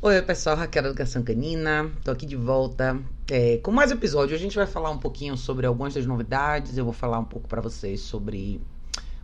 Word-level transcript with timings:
Oi, 0.00 0.22
pessoal, 0.22 0.54
Raquel 0.54 0.84
Educação 0.84 1.24
Canina, 1.24 1.90
tô 2.04 2.12
aqui 2.12 2.24
de 2.24 2.36
volta 2.36 2.96
é, 3.28 3.58
com 3.58 3.72
mais 3.72 3.90
episódio. 3.90 4.36
A 4.36 4.38
gente 4.38 4.54
vai 4.54 4.64
falar 4.64 4.92
um 4.92 4.98
pouquinho 4.98 5.36
sobre 5.36 5.66
algumas 5.66 5.92
das 5.92 6.06
novidades, 6.06 6.78
eu 6.78 6.84
vou 6.84 6.92
falar 6.92 7.18
um 7.18 7.24
pouco 7.24 7.48
para 7.48 7.60
vocês 7.60 7.98
sobre 7.98 8.60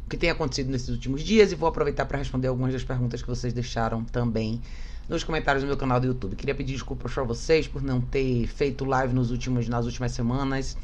o 0.04 0.08
que 0.10 0.16
tem 0.16 0.30
acontecido 0.30 0.72
nesses 0.72 0.88
últimos 0.88 1.22
dias 1.22 1.52
e 1.52 1.54
vou 1.54 1.68
aproveitar 1.68 2.06
para 2.06 2.18
responder 2.18 2.48
algumas 2.48 2.72
das 2.72 2.82
perguntas 2.82 3.22
que 3.22 3.28
vocês 3.28 3.52
deixaram 3.52 4.04
também 4.04 4.60
nos 5.08 5.22
comentários 5.22 5.62
do 5.62 5.68
meu 5.68 5.76
canal 5.76 6.00
do 6.00 6.08
YouTube. 6.08 6.34
Queria 6.34 6.56
pedir 6.56 6.72
desculpas 6.72 7.14
para 7.14 7.22
vocês 7.22 7.68
por 7.68 7.80
não 7.80 8.00
ter 8.00 8.48
feito 8.48 8.84
live 8.84 9.14
nos 9.14 9.30
últimos, 9.30 9.68
nas 9.68 9.86
últimas 9.86 10.10
semanas. 10.10 10.76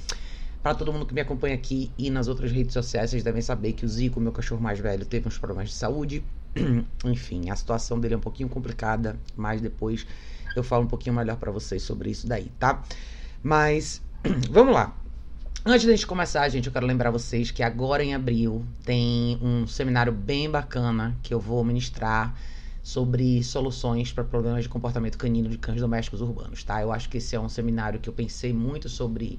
Para 0.62 0.72
todo 0.72 0.92
mundo 0.92 1.04
que 1.04 1.14
me 1.14 1.20
acompanha 1.20 1.56
aqui 1.56 1.90
e 1.98 2.10
nas 2.10 2.28
outras 2.28 2.52
redes 2.52 2.74
sociais, 2.74 3.10
vocês 3.10 3.24
devem 3.24 3.42
saber 3.42 3.72
que 3.72 3.84
o 3.84 3.88
Zico, 3.88 4.20
meu 4.20 4.30
cachorro 4.30 4.62
mais 4.62 4.78
velho, 4.78 5.04
teve 5.04 5.26
uns 5.26 5.36
problemas 5.36 5.70
de 5.70 5.74
saúde. 5.74 6.22
Enfim, 7.04 7.50
a 7.50 7.56
situação 7.56 7.98
dele 7.98 8.14
é 8.14 8.16
um 8.16 8.20
pouquinho 8.20 8.48
complicada, 8.48 9.18
mas 9.36 9.60
depois 9.60 10.06
eu 10.54 10.62
falo 10.62 10.84
um 10.84 10.88
pouquinho 10.88 11.14
melhor 11.14 11.36
para 11.36 11.50
vocês 11.50 11.82
sobre 11.82 12.10
isso 12.10 12.26
daí, 12.26 12.50
tá? 12.58 12.82
Mas 13.42 14.02
vamos 14.50 14.74
lá. 14.74 14.96
Antes 15.64 15.86
da 15.86 15.92
gente 15.92 16.06
começar, 16.06 16.48
gente, 16.48 16.66
eu 16.66 16.72
quero 16.72 16.86
lembrar 16.86 17.10
vocês 17.10 17.50
que 17.50 17.62
agora 17.62 18.02
em 18.02 18.14
abril 18.14 18.64
tem 18.84 19.38
um 19.42 19.66
seminário 19.66 20.12
bem 20.12 20.50
bacana 20.50 21.14
que 21.22 21.34
eu 21.34 21.38
vou 21.38 21.62
ministrar 21.62 22.34
sobre 22.82 23.42
soluções 23.42 24.10
para 24.10 24.24
problemas 24.24 24.62
de 24.62 24.70
comportamento 24.70 25.18
canino 25.18 25.50
de 25.50 25.58
cães 25.58 25.80
domésticos 25.80 26.22
urbanos, 26.22 26.64
tá? 26.64 26.80
Eu 26.80 26.90
acho 26.90 27.10
que 27.10 27.18
esse 27.18 27.36
é 27.36 27.40
um 27.40 27.48
seminário 27.48 28.00
que 28.00 28.08
eu 28.08 28.12
pensei 28.12 28.54
muito 28.54 28.88
sobre 28.88 29.38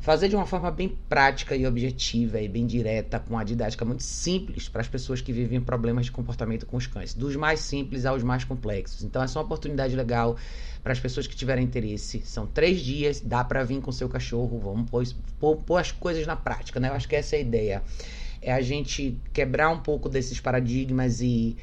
fazer 0.00 0.28
de 0.28 0.36
uma 0.36 0.46
forma 0.46 0.70
bem 0.70 0.96
prática 1.08 1.54
e 1.56 1.66
objetiva 1.66 2.40
e 2.40 2.48
bem 2.48 2.66
direta, 2.66 3.18
com 3.18 3.38
a 3.38 3.44
didática 3.44 3.84
muito 3.84 4.02
simples 4.02 4.68
para 4.68 4.80
as 4.80 4.88
pessoas 4.88 5.20
que 5.20 5.32
vivem 5.32 5.60
problemas 5.60 6.06
de 6.06 6.12
comportamento 6.12 6.66
com 6.66 6.76
os 6.76 6.86
cães, 6.86 7.14
dos 7.14 7.36
mais 7.36 7.60
simples 7.60 8.06
aos 8.06 8.22
mais 8.22 8.44
complexos. 8.44 9.02
Então, 9.02 9.22
essa 9.22 9.38
é 9.38 9.40
uma 9.40 9.46
oportunidade 9.46 9.94
legal 9.94 10.36
para 10.82 10.92
as 10.92 11.00
pessoas 11.00 11.26
que 11.26 11.36
tiverem 11.36 11.64
interesse. 11.64 12.22
São 12.24 12.46
três 12.46 12.80
dias, 12.80 13.20
dá 13.20 13.44
para 13.44 13.64
vir 13.64 13.80
com 13.80 13.92
seu 13.92 14.08
cachorro, 14.08 14.58
vamos 14.58 14.90
pôr, 14.90 15.04
pôr, 15.38 15.56
pôr 15.56 15.76
as 15.76 15.92
coisas 15.92 16.26
na 16.26 16.36
prática, 16.36 16.80
né? 16.80 16.88
Eu 16.88 16.94
acho 16.94 17.08
que 17.08 17.16
essa 17.16 17.36
é 17.36 17.38
a 17.38 17.42
ideia. 17.42 17.82
É 18.40 18.52
a 18.52 18.60
gente 18.60 19.18
quebrar 19.32 19.70
um 19.70 19.80
pouco 19.80 20.08
desses 20.08 20.40
paradigmas 20.40 21.20
e 21.20 21.56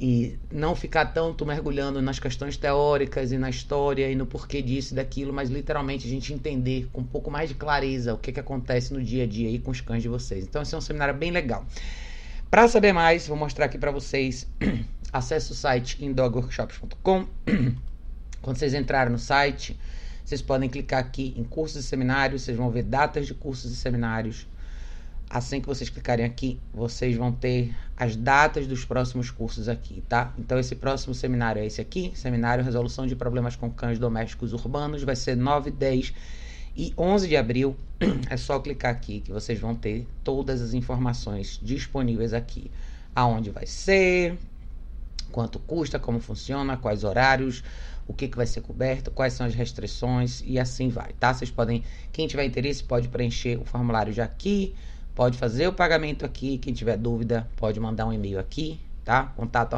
e 0.00 0.38
não 0.52 0.76
ficar 0.76 1.06
tanto 1.06 1.44
mergulhando 1.44 2.00
nas 2.00 2.20
questões 2.20 2.56
teóricas 2.56 3.32
e 3.32 3.38
na 3.38 3.50
história 3.50 4.08
e 4.08 4.14
no 4.14 4.24
porquê 4.24 4.62
disso 4.62 4.94
e 4.94 4.96
daquilo, 4.96 5.32
mas 5.32 5.50
literalmente 5.50 6.06
a 6.06 6.10
gente 6.10 6.32
entender 6.32 6.88
com 6.92 7.00
um 7.00 7.04
pouco 7.04 7.30
mais 7.30 7.48
de 7.48 7.56
clareza 7.56 8.14
o 8.14 8.18
que, 8.18 8.30
que 8.30 8.38
acontece 8.38 8.94
no 8.94 9.02
dia 9.02 9.24
a 9.24 9.26
dia 9.26 9.48
aí 9.48 9.58
com 9.58 9.72
os 9.72 9.80
cães 9.80 10.02
de 10.02 10.08
vocês. 10.08 10.44
Então, 10.44 10.62
esse 10.62 10.72
é 10.72 10.78
um 10.78 10.80
seminário 10.80 11.14
bem 11.14 11.32
legal. 11.32 11.66
Para 12.48 12.68
saber 12.68 12.92
mais, 12.92 13.26
vou 13.26 13.36
mostrar 13.36 13.64
aqui 13.64 13.76
para 13.76 13.90
vocês. 13.90 14.46
Acesse 15.12 15.50
o 15.50 15.54
site 15.54 16.04
indogworkshops.com. 16.04 17.26
Quando 18.40 18.56
vocês 18.56 18.74
entrarem 18.74 19.12
no 19.12 19.18
site, 19.18 19.78
vocês 20.24 20.40
podem 20.40 20.68
clicar 20.68 21.00
aqui 21.00 21.34
em 21.36 21.42
cursos 21.42 21.84
e 21.84 21.88
seminários, 21.88 22.42
vocês 22.42 22.56
vão 22.56 22.70
ver 22.70 22.84
datas 22.84 23.26
de 23.26 23.34
cursos 23.34 23.72
e 23.72 23.76
seminários 23.76 24.46
Assim 25.30 25.60
que 25.60 25.66
vocês 25.66 25.90
clicarem 25.90 26.24
aqui, 26.24 26.58
vocês 26.72 27.14
vão 27.14 27.30
ter 27.30 27.76
as 27.94 28.16
datas 28.16 28.66
dos 28.66 28.86
próximos 28.86 29.30
cursos 29.30 29.68
aqui, 29.68 30.02
tá? 30.08 30.32
Então, 30.38 30.58
esse 30.58 30.74
próximo 30.74 31.14
seminário 31.14 31.60
é 31.60 31.66
esse 31.66 31.82
aqui, 31.82 32.12
Seminário 32.14 32.64
Resolução 32.64 33.06
de 33.06 33.14
Problemas 33.14 33.54
com 33.54 33.70
Cães 33.70 33.98
Domésticos 33.98 34.54
Urbanos, 34.54 35.02
vai 35.02 35.14
ser 35.14 35.36
9, 35.36 35.70
10 35.70 36.14
e 36.74 36.94
11 36.96 37.28
de 37.28 37.36
abril. 37.36 37.76
É 38.30 38.36
só 38.38 38.58
clicar 38.58 38.90
aqui 38.90 39.20
que 39.20 39.30
vocês 39.30 39.58
vão 39.58 39.74
ter 39.74 40.06
todas 40.24 40.62
as 40.62 40.72
informações 40.72 41.60
disponíveis 41.62 42.32
aqui. 42.32 42.70
Aonde 43.14 43.50
vai 43.50 43.66
ser, 43.66 44.38
quanto 45.30 45.58
custa, 45.58 45.98
como 45.98 46.20
funciona, 46.20 46.76
quais 46.76 47.04
horários, 47.04 47.62
o 48.06 48.14
que, 48.14 48.28
que 48.28 48.36
vai 48.36 48.46
ser 48.46 48.62
coberto, 48.62 49.10
quais 49.10 49.34
são 49.34 49.46
as 49.46 49.54
restrições 49.54 50.42
e 50.46 50.58
assim 50.58 50.88
vai, 50.88 51.12
tá? 51.20 51.34
Vocês 51.34 51.50
podem, 51.50 51.82
quem 52.12 52.26
tiver 52.26 52.44
interesse, 52.44 52.82
pode 52.82 53.08
preencher 53.08 53.60
o 53.60 53.64
formulário 53.64 54.12
já 54.12 54.24
aqui 54.24 54.74
pode 55.18 55.36
fazer 55.36 55.66
o 55.66 55.72
pagamento 55.72 56.24
aqui. 56.24 56.58
Quem 56.58 56.72
tiver 56.72 56.96
dúvida, 56.96 57.50
pode 57.56 57.80
mandar 57.80 58.06
um 58.06 58.12
e-mail 58.12 58.38
aqui, 58.38 58.78
tá? 59.04 59.24
Contato 59.36 59.74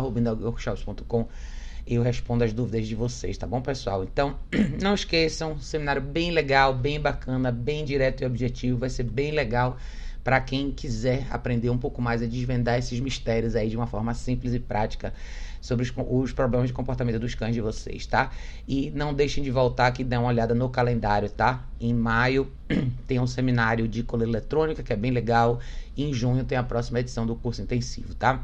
eu 1.87 2.03
respondo 2.03 2.45
as 2.45 2.53
dúvidas 2.53 2.87
de 2.87 2.95
vocês, 2.95 3.39
tá 3.39 3.47
bom, 3.47 3.63
pessoal? 3.63 4.05
Então, 4.05 4.37
não 4.83 4.93
esqueçam, 4.93 5.59
seminário 5.59 6.03
bem 6.03 6.31
legal, 6.31 6.75
bem 6.75 7.01
bacana, 7.01 7.51
bem 7.51 7.87
direto 7.87 8.21
e 8.21 8.27
objetivo, 8.27 8.81
vai 8.81 8.91
ser 8.91 9.05
bem 9.05 9.31
legal 9.31 9.79
para 10.23 10.41
quem 10.41 10.71
quiser 10.71 11.27
aprender 11.31 11.71
um 11.71 11.79
pouco 11.79 12.01
mais 12.03 12.23
a 12.23 12.27
desvendar 12.27 12.79
esses 12.79 13.01
mistérios 13.01 13.57
aí 13.57 13.69
de 13.69 13.77
uma 13.77 13.87
forma 13.87 14.13
simples 14.15 14.55
e 14.55 14.61
prática 14.61 15.13
sobre 15.61 15.85
os, 15.85 15.93
os, 15.97 16.33
problemas 16.33 16.69
de 16.69 16.73
comportamento 16.73 17.19
dos 17.19 17.35
cães 17.35 17.55
de 17.55 17.61
vocês, 17.61 18.07
tá? 18.07 18.31
E 18.67 18.91
não 18.91 19.13
deixem 19.13 19.45
de 19.45 19.51
voltar 19.51 19.89
aqui 19.89 20.03
e 20.03 20.05
dar 20.05 20.21
uma 20.21 20.29
olhada 20.29 20.55
no 20.55 20.69
calendário, 20.69 21.29
tá? 21.29 21.65
Em 21.79 21.93
maio 21.93 22.51
tem 23.07 23.21
um 23.21 23.27
seminário 23.27 23.87
de 23.87 24.03
coleira 24.03 24.33
eletrônica, 24.33 24.83
que 24.83 24.93
é 24.93 24.97
bem 24.97 25.11
legal. 25.11 25.61
E 25.97 26.05
em 26.05 26.15
junho 26.15 26.45
tem 26.45 26.57
a 26.57 26.63
próxima 26.63 27.01
edição 27.01 27.27
do 27.27 27.37
curso 27.37 27.61
intensivo, 27.61 28.15
tá? 28.15 28.43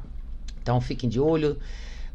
Então 0.63 0.81
fiquem 0.81 1.09
de 1.09 1.19
olho. 1.19 1.59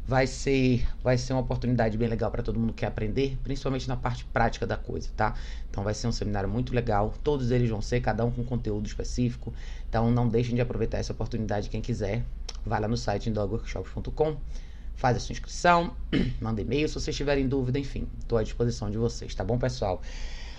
Vai 0.06 0.26
ser, 0.26 0.86
vai 1.02 1.16
ser 1.16 1.32
uma 1.32 1.42
oportunidade 1.42 1.96
bem 1.96 2.08
legal 2.08 2.30
para 2.30 2.42
todo 2.42 2.58
mundo 2.58 2.72
que 2.72 2.80
quer 2.80 2.86
aprender, 2.86 3.38
principalmente 3.44 3.88
na 3.88 3.96
parte 3.96 4.24
prática 4.24 4.66
da 4.66 4.76
coisa, 4.76 5.08
tá? 5.16 5.34
Então 5.70 5.84
vai 5.84 5.94
ser 5.94 6.08
um 6.08 6.12
seminário 6.12 6.48
muito 6.48 6.74
legal. 6.74 7.14
Todos 7.22 7.50
eles 7.50 7.70
vão 7.70 7.80
ser, 7.80 8.00
cada 8.00 8.24
um 8.24 8.30
com 8.30 8.44
conteúdo 8.44 8.86
específico. 8.86 9.54
Então 9.88 10.10
não 10.10 10.28
deixem 10.28 10.54
de 10.54 10.60
aproveitar 10.60 10.98
essa 10.98 11.12
oportunidade. 11.12 11.70
Quem 11.70 11.80
quiser, 11.80 12.24
vá 12.66 12.78
lá 12.78 12.88
no 12.88 12.96
site 12.96 13.30
dogworkshops.com 13.30 14.36
faz 14.94 15.16
a 15.16 15.20
sua 15.20 15.32
inscrição, 15.32 15.96
manda 16.40 16.60
e-mail 16.60 16.88
se 16.88 16.94
vocês 16.94 17.16
tiverem 17.16 17.48
dúvida, 17.48 17.78
enfim, 17.78 18.06
estou 18.20 18.38
à 18.38 18.42
disposição 18.42 18.90
de 18.90 18.98
vocês, 18.98 19.34
tá 19.34 19.42
bom, 19.42 19.58
pessoal? 19.58 20.00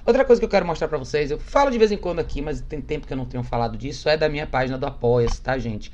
Outra 0.05 0.25
coisa 0.25 0.41
que 0.41 0.45
eu 0.45 0.49
quero 0.49 0.65
mostrar 0.65 0.89
para 0.89 0.97
vocês, 0.97 1.31
eu 1.31 1.39
falo 1.39 1.71
de 1.71 1.77
vez 1.77 1.91
em 1.91 1.97
quando 1.97 2.19
aqui, 2.19 2.41
mas 2.41 2.59
tem 2.59 2.81
tempo 2.81 3.07
que 3.07 3.13
eu 3.13 3.17
não 3.17 3.25
tenho 3.25 3.41
falado 3.41 3.77
disso, 3.77 4.09
é 4.09 4.17
da 4.17 4.27
minha 4.27 4.45
página 4.45 4.77
do 4.77 4.85
Apoia-se, 4.85 5.41
tá, 5.41 5.57
gente? 5.57 5.93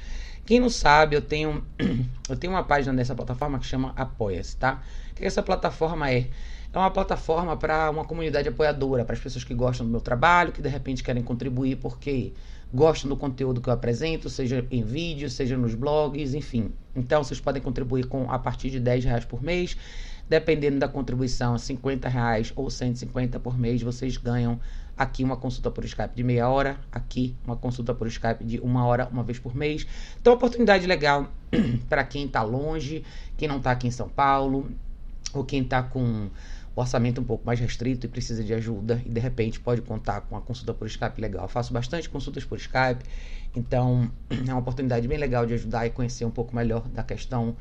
Quem 0.49 0.59
não 0.59 0.67
sabe, 0.71 1.15
eu 1.15 1.21
tenho, 1.21 1.63
eu 2.27 2.35
tenho 2.35 2.51
uma 2.51 2.63
página 2.63 2.91
nessa 2.91 3.13
plataforma 3.13 3.59
que 3.59 3.67
chama 3.67 3.93
Apoia-se, 3.95 4.57
tá? 4.57 4.81
O 5.11 5.13
que 5.13 5.23
essa 5.23 5.43
plataforma 5.43 6.09
é? 6.09 6.27
É 6.73 6.77
uma 6.79 6.89
plataforma 6.89 7.55
para 7.55 7.87
uma 7.91 8.03
comunidade 8.03 8.49
apoiadora, 8.49 9.05
para 9.05 9.13
as 9.13 9.21
pessoas 9.21 9.43
que 9.43 9.53
gostam 9.53 9.85
do 9.85 9.91
meu 9.91 10.01
trabalho, 10.01 10.51
que 10.51 10.59
de 10.59 10.67
repente 10.67 11.03
querem 11.03 11.21
contribuir 11.21 11.75
porque 11.75 12.33
gostam 12.73 13.07
do 13.07 13.15
conteúdo 13.15 13.61
que 13.61 13.69
eu 13.69 13.73
apresento, 13.73 14.27
seja 14.27 14.65
em 14.71 14.81
vídeo, 14.81 15.29
seja 15.29 15.55
nos 15.55 15.75
blogs, 15.75 16.33
enfim. 16.33 16.71
Então 16.95 17.23
vocês 17.23 17.39
podem 17.39 17.61
contribuir 17.61 18.07
com 18.07 18.31
a 18.31 18.39
partir 18.39 18.71
de 18.71 18.79
10 18.79 19.05
reais 19.05 19.25
por 19.25 19.43
mês. 19.43 19.77
Dependendo 20.27 20.79
da 20.79 20.87
contribuição, 20.87 21.59
50 21.59 22.09
reais 22.09 22.51
ou 22.55 22.71
150 22.71 23.39
por 23.39 23.55
mês, 23.55 23.83
vocês 23.83 24.17
ganham 24.17 24.59
aqui 24.99 25.23
uma 25.23 25.37
consulta 25.37 25.71
por 25.71 25.85
Skype 25.85 26.13
de 26.13 26.23
meia 26.23 26.49
hora, 26.49 26.77
aqui 26.91 27.33
uma 27.45 27.55
consulta 27.55 27.95
por 27.95 28.05
Skype 28.07 28.43
de 28.43 28.59
uma 28.59 28.85
hora, 28.85 29.07
uma 29.09 29.23
vez 29.23 29.39
por 29.39 29.55
mês. 29.55 29.87
Então, 30.19 30.33
oportunidade 30.33 30.85
legal 30.85 31.31
para 31.87 32.03
quem 32.03 32.25
está 32.25 32.43
longe, 32.43 33.01
quem 33.37 33.47
não 33.47 33.57
está 33.57 33.71
aqui 33.71 33.87
em 33.87 33.91
São 33.91 34.09
Paulo, 34.09 34.69
ou 35.33 35.45
quem 35.45 35.61
está 35.61 35.81
com 35.81 36.29
o 36.75 36.81
orçamento 36.81 37.21
um 37.21 37.23
pouco 37.23 37.45
mais 37.45 37.61
restrito 37.61 38.05
e 38.05 38.09
precisa 38.09 38.43
de 38.43 38.53
ajuda 38.53 39.01
e 39.05 39.09
de 39.09 39.19
repente 39.21 39.59
pode 39.59 39.81
contar 39.81 40.21
com 40.21 40.35
uma 40.35 40.41
consulta 40.41 40.73
por 40.73 40.85
Skype 40.85 41.21
legal. 41.21 41.43
Eu 41.43 41.49
faço 41.49 41.71
bastante 41.71 42.09
consultas 42.09 42.43
por 42.43 42.57
Skype, 42.57 43.03
então 43.55 44.11
é 44.29 44.51
uma 44.51 44.59
oportunidade 44.59 45.07
bem 45.07 45.17
legal 45.17 45.45
de 45.45 45.53
ajudar 45.53 45.87
e 45.87 45.91
conhecer 45.91 46.25
um 46.25 46.31
pouco 46.31 46.53
melhor 46.53 46.81
da 46.89 47.03
questão 47.03 47.55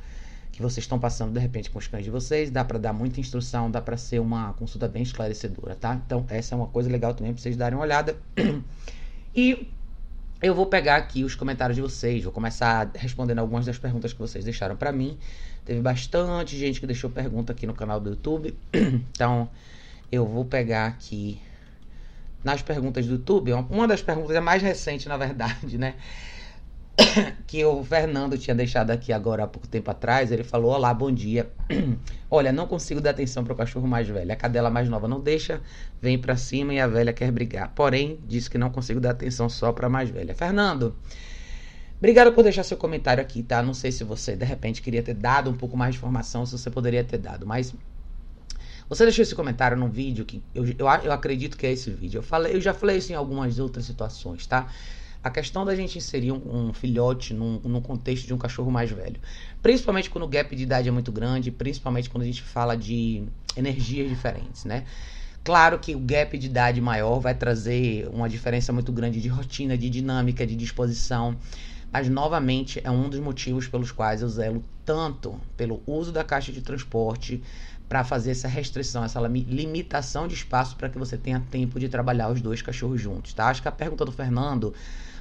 que 0.52 0.62
vocês 0.62 0.84
estão 0.84 0.98
passando 0.98 1.32
de 1.32 1.40
repente 1.40 1.70
com 1.70 1.78
os 1.78 1.86
cães 1.86 2.04
de 2.04 2.10
vocês. 2.10 2.50
Dá 2.50 2.64
para 2.64 2.78
dar 2.78 2.92
muita 2.92 3.20
instrução, 3.20 3.70
dá 3.70 3.80
para 3.80 3.96
ser 3.96 4.20
uma 4.20 4.52
consulta 4.54 4.88
bem 4.88 5.02
esclarecedora, 5.02 5.74
tá? 5.74 6.00
Então 6.06 6.24
essa 6.28 6.54
é 6.54 6.56
uma 6.56 6.66
coisa 6.66 6.90
legal 6.90 7.14
também 7.14 7.32
para 7.32 7.42
vocês 7.42 7.56
darem 7.56 7.78
uma 7.78 7.84
olhada. 7.84 8.16
E 9.34 9.68
eu 10.42 10.54
vou 10.54 10.66
pegar 10.66 10.96
aqui 10.96 11.22
os 11.22 11.34
comentários 11.34 11.76
de 11.76 11.82
vocês, 11.82 12.24
vou 12.24 12.32
começar 12.32 12.90
respondendo 12.94 13.38
algumas 13.38 13.66
das 13.66 13.78
perguntas 13.78 14.12
que 14.12 14.18
vocês 14.18 14.44
deixaram 14.44 14.76
para 14.76 14.90
mim. 14.90 15.18
Teve 15.64 15.80
bastante 15.80 16.56
gente 16.56 16.80
que 16.80 16.86
deixou 16.86 17.10
pergunta 17.10 17.52
aqui 17.52 17.66
no 17.66 17.74
canal 17.74 18.00
do 18.00 18.10
YouTube. 18.10 18.56
Então, 19.12 19.48
eu 20.10 20.26
vou 20.26 20.44
pegar 20.44 20.86
aqui 20.86 21.40
nas 22.42 22.62
perguntas 22.62 23.04
do 23.06 23.12
YouTube. 23.12 23.52
Uma 23.52 23.86
das 23.86 24.00
perguntas 24.00 24.34
é 24.34 24.40
mais 24.40 24.62
recente, 24.62 25.08
na 25.08 25.16
verdade, 25.16 25.76
né? 25.76 25.94
que 27.46 27.64
o 27.64 27.84
Fernando 27.84 28.36
tinha 28.36 28.54
deixado 28.54 28.90
aqui 28.90 29.12
agora 29.12 29.44
há 29.44 29.46
pouco 29.46 29.68
tempo 29.68 29.90
atrás. 29.90 30.32
Ele 30.32 30.44
falou: 30.44 30.72
Olá, 30.72 30.92
bom 30.92 31.10
dia. 31.10 31.50
Olha, 32.30 32.52
não 32.52 32.66
consigo 32.66 33.00
dar 33.00 33.10
atenção 33.10 33.44
para 33.44 33.52
o 33.52 33.56
cachorro 33.56 33.86
mais 33.86 34.08
velho. 34.08 34.32
A 34.32 34.36
cadela 34.36 34.70
mais 34.70 34.88
nova 34.88 35.08
não 35.08 35.20
deixa, 35.20 35.60
vem 36.00 36.18
para 36.18 36.36
cima 36.36 36.74
e 36.74 36.80
a 36.80 36.86
velha 36.86 37.12
quer 37.12 37.30
brigar. 37.30 37.72
Porém, 37.74 38.18
disse 38.26 38.50
que 38.50 38.58
não 38.58 38.70
consigo 38.70 39.00
dar 39.00 39.10
atenção 39.10 39.48
só 39.48 39.72
para 39.72 39.86
a 39.86 39.90
mais 39.90 40.10
velha. 40.10 40.34
Fernando, 40.34 40.94
Obrigado 41.98 42.32
por 42.32 42.44
deixar 42.44 42.62
seu 42.62 42.76
comentário 42.76 43.20
aqui, 43.20 43.42
tá? 43.42 43.60
Não 43.60 43.74
sei 43.74 43.90
se 43.90 44.04
você 44.04 44.36
de 44.36 44.44
repente 44.44 44.80
queria 44.80 45.02
ter 45.02 45.14
dado 45.14 45.50
um 45.50 45.56
pouco 45.56 45.76
mais 45.76 45.94
de 45.94 45.98
informação, 45.98 46.46
se 46.46 46.56
você 46.56 46.70
poderia 46.70 47.02
ter 47.02 47.18
dado, 47.18 47.44
mas 47.44 47.74
você 48.88 49.02
deixou 49.02 49.24
esse 49.24 49.34
comentário 49.34 49.76
num 49.76 49.90
vídeo 49.90 50.24
que 50.24 50.40
eu, 50.54 50.64
eu, 50.64 50.86
eu 51.02 51.12
acredito 51.12 51.56
que 51.56 51.66
é 51.66 51.72
esse 51.72 51.90
vídeo. 51.90 52.18
Eu 52.18 52.22
falei, 52.22 52.54
eu 52.54 52.60
já 52.60 52.72
falei 52.72 52.98
isso 52.98 53.10
em 53.10 53.16
algumas 53.16 53.58
outras 53.58 53.84
situações, 53.84 54.46
tá? 54.46 54.68
A 55.28 55.30
questão 55.30 55.64
da 55.64 55.74
gente 55.76 55.96
inserir 55.96 56.32
um, 56.32 56.68
um 56.68 56.72
filhote 56.72 57.32
num, 57.32 57.60
num, 57.62 57.80
contexto 57.80 58.26
de 58.26 58.34
um 58.34 58.38
cachorro 58.38 58.70
mais 58.70 58.90
velho. 58.90 59.20
Principalmente 59.62 60.10
quando 60.10 60.24
o 60.24 60.28
gap 60.28 60.54
de 60.54 60.62
idade 60.62 60.88
é 60.88 60.90
muito 60.90 61.12
grande, 61.12 61.50
principalmente 61.50 62.10
quando 62.10 62.22
a 62.22 62.26
gente 62.26 62.42
fala 62.42 62.76
de 62.76 63.24
energias 63.56 64.08
diferentes, 64.08 64.64
né? 64.64 64.84
Claro 65.44 65.78
que 65.78 65.94
o 65.94 66.00
gap 66.00 66.36
de 66.36 66.46
idade 66.46 66.80
maior 66.80 67.20
vai 67.20 67.34
trazer 67.34 68.08
uma 68.12 68.28
diferença 68.28 68.72
muito 68.72 68.92
grande 68.92 69.20
de 69.20 69.28
rotina, 69.28 69.78
de 69.78 69.88
dinâmica, 69.88 70.46
de 70.46 70.56
disposição. 70.56 71.36
Mas, 71.90 72.08
novamente, 72.08 72.80
é 72.84 72.90
um 72.90 73.08
dos 73.08 73.18
motivos 73.18 73.66
pelos 73.66 73.90
quais 73.90 74.20
eu 74.20 74.28
zelo 74.28 74.62
tanto 74.84 75.40
pelo 75.56 75.82
uso 75.86 76.12
da 76.12 76.22
caixa 76.22 76.52
de 76.52 76.60
transporte 76.60 77.42
para 77.88 78.04
fazer 78.04 78.32
essa 78.32 78.46
restrição, 78.46 79.02
essa 79.02 79.18
limitação 79.20 80.28
de 80.28 80.34
espaço 80.34 80.76
para 80.76 80.90
que 80.90 80.98
você 80.98 81.16
tenha 81.16 81.40
tempo 81.50 81.80
de 81.80 81.88
trabalhar 81.88 82.28
os 82.30 82.42
dois 82.42 82.60
cachorros 82.60 83.00
juntos, 83.00 83.32
tá? 83.32 83.48
Acho 83.48 83.62
que 83.62 83.68
a 83.68 83.72
pergunta 83.72 84.04
do 84.04 84.12
Fernando, 84.12 84.74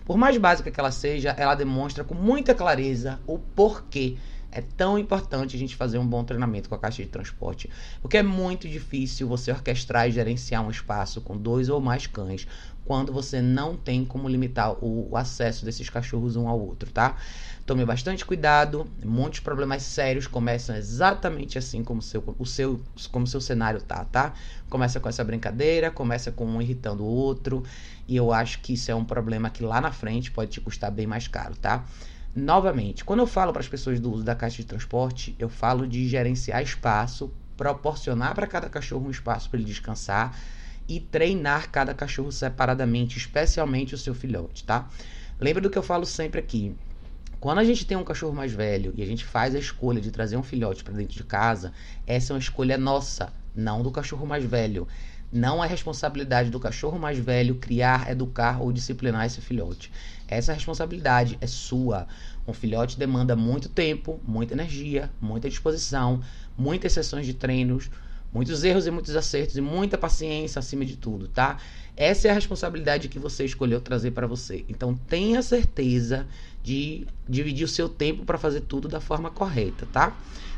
por 0.08 0.16
mais 0.16 0.38
básica 0.38 0.72
que 0.72 0.80
ela 0.80 0.90
seja, 0.90 1.32
ela 1.32 1.54
demonstra 1.54 2.02
com 2.02 2.16
muita 2.16 2.56
clareza 2.56 3.20
o 3.28 3.38
porquê 3.38 4.16
é 4.50 4.62
tão 4.62 4.98
importante 4.98 5.58
a 5.58 5.60
gente 5.60 5.76
fazer 5.76 5.98
um 5.98 6.08
bom 6.08 6.24
treinamento 6.24 6.70
com 6.70 6.76
a 6.76 6.80
caixa 6.80 7.04
de 7.04 7.10
transporte, 7.10 7.70
porque 8.02 8.16
é 8.16 8.24
muito 8.24 8.70
difícil 8.70 9.28
você 9.28 9.52
orquestrar 9.52 10.08
e 10.08 10.14
gerenciar 10.14 10.66
um 10.66 10.72
espaço 10.72 11.20
com 11.20 11.38
dois 11.38 11.68
ou 11.68 11.82
mais 11.82 12.08
cães 12.08 12.48
quando 12.86 13.12
você 13.12 13.42
não 13.42 13.76
tem 13.76 14.06
como 14.06 14.30
limitar 14.30 14.82
o, 14.82 15.16
acesso 15.18 15.66
desses 15.66 15.90
cachorros 15.90 16.38
um 16.38 16.48
ao 16.48 16.58
outro, 16.58 16.90
tá? 16.90 17.18
Tome 17.68 17.84
bastante 17.84 18.26
cuidado, 18.26 18.90
muitos 19.04 19.42
problemas 19.42 19.84
sérios 19.84 20.26
começam 20.26 20.74
exatamente 20.74 21.58
assim 21.58 21.84
como 21.84 22.02
seu, 22.02 22.24
o 22.40 22.46
seu, 22.46 22.82
como 23.12 23.28
seu 23.28 23.42
cenário 23.42 23.82
tá, 23.82 24.06
tá? 24.06 24.34
Começa 24.70 25.02
com 25.02 25.10
essa 25.10 25.22
brincadeira, 25.22 25.92
começa 25.92 26.32
com 26.32 26.46
um 26.46 26.62
irritando 26.62 27.04
o 27.04 27.08
outro, 27.08 27.66
e 28.08 28.16
eu 28.16 28.32
acho 28.32 28.62
que 28.62 28.76
isso 28.76 28.90
é 28.90 28.96
um 28.96 29.04
problema 29.04 29.50
que 29.50 29.64
lá 29.64 29.82
na 29.82 29.92
frente 29.92 30.32
pode 30.32 30.52
te 30.52 30.62
custar 30.62 30.90
bem 30.90 31.06
mais 31.06 31.28
caro, 31.28 31.58
tá? 31.58 31.84
Novamente, 32.34 33.04
quando 33.04 33.20
eu 33.20 33.28
falo 33.28 33.52
para 33.52 33.60
as 33.60 33.68
pessoas 33.68 34.00
do 34.00 34.14
uso 34.14 34.24
da 34.24 34.34
caixa 34.34 34.62
de 34.62 34.66
transporte, 34.66 35.36
eu 35.38 35.50
falo 35.50 35.86
de 35.86 36.08
gerenciar 36.08 36.64
espaço, 36.64 37.34
proporcionar 37.58 38.34
para 38.34 38.48
cada 38.48 38.70
cachorro 38.70 39.08
um 39.08 39.12
espaço 39.12 39.50
para 39.50 39.60
ele 39.60 39.68
descansar 39.68 40.40
e 40.88 41.02
treinar 41.02 41.70
cada 41.70 41.94
cachorro 41.94 42.32
separadamente, 42.32 43.18
especialmente 43.18 43.94
o 43.94 43.98
seu 43.98 44.16
filhote, 44.16 44.64
tá? 44.64 44.88
Lembra 45.38 45.62
do 45.62 45.70
que 45.70 45.78
eu 45.78 45.84
falo 45.84 46.06
sempre 46.06 46.40
aqui. 46.40 46.74
Quando 47.40 47.60
a 47.60 47.64
gente 47.64 47.86
tem 47.86 47.96
um 47.96 48.04
cachorro 48.04 48.34
mais 48.34 48.52
velho 48.52 48.94
e 48.96 49.04
a 49.04 49.06
gente 49.06 49.24
faz 49.24 49.54
a 49.54 49.60
escolha 49.60 50.02
de 50.02 50.10
trazer 50.10 50.38
um 50.38 50.44
filhote 50.44 50.84
para 50.84 50.94
dentro 50.94 51.16
de 51.16 51.24
casa, 51.24 51.72
essa 52.06 52.32
é 52.32 52.36
uma 52.36 52.40
escolha 52.40 52.78
nossa, 52.78 53.32
não 53.56 53.84
do 53.84 53.92
cachorro 53.92 54.26
mais 54.26 54.44
velho. 54.44 54.88
Não 55.32 55.64
é 55.64 55.68
responsabilidade 55.68 56.50
do 56.50 56.60
cachorro 56.60 56.98
mais 56.98 57.20
velho 57.20 57.56
criar, 57.56 58.10
educar 58.10 58.62
ou 58.62 58.72
disciplinar 58.72 59.26
esse 59.26 59.40
filhote. 59.42 59.92
Essa 60.28 60.54
responsabilidade 60.54 61.38
é 61.40 61.46
sua. 61.46 62.08
Um 62.48 62.54
filhote 62.54 62.98
demanda 62.98 63.36
muito 63.36 63.70
tempo, 63.70 64.20
muita 64.26 64.54
energia, 64.54 65.12
muita 65.22 65.50
disposição, 65.50 66.22
muitas 66.58 66.94
sessões 66.94 67.26
de 67.26 67.34
treinos, 67.34 67.90
Muitos 68.34 68.64
erros 68.64 68.86
e 68.86 68.92
muitos 68.92 69.16
acertos 69.16 69.56
e 69.56 69.62
muita 69.62 69.98
paciência 69.98 70.60
acima 70.60 70.84
de 70.84 70.98
tudo, 70.98 71.28
tá? 71.28 71.58
Essa 71.96 72.28
é 72.28 72.32
a 72.32 72.34
responsabilidade 72.34 73.08
que 73.08 73.18
você 73.18 73.46
escolheu 73.46 73.80
trazer 73.80 74.12
para 74.12 74.28
você. 74.28 74.66
Então 74.68 74.94
tenha 74.96 75.42
certeza 75.42 76.28
de 76.64 77.08
dividir 77.28 77.64
o 77.64 77.68
seu 77.68 77.88
tempo 77.88 78.26
para 78.26 78.38
fazer 78.38 78.62
tudo 78.62 78.88
da 78.88 79.00
forma 79.00 79.30
correta, 79.30 79.88
tá? 79.92 80.16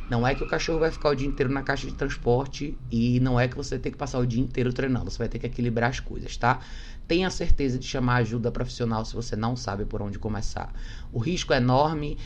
Não 0.09 0.25
é 0.25 0.33
que 0.33 0.43
o 0.43 0.47
cachorro 0.47 0.79
vai 0.79 0.89
ficar 0.89 1.09
o 1.09 1.15
dia 1.15 1.27
inteiro 1.27 1.51
na 1.51 1.61
caixa 1.61 1.85
de 1.85 1.93
transporte 1.93 2.75
e 2.91 3.19
não 3.19 3.39
é 3.39 3.47
que 3.47 3.55
você 3.55 3.77
tem 3.77 3.91
que 3.91 3.97
passar 3.97 4.17
o 4.17 4.25
dia 4.25 4.41
inteiro 4.41 4.73
treinando. 4.73 5.11
Você 5.11 5.19
vai 5.19 5.29
ter 5.29 5.37
que 5.37 5.45
equilibrar 5.45 5.91
as 5.91 5.99
coisas, 5.99 6.35
tá? 6.35 6.59
Tenha 7.07 7.29
certeza 7.29 7.77
de 7.77 7.85
chamar 7.85 8.15
ajuda 8.17 8.51
profissional 8.51 9.05
se 9.05 9.15
você 9.15 9.35
não 9.35 9.55
sabe 9.55 9.85
por 9.85 10.01
onde 10.01 10.17
começar. 10.17 10.73
O 11.13 11.19
risco 11.19 11.53
é 11.53 11.57
enorme 11.57 12.17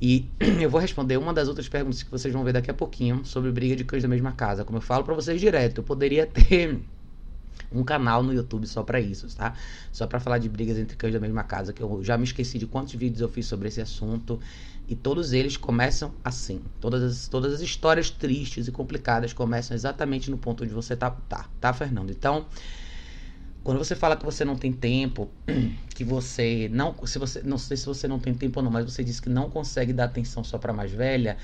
e 0.00 0.28
eu 0.60 0.68
vou 0.68 0.80
responder 0.80 1.16
uma 1.16 1.32
das 1.32 1.48
outras 1.48 1.66
perguntas 1.66 2.02
que 2.02 2.10
vocês 2.10 2.32
vão 2.32 2.44
ver 2.44 2.52
daqui 2.52 2.70
a 2.70 2.74
pouquinho 2.74 3.24
sobre 3.24 3.50
briga 3.50 3.74
de 3.74 3.84
cães 3.84 4.02
da 4.02 4.08
mesma 4.08 4.32
casa. 4.32 4.62
Como 4.62 4.76
eu 4.76 4.82
falo 4.82 5.02
para 5.02 5.14
vocês 5.14 5.40
direto, 5.40 5.78
eu 5.78 5.84
poderia 5.84 6.26
ter 6.26 6.78
um 7.72 7.84
canal 7.84 8.22
no 8.22 8.32
YouTube 8.32 8.66
só 8.66 8.82
para 8.82 9.00
isso, 9.00 9.26
tá? 9.36 9.54
Só 9.92 10.06
para 10.06 10.18
falar 10.18 10.38
de 10.38 10.48
brigas 10.48 10.76
entre 10.76 10.96
cães 10.96 11.12
da 11.12 11.20
mesma 11.20 11.44
casa, 11.44 11.72
que 11.72 11.82
eu 11.82 12.02
já 12.02 12.18
me 12.18 12.24
esqueci 12.24 12.58
de 12.58 12.66
quantos 12.66 12.94
vídeos 12.94 13.20
eu 13.20 13.28
fiz 13.28 13.46
sobre 13.46 13.68
esse 13.68 13.80
assunto. 13.80 14.40
E 14.88 14.96
todos 14.96 15.32
eles 15.32 15.56
começam 15.56 16.12
assim. 16.24 16.60
Todas 16.80 17.02
as, 17.02 17.28
todas 17.28 17.54
as 17.54 17.60
histórias 17.60 18.10
tristes 18.10 18.66
e 18.66 18.72
complicadas 18.72 19.32
começam 19.32 19.74
exatamente 19.74 20.30
no 20.30 20.36
ponto 20.36 20.64
onde 20.64 20.74
você 20.74 20.96
tá, 20.96 21.10
tá, 21.10 21.46
tá, 21.60 21.72
Fernando? 21.72 22.10
Então, 22.10 22.46
quando 23.62 23.78
você 23.78 23.94
fala 23.94 24.16
que 24.16 24.24
você 24.24 24.44
não 24.44 24.56
tem 24.56 24.72
tempo, 24.72 25.30
que 25.94 26.02
você 26.02 26.68
não, 26.72 26.94
se 27.04 27.18
você, 27.20 27.40
não 27.44 27.56
sei 27.56 27.76
se 27.76 27.86
você 27.86 28.08
não 28.08 28.18
tem 28.18 28.34
tempo 28.34 28.58
ou 28.58 28.64
não, 28.64 28.70
mas 28.70 28.84
você 28.84 29.04
disse 29.04 29.22
que 29.22 29.28
não 29.28 29.48
consegue 29.48 29.92
dar 29.92 30.06
atenção 30.06 30.42
só 30.42 30.58
para 30.58 30.72
mais 30.72 30.90
velha, 30.90 31.36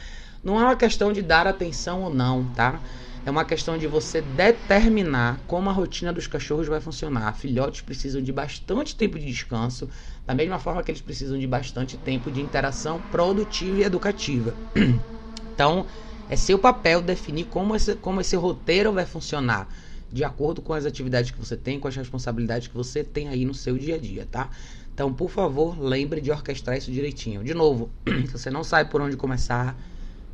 não 0.42 0.58
é 0.58 0.64
uma 0.64 0.76
questão 0.76 1.12
de 1.12 1.22
dar 1.22 1.46
atenção 1.46 2.02
ou 2.02 2.12
não, 2.12 2.46
tá? 2.54 2.80
É 3.26 3.30
uma 3.30 3.44
questão 3.44 3.76
de 3.76 3.88
você 3.88 4.22
determinar 4.22 5.40
como 5.48 5.68
a 5.68 5.72
rotina 5.72 6.12
dos 6.12 6.28
cachorros 6.28 6.68
vai 6.68 6.80
funcionar. 6.80 7.34
Filhotes 7.34 7.80
precisam 7.80 8.22
de 8.22 8.32
bastante 8.32 8.94
tempo 8.94 9.18
de 9.18 9.26
descanso, 9.26 9.90
da 10.24 10.32
mesma 10.32 10.60
forma 10.60 10.80
que 10.80 10.92
eles 10.92 11.00
precisam 11.00 11.36
de 11.36 11.44
bastante 11.44 11.98
tempo 11.98 12.30
de 12.30 12.40
interação 12.40 13.02
produtiva 13.10 13.80
e 13.80 13.82
educativa. 13.82 14.56
Então, 15.54 15.86
é 16.28 16.36
seu 16.36 16.58
papel 16.58 17.00
definir 17.00 17.46
como 17.46 17.74
esse, 17.74 17.94
como 17.96 18.20
esse 18.20 18.36
roteiro 18.36 18.92
vai 18.92 19.06
funcionar 19.06 19.74
de 20.12 20.22
acordo 20.22 20.60
com 20.60 20.74
as 20.74 20.84
atividades 20.84 21.30
que 21.30 21.38
você 21.38 21.56
tem, 21.56 21.80
com 21.80 21.88
as 21.88 21.96
responsabilidades 21.96 22.68
que 22.68 22.74
você 22.74 23.02
tem 23.02 23.28
aí 23.28 23.42
no 23.46 23.54
seu 23.54 23.78
dia 23.78 23.94
a 23.94 23.98
dia, 23.98 24.28
tá? 24.30 24.50
Então, 24.92 25.14
por 25.14 25.30
favor, 25.30 25.80
lembre 25.80 26.20
de 26.20 26.30
orquestrar 26.30 26.76
isso 26.76 26.92
direitinho. 26.92 27.42
De 27.42 27.54
novo, 27.54 27.90
se 28.26 28.32
você 28.32 28.50
não 28.50 28.62
sabe 28.62 28.90
por 28.90 29.00
onde 29.00 29.16
começar, 29.16 29.78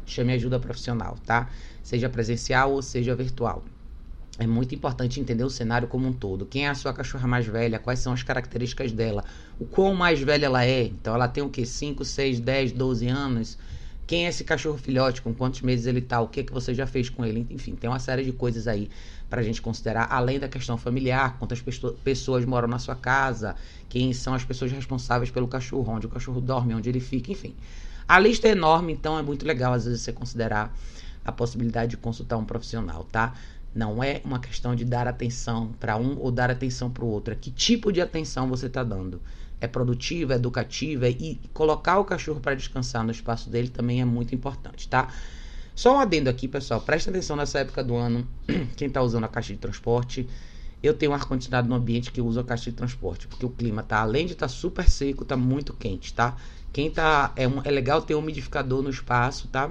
chame 0.07 0.33
ajuda 0.33 0.59
profissional, 0.59 1.17
tá? 1.25 1.49
Seja 1.83 2.09
presencial 2.09 2.73
ou 2.73 2.83
seja 2.83 3.15
virtual. 3.15 3.63
É 4.39 4.47
muito 4.47 4.75
importante 4.75 5.21
entender 5.21 5.45
o 5.45 5.51
cenário 5.51 5.87
como 5.87 6.09
um 6.09 6.13
todo. 6.13 6.47
Quem 6.47 6.67
é 6.67 6.71
a 6.71 6.75
sua 6.75 6.93
cachorra 6.93 7.29
mais 7.29 7.47
velha? 7.47 7.79
Quais 7.79 7.99
são 7.99 8.13
as 8.13 8.23
características 8.23 8.91
dela? 8.91 9.25
O 9.59 9.67
quão 9.67 9.95
mais 9.95 10.21
velha 10.21 10.47
ela 10.47 10.65
é? 10.65 10.85
Então, 10.85 11.15
ela 11.15 11.29
tem 11.29 11.43
o 11.43 11.51
que? 11.51 11.67
5, 11.67 12.05
6, 12.05 12.41
10, 12.41 12.73
12 12.73 13.09
anos? 13.09 13.59
Quem 14.07 14.27
é 14.27 14.29
esse 14.31 14.43
cachorro 14.43 14.79
filhote? 14.79 15.21
Com 15.21 15.35
quantos 15.35 15.61
meses 15.61 15.87
ele 15.87 16.01
tá? 16.01 16.21
O 16.21 16.29
que, 16.29 16.45
que 16.45 16.53
você 16.53 16.75
já 16.75 16.87
fez 16.87 17.11
com 17.11 17.25
ele? 17.25 17.47
Enfim, 17.51 17.75
tem 17.75 17.89
uma 17.89 17.99
série 17.99 18.25
de 18.25 18.33
coisas 18.33 18.67
aí 18.67 18.91
para 19.29 19.41
a 19.41 19.45
gente 19.45 19.63
considerar, 19.63 20.09
além 20.11 20.39
da 20.39 20.49
questão 20.49 20.77
familiar, 20.77 21.39
quantas 21.39 21.63
pessoas 22.05 22.45
moram 22.45 22.69
na 22.69 22.79
sua 22.79 22.95
casa, 22.95 23.57
quem 23.89 24.13
são 24.13 24.35
as 24.35 24.45
pessoas 24.45 24.71
responsáveis 24.71 25.31
pelo 25.31 25.49
cachorro, 25.49 25.91
onde 25.91 26.07
o 26.07 26.11
cachorro 26.11 26.39
dorme, 26.39 26.75
onde 26.75 26.89
ele 26.91 27.01
fica, 27.01 27.33
enfim. 27.33 27.55
A 28.07 28.19
lista 28.19 28.49
é 28.49 28.51
enorme, 28.53 28.93
então 28.93 29.19
é 29.19 29.23
muito 29.23 29.47
legal 29.47 29.73
às 29.73 29.85
vezes 29.85 30.03
você 30.03 30.13
considerar 30.13 30.77
a 31.25 31.33
possibilidade 31.33 31.93
de 31.93 31.97
consultar 31.97 32.37
um 32.37 32.45
profissional, 32.45 33.05
tá? 33.05 33.35
Não 33.75 34.03
é 34.03 34.21
uma 34.25 34.39
questão 34.39 34.75
de 34.75 34.85
dar 34.85 35.09
atenção 35.09 35.73
para 35.81 35.97
um 35.97 36.19
ou 36.19 36.31
dar 36.31 36.51
atenção 36.51 36.91
para 36.91 37.05
o 37.05 37.09
outro. 37.09 37.33
É 37.33 37.37
que 37.37 37.51
tipo 37.51 37.91
de 37.93 38.01
atenção 38.01 38.49
você 38.49 38.67
está 38.67 38.85
dando? 38.85 39.21
É 39.61 39.67
produtiva, 39.67 40.35
é 40.35 40.37
educativa 40.37 41.09
e 41.09 41.41
colocar 41.55 41.99
o 41.99 42.05
cachorro 42.05 42.41
para 42.41 42.55
descansar 42.55 43.05
no 43.05 43.13
espaço 43.13 43.49
dele 43.49 43.69
também 43.69 44.01
é 44.01 44.05
muito 44.05 44.35
importante, 44.35 44.89
tá? 44.89 45.09
Só 45.75 45.97
um 45.97 46.01
adendo 46.01 46.29
aqui, 46.29 46.47
pessoal. 46.47 46.81
Presta 46.81 47.11
atenção 47.11 47.37
nessa 47.37 47.61
época 47.61 47.83
do 47.83 47.97
ano. 47.97 48.27
Quem 48.77 48.89
está 48.89 49.01
usando 49.01 49.25
a 49.25 49.29
caixa 49.29 49.53
de 49.55 49.59
transporte. 49.59 50.29
Eu 50.83 50.95
tenho 50.95 51.13
ar-condicionado 51.13 51.69
no 51.69 51.75
ambiente 51.75 52.11
que 52.11 52.21
usa 52.21 52.41
a 52.41 52.45
caixa 52.45 52.71
de 52.71 52.77
transporte. 52.77 53.29
Porque 53.29 53.47
o 53.47 53.51
clima 53.51 53.83
tá, 53.83 54.01
além 54.01 54.27
de 54.27 54.33
estar 54.33 54.47
tá 54.47 54.53
super 54.53 54.89
seco, 54.89 55.25
tá 55.25 55.37
muito 55.37 55.73
quente, 55.73 56.13
tá? 56.13 56.37
Quem 56.73 56.91
tá. 56.91 57.33
É, 57.37 57.47
um, 57.47 57.61
é 57.63 57.71
legal 57.71 58.03
ter 58.03 58.15
um 58.15 58.19
umidificador 58.19 58.83
no 58.83 58.91
espaço, 58.91 59.47
tá? 59.49 59.71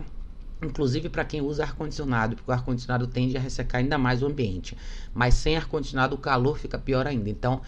Inclusive 0.63 1.09
para 1.09 1.25
quem 1.25 1.41
usa 1.41 1.63
ar-condicionado, 1.63 2.35
porque 2.35 2.51
o 2.51 2.53
ar-condicionado 2.53 3.07
tende 3.07 3.35
a 3.35 3.41
ressecar 3.41 3.81
ainda 3.81 3.97
mais 3.97 4.21
o 4.21 4.27
ambiente. 4.27 4.77
Mas 5.13 5.33
sem 5.33 5.57
ar-condicionado 5.57 6.15
o 6.15 6.19
calor 6.19 6.57
fica 6.59 6.77
pior 6.77 7.07
ainda. 7.07 7.29
Então, 7.29 7.61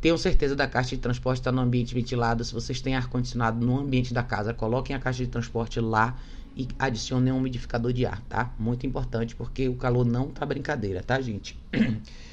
tenham 0.00 0.18
certeza 0.18 0.54
da 0.54 0.68
caixa 0.68 0.94
de 0.94 1.02
transporte 1.02 1.38
estar 1.38 1.50
tá 1.50 1.56
no 1.56 1.62
ambiente 1.62 1.94
ventilado. 1.94 2.44
Se 2.44 2.52
vocês 2.52 2.80
têm 2.80 2.94
ar-condicionado 2.94 3.64
no 3.64 3.80
ambiente 3.80 4.12
da 4.14 4.22
casa, 4.22 4.54
coloquem 4.54 4.94
a 4.94 5.00
caixa 5.00 5.24
de 5.24 5.30
transporte 5.30 5.80
lá 5.80 6.16
e 6.54 6.68
adicione 6.78 7.32
um 7.32 7.38
umidificador 7.38 7.92
de 7.92 8.04
ar, 8.04 8.20
tá? 8.28 8.52
Muito 8.58 8.86
importante 8.86 9.34
porque 9.34 9.68
o 9.68 9.74
calor 9.76 10.04
não 10.04 10.28
tá 10.28 10.44
brincadeira, 10.44 11.02
tá, 11.02 11.20
gente? 11.20 11.58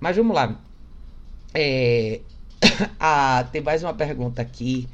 Mas 0.00 0.16
vamos 0.16 0.34
lá. 0.34 0.58
É... 1.54 2.20
ah, 2.98 3.46
tem 3.52 3.60
mais 3.60 3.82
uma 3.82 3.92
pergunta 3.92 4.40
aqui 4.40 4.88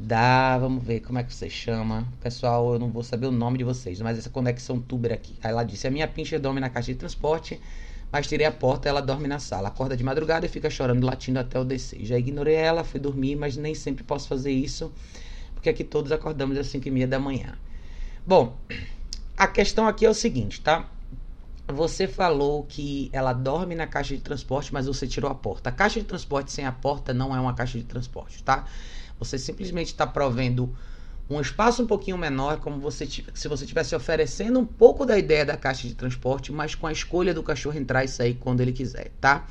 da. 0.00 0.56
Vamos 0.56 0.82
ver 0.82 1.00
como 1.00 1.18
é 1.18 1.22
que 1.22 1.34
você 1.34 1.50
chama. 1.50 2.08
Pessoal, 2.18 2.72
eu 2.72 2.78
não 2.78 2.90
vou 2.90 3.02
saber 3.02 3.26
o 3.26 3.30
nome 3.30 3.58
de 3.58 3.64
vocês, 3.64 4.00
mas 4.00 4.16
essa 4.16 4.30
conexão 4.30 4.80
tuber 4.80 5.12
aqui. 5.12 5.34
Aí 5.42 5.50
ela 5.50 5.64
disse: 5.64 5.86
A 5.86 5.90
minha 5.90 6.08
pincher 6.08 6.40
dorme 6.40 6.60
na 6.60 6.70
caixa 6.70 6.92
de 6.92 6.98
transporte, 6.98 7.60
mas 8.10 8.26
tirei 8.26 8.46
a 8.46 8.50
porta 8.50 8.88
ela 8.88 9.02
dorme 9.02 9.28
na 9.28 9.38
sala. 9.38 9.68
Acorda 9.68 9.94
de 9.94 10.02
madrugada 10.02 10.46
e 10.46 10.48
fica 10.48 10.70
chorando, 10.70 11.04
latindo 11.04 11.38
até 11.38 11.58
eu 11.58 11.64
descer. 11.64 12.02
Já 12.06 12.18
ignorei 12.18 12.54
ela, 12.54 12.82
fui 12.84 12.98
dormir, 12.98 13.36
mas 13.36 13.54
nem 13.54 13.74
sempre 13.74 14.02
posso 14.02 14.28
fazer 14.28 14.50
isso, 14.50 14.90
porque 15.54 15.68
aqui 15.68 15.84
todos 15.84 16.10
acordamos 16.10 16.56
às 16.56 16.68
5 16.68 16.88
e 16.88 16.90
meia 16.90 17.06
da 17.06 17.18
manhã. 17.18 17.58
Bom, 18.26 18.56
a 19.36 19.46
questão 19.46 19.86
aqui 19.86 20.06
é 20.06 20.10
o 20.10 20.14
seguinte, 20.14 20.62
tá? 20.62 20.88
Você 21.68 22.08
falou 22.08 22.64
que 22.64 23.10
ela 23.12 23.34
dorme 23.34 23.74
na 23.74 23.86
caixa 23.86 24.16
de 24.16 24.22
transporte, 24.22 24.72
mas 24.72 24.86
você 24.86 25.06
tirou 25.06 25.30
a 25.30 25.34
porta. 25.34 25.68
A 25.68 25.72
caixa 25.72 26.00
de 26.00 26.06
transporte 26.06 26.50
sem 26.50 26.64
a 26.64 26.72
porta 26.72 27.12
não 27.12 27.36
é 27.36 27.38
uma 27.38 27.52
caixa 27.52 27.78
de 27.78 27.84
transporte, 27.84 28.42
tá? 28.42 28.64
Você 29.18 29.38
simplesmente 29.38 29.88
está 29.88 30.06
provendo 30.06 30.74
um 31.28 31.38
espaço 31.38 31.82
um 31.82 31.86
pouquinho 31.86 32.16
menor, 32.16 32.58
como 32.58 32.80
você 32.80 33.06
se 33.06 33.48
você 33.48 33.64
estivesse 33.64 33.94
oferecendo 33.94 34.58
um 34.58 34.64
pouco 34.64 35.04
da 35.04 35.18
ideia 35.18 35.44
da 35.44 35.58
caixa 35.58 35.86
de 35.86 35.94
transporte, 35.94 36.50
mas 36.50 36.74
com 36.74 36.86
a 36.86 36.92
escolha 36.92 37.34
do 37.34 37.42
cachorro 37.42 37.78
entrar 37.78 38.02
e 38.02 38.08
sair 38.08 38.34
quando 38.34 38.62
ele 38.62 38.72
quiser, 38.72 39.10
tá? 39.20 39.46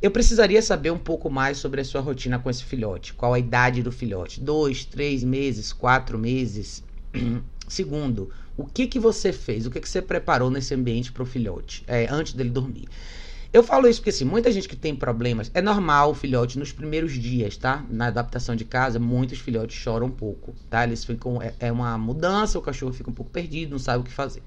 Eu 0.00 0.12
precisaria 0.12 0.62
saber 0.62 0.92
um 0.92 0.98
pouco 0.98 1.28
mais 1.28 1.58
sobre 1.58 1.80
a 1.80 1.84
sua 1.84 2.00
rotina 2.00 2.38
com 2.38 2.48
esse 2.48 2.62
filhote. 2.62 3.12
Qual 3.14 3.34
a 3.34 3.38
idade 3.38 3.82
do 3.82 3.90
filhote? 3.90 4.40
Dois, 4.40 4.84
três 4.84 5.24
meses, 5.24 5.72
quatro 5.72 6.16
meses? 6.16 6.84
Segundo, 7.68 8.30
o 8.60 8.66
que 8.66 8.86
que 8.86 8.98
você 8.98 9.32
fez? 9.32 9.66
O 9.66 9.70
que 9.70 9.80
que 9.80 9.88
você 9.88 10.02
preparou 10.02 10.50
nesse 10.50 10.74
ambiente 10.74 11.10
para 11.10 11.22
o 11.22 11.26
filhote 11.26 11.82
é, 11.86 12.06
antes 12.10 12.32
dele 12.32 12.50
dormir? 12.50 12.88
Eu 13.52 13.64
falo 13.64 13.88
isso 13.88 14.00
porque, 14.00 14.10
assim, 14.10 14.24
muita 14.24 14.52
gente 14.52 14.68
que 14.68 14.76
tem 14.76 14.94
problemas, 14.94 15.50
é 15.52 15.60
normal 15.60 16.12
o 16.12 16.14
filhote 16.14 16.56
nos 16.56 16.70
primeiros 16.70 17.14
dias, 17.14 17.56
tá? 17.56 17.84
Na 17.90 18.06
adaptação 18.06 18.54
de 18.54 18.64
casa, 18.64 19.00
muitos 19.00 19.40
filhotes 19.40 19.76
choram 19.76 20.06
um 20.06 20.10
pouco, 20.10 20.54
tá? 20.68 20.84
Eles 20.84 21.04
ficam, 21.04 21.42
é, 21.42 21.52
é 21.58 21.72
uma 21.72 21.98
mudança, 21.98 22.58
o 22.58 22.62
cachorro 22.62 22.92
fica 22.92 23.10
um 23.10 23.14
pouco 23.14 23.32
perdido, 23.32 23.72
não 23.72 23.78
sabe 23.78 24.02
o 24.02 24.04
que 24.04 24.12
fazer. 24.12 24.42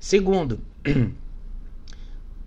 Segundo, 0.00 0.58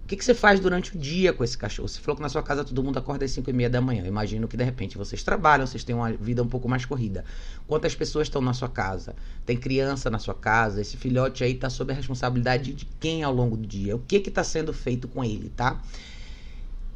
que, 0.10 0.18
que 0.18 0.26
você 0.26 0.34
faz 0.34 0.60
durante 0.60 0.98
o 0.98 1.00
dia 1.00 1.32
com 1.32 1.44
esse 1.44 1.56
cachorro? 1.56 1.88
Você 1.88 2.02
falou 2.02 2.16
que 2.16 2.22
na 2.24 2.30
sua 2.30 2.42
casa 2.42 2.64
todo 2.64 2.84
mundo 2.84 2.98
acorda 2.98 3.26
às 3.26 3.32
5 3.32 3.48
e 3.48 3.54
meia 3.54 3.70
da 3.70 3.80
manhã. 3.80 4.02
Eu 4.02 4.08
imagino 4.08 4.48
que 4.48 4.58
de 4.58 4.64
repente 4.64 4.98
vocês 4.98 5.22
trabalham, 5.22 5.68
vocês 5.68 5.84
têm 5.84 5.96
uma 5.96 6.12
vida 6.12 6.42
um 6.42 6.48
pouco 6.48 6.68
mais 6.68 6.84
corrida. 6.84 7.24
Quantas 7.68 7.94
pessoas 7.94 8.26
estão 8.26 8.42
na 8.42 8.52
sua 8.52 8.68
casa? 8.68 9.16
Tem 9.46 9.56
criança 9.56 10.10
na 10.10 10.18
sua 10.18 10.34
casa? 10.34 10.82
Esse 10.82 10.98
filhote 10.98 11.44
aí 11.44 11.52
está 11.52 11.70
sob 11.70 11.94
a 11.94 11.96
responsabilidade 11.96 12.74
de 12.74 12.88
quem 13.00 13.22
ao 13.22 13.32
longo 13.32 13.56
do 13.56 13.68
dia? 13.68 13.96
O 13.96 14.00
que 14.00 14.16
está 14.16 14.44
sendo 14.44 14.74
feito 14.74 15.08
com 15.08 15.24
ele, 15.24 15.52
tá? 15.56 15.80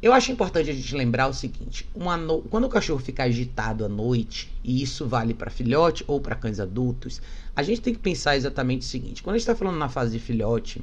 Eu 0.02 0.12
acho 0.12 0.32
importante 0.32 0.68
a 0.68 0.74
gente 0.74 0.96
lembrar 0.96 1.28
o 1.28 1.32
seguinte: 1.32 1.88
no... 1.94 2.42
quando 2.42 2.64
o 2.64 2.68
cachorro 2.68 2.98
fica 2.98 3.22
agitado 3.22 3.84
à 3.84 3.88
noite, 3.88 4.52
e 4.64 4.82
isso 4.82 5.06
vale 5.06 5.34
para 5.34 5.52
filhote 5.52 6.02
ou 6.08 6.20
para 6.20 6.34
cães 6.34 6.58
adultos, 6.58 7.22
a 7.54 7.62
gente 7.62 7.80
tem 7.80 7.94
que 7.94 8.00
pensar 8.00 8.36
exatamente 8.36 8.82
o 8.82 8.86
seguinte: 8.86 9.22
quando 9.22 9.36
a 9.36 9.38
gente 9.38 9.48
está 9.48 9.54
falando 9.54 9.78
na 9.78 9.88
fase 9.88 10.10
de 10.10 10.18
filhote, 10.18 10.82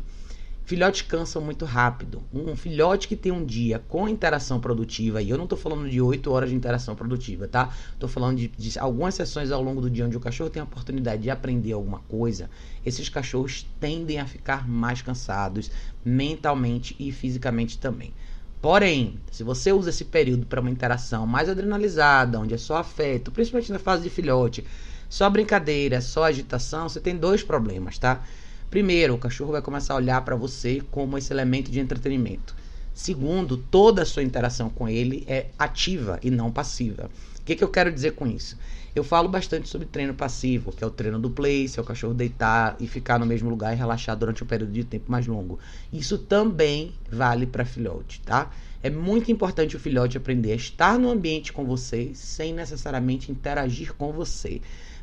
Filhotes 0.72 1.02
cansam 1.02 1.42
muito 1.42 1.66
rápido. 1.66 2.24
Um 2.34 2.56
filhote 2.56 3.06
que 3.06 3.18
tem 3.18 3.30
um 3.30 3.44
dia 3.44 3.84
com 3.90 4.08
interação 4.08 4.58
produtiva, 4.58 5.22
e 5.22 5.30
eu 5.30 5.36
não 5.36 5.44
estou 5.44 5.60
falando 5.60 5.90
de 5.90 6.00
8 6.00 6.32
horas 6.32 6.50
de 6.50 6.56
interação 6.56 6.96
produtiva, 6.96 7.46
tá? 7.46 7.76
Estou 7.92 8.08
falando 8.08 8.38
de, 8.38 8.48
de, 8.48 8.80
algumas 8.80 9.16
sessões 9.16 9.52
ao 9.52 9.62
longo 9.62 9.82
do 9.82 9.90
dia 9.90 10.06
onde 10.06 10.16
o 10.16 10.20
cachorro 10.22 10.50
tem 10.50 10.62
a 10.62 10.64
oportunidade 10.64 11.24
de 11.24 11.30
aprender 11.30 11.74
alguma 11.74 12.00
coisa. 12.08 12.50
Esses 12.86 13.10
cachorros 13.10 13.68
tendem 13.82 14.22
a 14.22 14.26
ficar 14.26 14.66
mais 14.66 15.02
cansados 15.02 15.70
mentalmente 16.06 16.96
e 16.98 17.12
fisicamente 17.12 17.78
também. 17.78 18.14
Porém, 18.62 19.20
se 19.30 19.44
você 19.44 19.74
usa 19.74 19.90
esse 19.90 20.06
período 20.06 20.46
para 20.46 20.62
uma 20.62 20.72
interação 20.72 21.28
mais 21.28 21.50
adrenalizada, 21.50 22.40
onde 22.40 22.54
é 22.54 22.58
só 22.58 22.78
afeto, 22.78 23.30
principalmente 23.30 23.74
na 23.74 23.80
fase 23.80 24.04
de 24.04 24.10
filhote, 24.10 24.66
só 25.10 25.30
brincadeira, 25.30 26.00
só 26.00 26.24
agitação, 26.24 26.88
você 26.88 27.02
tem 27.02 27.18
dois 27.18 27.44
problemas, 27.44 27.98
tá? 27.98 28.24
Primeiro, 28.72 29.16
o 29.16 29.18
cachorro 29.18 29.52
vai 29.52 29.62
começar 29.62 29.94
a 29.94 29.98
olhar 29.98 30.22
para 30.22 30.34
você 30.34 30.82
como 30.92 31.18
esse 31.18 31.34
elemento 31.34 31.70
de 31.70 31.82
entretenimento. 31.82 32.56
Segundo, 32.94 33.58
toda 33.58 34.02
a 34.02 34.06
sua 34.06 34.24
interação 34.24 34.70
com 34.70 34.88
ele 34.88 35.26
é 35.28 35.48
ativa 35.60 36.18
e 36.24 36.32
não 36.32 36.50
passiva. 36.50 37.10
O 37.38 37.44
que, 37.44 37.58
que 37.58 37.64
eu 37.66 37.68
quero 37.68 37.92
dizer 37.92 38.14
com 38.14 38.26
isso? 38.26 38.58
Eu 38.96 39.04
falo 39.04 39.28
bastante 39.28 39.68
sobre 39.68 39.88
treino 39.88 40.14
passivo, 40.14 40.72
que 40.72 40.86
é 40.86 40.88
o 40.88 40.90
treino 40.90 41.20
do 41.20 41.30
place, 41.30 41.78
é 41.78 41.82
o 41.82 41.86
cachorro 41.86 42.14
deitar 42.14 42.78
e 42.80 42.88
ficar 42.88 43.20
no 43.20 43.26
mesmo 43.26 43.50
lugar 43.50 43.74
e 43.74 43.76
relaxar 43.76 44.16
durante 44.16 44.42
um 44.42 44.48
período 44.48 44.72
de 44.72 44.86
tempo 44.86 45.12
mais 45.12 45.28
longo. 45.28 45.60
Isso 45.92 46.18
também 46.18 46.94
vale 47.12 47.46
para 47.46 47.66
filhote, 47.66 48.22
tá? 48.22 48.52
É 48.82 48.90
muito 48.90 49.30
importante 49.30 49.76
o 49.76 49.80
filhote 49.80 50.16
aprender 50.16 50.54
a 50.54 50.56
estar 50.56 50.98
no 50.98 51.12
ambiente 51.12 51.52
com 51.52 51.66
você 51.66 52.12
sem 52.14 52.54
necessariamente 52.54 53.34
interagir 53.34 53.94
com 53.96 54.14
você. 54.14 54.62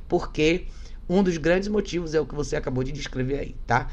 Porque 0.09 0.65
um 1.09 1.23
dos 1.23 1.37
grandes 1.37 1.69
motivos 1.69 2.15
é 2.15 2.21
o 2.21 2.27
que 2.27 2.35
você 2.35 2.57
acabou 2.57 2.85
de 2.85 2.93
descrever 2.93 3.39
aí, 3.39 3.57
tá? 3.67 3.89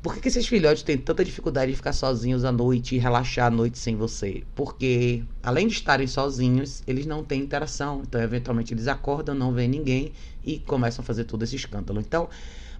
Por 0.00 0.14
que, 0.14 0.20
que 0.20 0.28
esses 0.28 0.46
filhotes 0.46 0.82
têm 0.84 0.96
tanta 0.96 1.24
dificuldade 1.24 1.72
de 1.72 1.76
ficar 1.76 1.92
sozinhos 1.92 2.44
à 2.44 2.52
noite 2.52 2.94
e 2.94 2.98
relaxar 2.98 3.46
à 3.46 3.50
noite 3.50 3.76
sem 3.76 3.96
você? 3.96 4.44
Porque, 4.54 5.24
além 5.42 5.66
de 5.66 5.74
estarem 5.74 6.06
sozinhos, 6.06 6.82
eles 6.86 7.06
não 7.06 7.24
têm 7.24 7.40
interação. 7.40 8.02
Então, 8.06 8.20
eventualmente, 8.20 8.72
eles 8.72 8.86
acordam, 8.86 9.34
não 9.34 9.52
vêem 9.52 9.68
ninguém 9.68 10.12
e 10.44 10.60
começam 10.60 11.02
a 11.02 11.04
fazer 11.04 11.24
todo 11.24 11.42
esse 11.42 11.56
escândalo. 11.56 12.00
Então, 12.00 12.28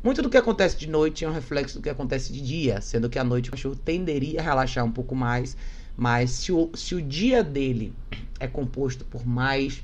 muito 0.04 0.23
do 0.23 0.30
que 0.30 0.37
acontece 0.37 0.76
de 0.76 0.88
noite 0.88 1.25
é 1.25 1.28
um 1.28 1.33
reflexo 1.33 1.78
do 1.78 1.83
que 1.83 1.88
acontece 1.88 2.33
de 2.33 2.40
dia, 2.40 2.80
sendo 2.80 3.09
que 3.09 3.18
à 3.18 3.25
noite 3.25 3.49
o 3.49 3.52
cachorro 3.52 3.75
tenderia 3.75 4.38
a 4.38 4.42
relaxar 4.44 4.85
um 4.85 4.92
pouco 4.92 5.16
mais. 5.16 5.56
Mas 5.97 6.30
se 6.30 6.52
o, 6.52 6.71
se 6.75 6.94
o 6.94 7.02
dia 7.02 7.42
dele 7.42 7.92
é 8.38 8.47
composto 8.47 9.04
por 9.04 9.26
mais 9.26 9.83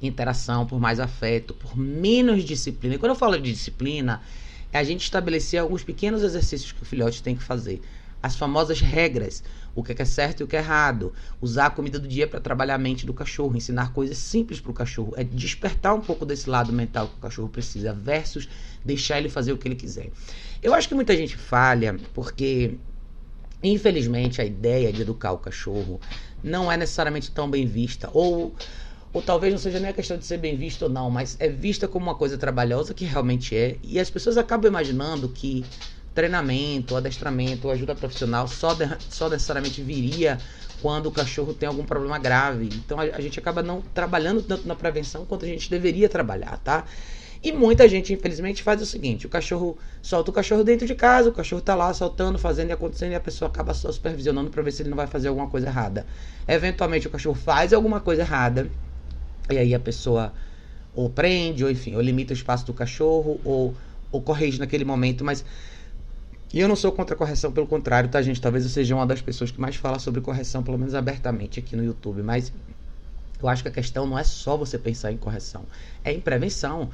interação, 0.00 0.66
por 0.66 0.80
mais 0.80 1.00
afeto, 1.00 1.54
por 1.54 1.76
menos 1.76 2.44
disciplina. 2.44 2.94
E 2.94 2.98
quando 2.98 3.10
eu 3.10 3.16
falo 3.16 3.38
de 3.38 3.52
disciplina, 3.52 4.22
é 4.72 4.78
a 4.78 4.84
gente 4.84 5.02
estabelecer 5.02 5.60
alguns 5.60 5.82
pequenos 5.82 6.22
exercícios 6.22 6.72
que 6.72 6.82
o 6.82 6.86
filhote 6.86 7.22
tem 7.22 7.34
que 7.34 7.42
fazer. 7.42 7.80
As 8.22 8.36
famosas 8.36 8.80
regras, 8.80 9.44
o 9.74 9.82
que 9.82 10.00
é 10.00 10.04
certo 10.04 10.40
e 10.40 10.44
o 10.44 10.46
que 10.46 10.56
é 10.56 10.58
errado. 10.58 11.12
Usar 11.40 11.66
a 11.66 11.70
comida 11.70 11.98
do 11.98 12.08
dia 12.08 12.26
para 12.26 12.40
trabalhar 12.40 12.74
a 12.74 12.78
mente 12.78 13.06
do 13.06 13.14
cachorro, 13.14 13.56
ensinar 13.56 13.92
coisas 13.92 14.18
simples 14.18 14.60
para 14.60 14.70
o 14.70 14.74
cachorro. 14.74 15.14
É 15.16 15.22
despertar 15.22 15.94
um 15.94 16.00
pouco 16.00 16.26
desse 16.26 16.50
lado 16.50 16.72
mental 16.72 17.08
que 17.08 17.14
o 17.14 17.20
cachorro 17.20 17.48
precisa, 17.48 17.92
versus 17.92 18.48
deixar 18.84 19.18
ele 19.18 19.28
fazer 19.28 19.52
o 19.52 19.58
que 19.58 19.68
ele 19.68 19.76
quiser. 19.76 20.10
Eu 20.62 20.74
acho 20.74 20.88
que 20.88 20.94
muita 20.94 21.16
gente 21.16 21.36
falha 21.36 21.96
porque, 22.12 22.74
infelizmente, 23.62 24.40
a 24.40 24.44
ideia 24.44 24.92
de 24.92 25.02
educar 25.02 25.30
o 25.30 25.38
cachorro 25.38 26.00
não 26.42 26.70
é 26.70 26.76
necessariamente 26.76 27.30
tão 27.30 27.48
bem 27.48 27.66
vista. 27.66 28.10
Ou 28.12 28.54
ou 29.12 29.22
talvez 29.22 29.52
não 29.52 29.58
seja 29.58 29.80
nem 29.80 29.90
a 29.90 29.92
questão 29.92 30.16
de 30.16 30.24
ser 30.24 30.38
bem 30.38 30.56
visto 30.56 30.82
ou 30.82 30.88
não, 30.88 31.10
mas 31.10 31.36
é 31.40 31.48
vista 31.48 31.88
como 31.88 32.06
uma 32.06 32.14
coisa 32.14 32.36
trabalhosa 32.36 32.92
que 32.92 33.04
realmente 33.04 33.56
é, 33.56 33.76
e 33.82 33.98
as 33.98 34.10
pessoas 34.10 34.36
acabam 34.36 34.68
imaginando 34.68 35.28
que 35.28 35.64
treinamento, 36.14 36.96
adestramento, 36.96 37.70
ajuda 37.70 37.94
profissional 37.94 38.48
só, 38.48 38.74
de, 38.74 38.84
só 39.08 39.28
necessariamente 39.28 39.80
viria 39.80 40.38
quando 40.82 41.06
o 41.06 41.12
cachorro 41.12 41.54
tem 41.54 41.68
algum 41.68 41.84
problema 41.84 42.18
grave. 42.18 42.68
Então 42.74 42.98
a, 42.98 43.04
a, 43.04 43.20
gente 43.20 43.38
acaba 43.38 43.62
não 43.62 43.80
trabalhando 43.94 44.42
tanto 44.42 44.66
na 44.66 44.74
prevenção 44.74 45.24
quanto 45.24 45.44
a 45.44 45.48
gente 45.48 45.70
deveria 45.70 46.08
trabalhar, 46.08 46.58
tá? 46.58 46.84
E 47.40 47.52
muita 47.52 47.88
gente, 47.88 48.12
infelizmente, 48.12 48.64
faz 48.64 48.82
o 48.82 48.86
seguinte: 48.86 49.26
o 49.26 49.28
cachorro 49.28 49.78
solta 50.02 50.32
o 50.32 50.34
cachorro 50.34 50.64
dentro 50.64 50.88
de 50.88 50.94
casa, 50.96 51.28
o 51.28 51.32
cachorro 51.32 51.62
tá 51.62 51.76
lá 51.76 51.94
soltando, 51.94 52.36
fazendo 52.36 52.70
e 52.70 52.72
acontecendo, 52.72 53.12
e 53.12 53.14
a 53.14 53.20
pessoa 53.20 53.48
acaba 53.48 53.72
só 53.72 53.92
supervisionando 53.92 54.50
para 54.50 54.60
ver 54.60 54.72
se 54.72 54.82
ele 54.82 54.90
não 54.90 54.96
vai 54.96 55.06
fazer 55.06 55.28
alguma 55.28 55.48
coisa 55.48 55.68
errada. 55.68 56.04
Eventualmente 56.48 57.06
o 57.06 57.10
cachorro 57.10 57.36
faz 57.36 57.72
alguma 57.72 58.00
coisa 58.00 58.22
errada 58.22 58.68
e 59.50 59.58
aí 59.58 59.74
a 59.74 59.80
pessoa 59.80 60.32
ou 60.94 61.08
prende, 61.08 61.64
ou 61.64 61.70
enfim, 61.70 61.94
ou 61.94 62.00
limita 62.00 62.32
o 62.32 62.36
espaço 62.36 62.66
do 62.66 62.74
cachorro, 62.74 63.40
ou, 63.44 63.74
ou 64.10 64.20
corrige 64.20 64.58
naquele 64.58 64.84
momento, 64.84 65.24
mas. 65.24 65.44
E 66.52 66.60
eu 66.60 66.66
não 66.66 66.74
sou 66.74 66.90
contra 66.90 67.14
correção, 67.14 67.52
pelo 67.52 67.66
contrário, 67.66 68.08
tá, 68.08 68.22
gente? 68.22 68.40
Talvez 68.40 68.64
eu 68.64 68.70
seja 68.70 68.94
uma 68.94 69.06
das 69.06 69.20
pessoas 69.20 69.50
que 69.50 69.60
mais 69.60 69.76
fala 69.76 69.98
sobre 69.98 70.20
correção, 70.20 70.62
pelo 70.62 70.78
menos 70.78 70.94
abertamente 70.94 71.60
aqui 71.60 71.76
no 71.76 71.84
YouTube, 71.84 72.22
mas 72.22 72.52
eu 73.40 73.48
acho 73.48 73.62
que 73.62 73.68
a 73.68 73.72
questão 73.72 74.06
não 74.06 74.18
é 74.18 74.24
só 74.24 74.56
você 74.56 74.78
pensar 74.78 75.12
em 75.12 75.16
correção, 75.16 75.64
é 76.02 76.12
em 76.12 76.20
prevenção. 76.20 76.90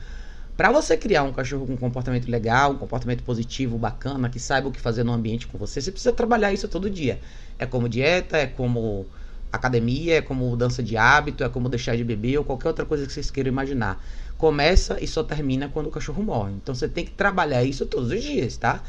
Para 0.56 0.70
você 0.70 0.96
criar 0.96 1.22
um 1.22 1.32
cachorro 1.32 1.66
com 1.66 1.72
um 1.72 1.76
comportamento 1.76 2.30
legal, 2.30 2.72
um 2.72 2.78
comportamento 2.78 3.22
positivo, 3.22 3.78
bacana, 3.78 4.28
que 4.28 4.38
saiba 4.38 4.68
o 4.68 4.72
que 4.72 4.80
fazer 4.80 5.02
no 5.02 5.12
ambiente 5.12 5.46
com 5.46 5.56
você, 5.56 5.80
você 5.80 5.90
precisa 5.90 6.12
trabalhar 6.12 6.52
isso 6.52 6.68
todo 6.68 6.90
dia. 6.90 7.18
É 7.58 7.64
como 7.64 7.88
dieta, 7.88 8.36
é 8.36 8.46
como 8.46 9.06
academia, 9.54 10.16
é 10.16 10.22
como 10.22 10.48
mudança 10.48 10.82
de 10.82 10.96
hábito, 10.96 11.44
é 11.44 11.48
como 11.48 11.68
deixar 11.68 11.96
de 11.96 12.04
beber 12.04 12.38
ou 12.38 12.44
qualquer 12.44 12.68
outra 12.68 12.84
coisa 12.84 13.06
que 13.06 13.12
vocês 13.12 13.30
queiram 13.30 13.48
imaginar. 13.48 14.02
Começa 14.36 14.98
e 15.00 15.06
só 15.06 15.22
termina 15.22 15.68
quando 15.68 15.86
o 15.86 15.90
cachorro 15.90 16.22
morre. 16.22 16.52
Então 16.52 16.74
você 16.74 16.88
tem 16.88 17.04
que 17.04 17.12
trabalhar 17.12 17.62
isso 17.64 17.86
todos 17.86 18.10
os 18.10 18.22
dias, 18.22 18.56
tá? 18.56 18.82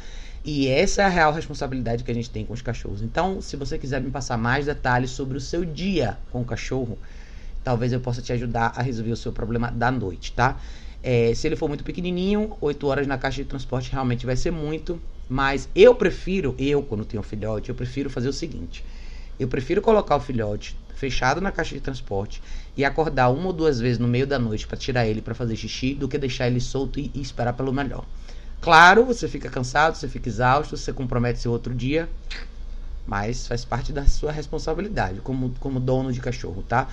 E 0.44 0.68
essa 0.68 1.02
é 1.02 1.04
a 1.04 1.08
real 1.08 1.32
responsabilidade 1.32 2.04
que 2.04 2.10
a 2.10 2.14
gente 2.14 2.30
tem 2.30 2.44
com 2.44 2.52
os 2.52 2.62
cachorros. 2.62 3.02
Então, 3.02 3.40
se 3.40 3.56
você 3.56 3.76
quiser 3.76 4.00
me 4.00 4.10
passar 4.10 4.36
mais 4.36 4.66
detalhes 4.66 5.10
sobre 5.10 5.36
o 5.36 5.40
seu 5.40 5.64
dia 5.64 6.18
com 6.30 6.40
o 6.40 6.44
cachorro, 6.44 6.96
talvez 7.64 7.92
eu 7.92 7.98
possa 7.98 8.22
te 8.22 8.32
ajudar 8.32 8.72
a 8.76 8.80
resolver 8.80 9.10
o 9.10 9.16
seu 9.16 9.32
problema 9.32 9.72
da 9.72 9.90
noite, 9.90 10.32
tá? 10.32 10.56
É, 11.02 11.34
se 11.34 11.48
ele 11.48 11.56
for 11.56 11.68
muito 11.68 11.82
pequenininho, 11.82 12.56
8 12.60 12.86
horas 12.86 13.06
na 13.08 13.18
caixa 13.18 13.42
de 13.42 13.48
transporte 13.48 13.90
realmente 13.90 14.24
vai 14.24 14.36
ser 14.36 14.52
muito. 14.52 15.00
Mas 15.28 15.68
eu 15.74 15.94
prefiro, 15.94 16.54
eu 16.58 16.80
quando 16.82 17.04
tenho 17.04 17.20
um 17.20 17.24
filhote, 17.24 17.68
eu 17.68 17.74
prefiro 17.74 18.08
fazer 18.08 18.28
o 18.28 18.32
seguinte. 18.32 18.84
Eu 19.38 19.48
prefiro 19.48 19.82
colocar 19.82 20.16
o 20.16 20.20
filhote 20.20 20.76
fechado 20.94 21.40
na 21.40 21.52
caixa 21.52 21.74
de 21.74 21.80
transporte 21.80 22.42
e 22.76 22.84
acordar 22.84 23.28
uma 23.28 23.48
ou 23.48 23.52
duas 23.52 23.78
vezes 23.78 23.98
no 23.98 24.08
meio 24.08 24.26
da 24.26 24.38
noite 24.38 24.66
para 24.66 24.76
tirar 24.76 25.06
ele 25.06 25.20
para 25.20 25.34
fazer 25.34 25.54
xixi 25.54 25.94
do 25.94 26.08
que 26.08 26.16
deixar 26.16 26.46
ele 26.46 26.60
solto 26.60 26.98
e, 26.98 27.10
e, 27.14 27.20
esperar 27.20 27.52
pelo 27.52 27.72
melhor. 27.72 28.04
Claro, 28.60 29.04
você 29.04 29.28
fica 29.28 29.50
cansado, 29.50 29.94
você 29.94 30.08
fica 30.08 30.28
exausto, 30.28 30.76
você 30.76 30.92
compromete 30.92 31.38
seu 31.38 31.52
outro 31.52 31.74
dia, 31.74 32.08
mas 33.06 33.46
faz 33.46 33.64
parte 33.64 33.92
da 33.92 34.06
sua 34.06 34.32
responsabilidade 34.32 35.20
como, 35.20 35.54
como 35.60 35.78
dono 35.78 36.10
de 36.12 36.20
cachorro, 36.20 36.64
tá? 36.66 36.88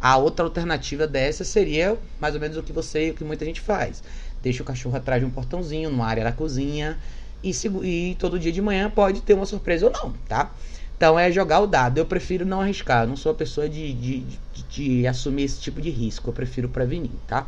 A 0.00 0.16
outra 0.16 0.44
alternativa 0.44 1.08
dessa 1.08 1.44
seria 1.44 1.98
mais 2.20 2.34
ou 2.34 2.40
menos 2.40 2.56
o 2.56 2.62
que 2.62 2.72
você 2.72 3.08
e 3.08 3.10
o 3.10 3.14
que 3.14 3.24
muita 3.24 3.44
gente 3.44 3.60
faz. 3.60 4.02
Deixa 4.40 4.62
o 4.62 4.66
cachorro 4.66 4.96
atrás 4.96 5.20
de 5.20 5.26
um 5.26 5.30
portãozinho, 5.30 5.90
numa 5.90 6.06
área 6.06 6.22
da 6.22 6.30
cozinha, 6.30 6.96
e, 7.42 7.50
e 7.82 8.14
todo 8.14 8.38
dia 8.38 8.52
de 8.52 8.62
manhã 8.62 8.88
pode 8.88 9.20
ter 9.22 9.34
uma 9.34 9.44
surpresa 9.44 9.86
ou 9.86 9.92
não, 9.92 10.12
tá? 10.28 10.52
Então 10.98 11.16
é 11.16 11.30
jogar 11.30 11.60
o 11.60 11.66
dado. 11.66 11.96
Eu 11.96 12.04
prefiro 12.04 12.44
não 12.44 12.60
arriscar. 12.60 13.04
Eu 13.04 13.08
não 13.08 13.16
sou 13.16 13.30
a 13.30 13.34
pessoa 13.34 13.68
de, 13.68 13.92
de, 13.94 14.20
de, 14.20 14.62
de, 14.68 15.06
assumir 15.06 15.44
esse 15.44 15.60
tipo 15.60 15.80
de 15.80 15.90
risco. 15.90 16.28
Eu 16.28 16.34
prefiro 16.34 16.68
prevenir, 16.68 17.12
tá? 17.26 17.46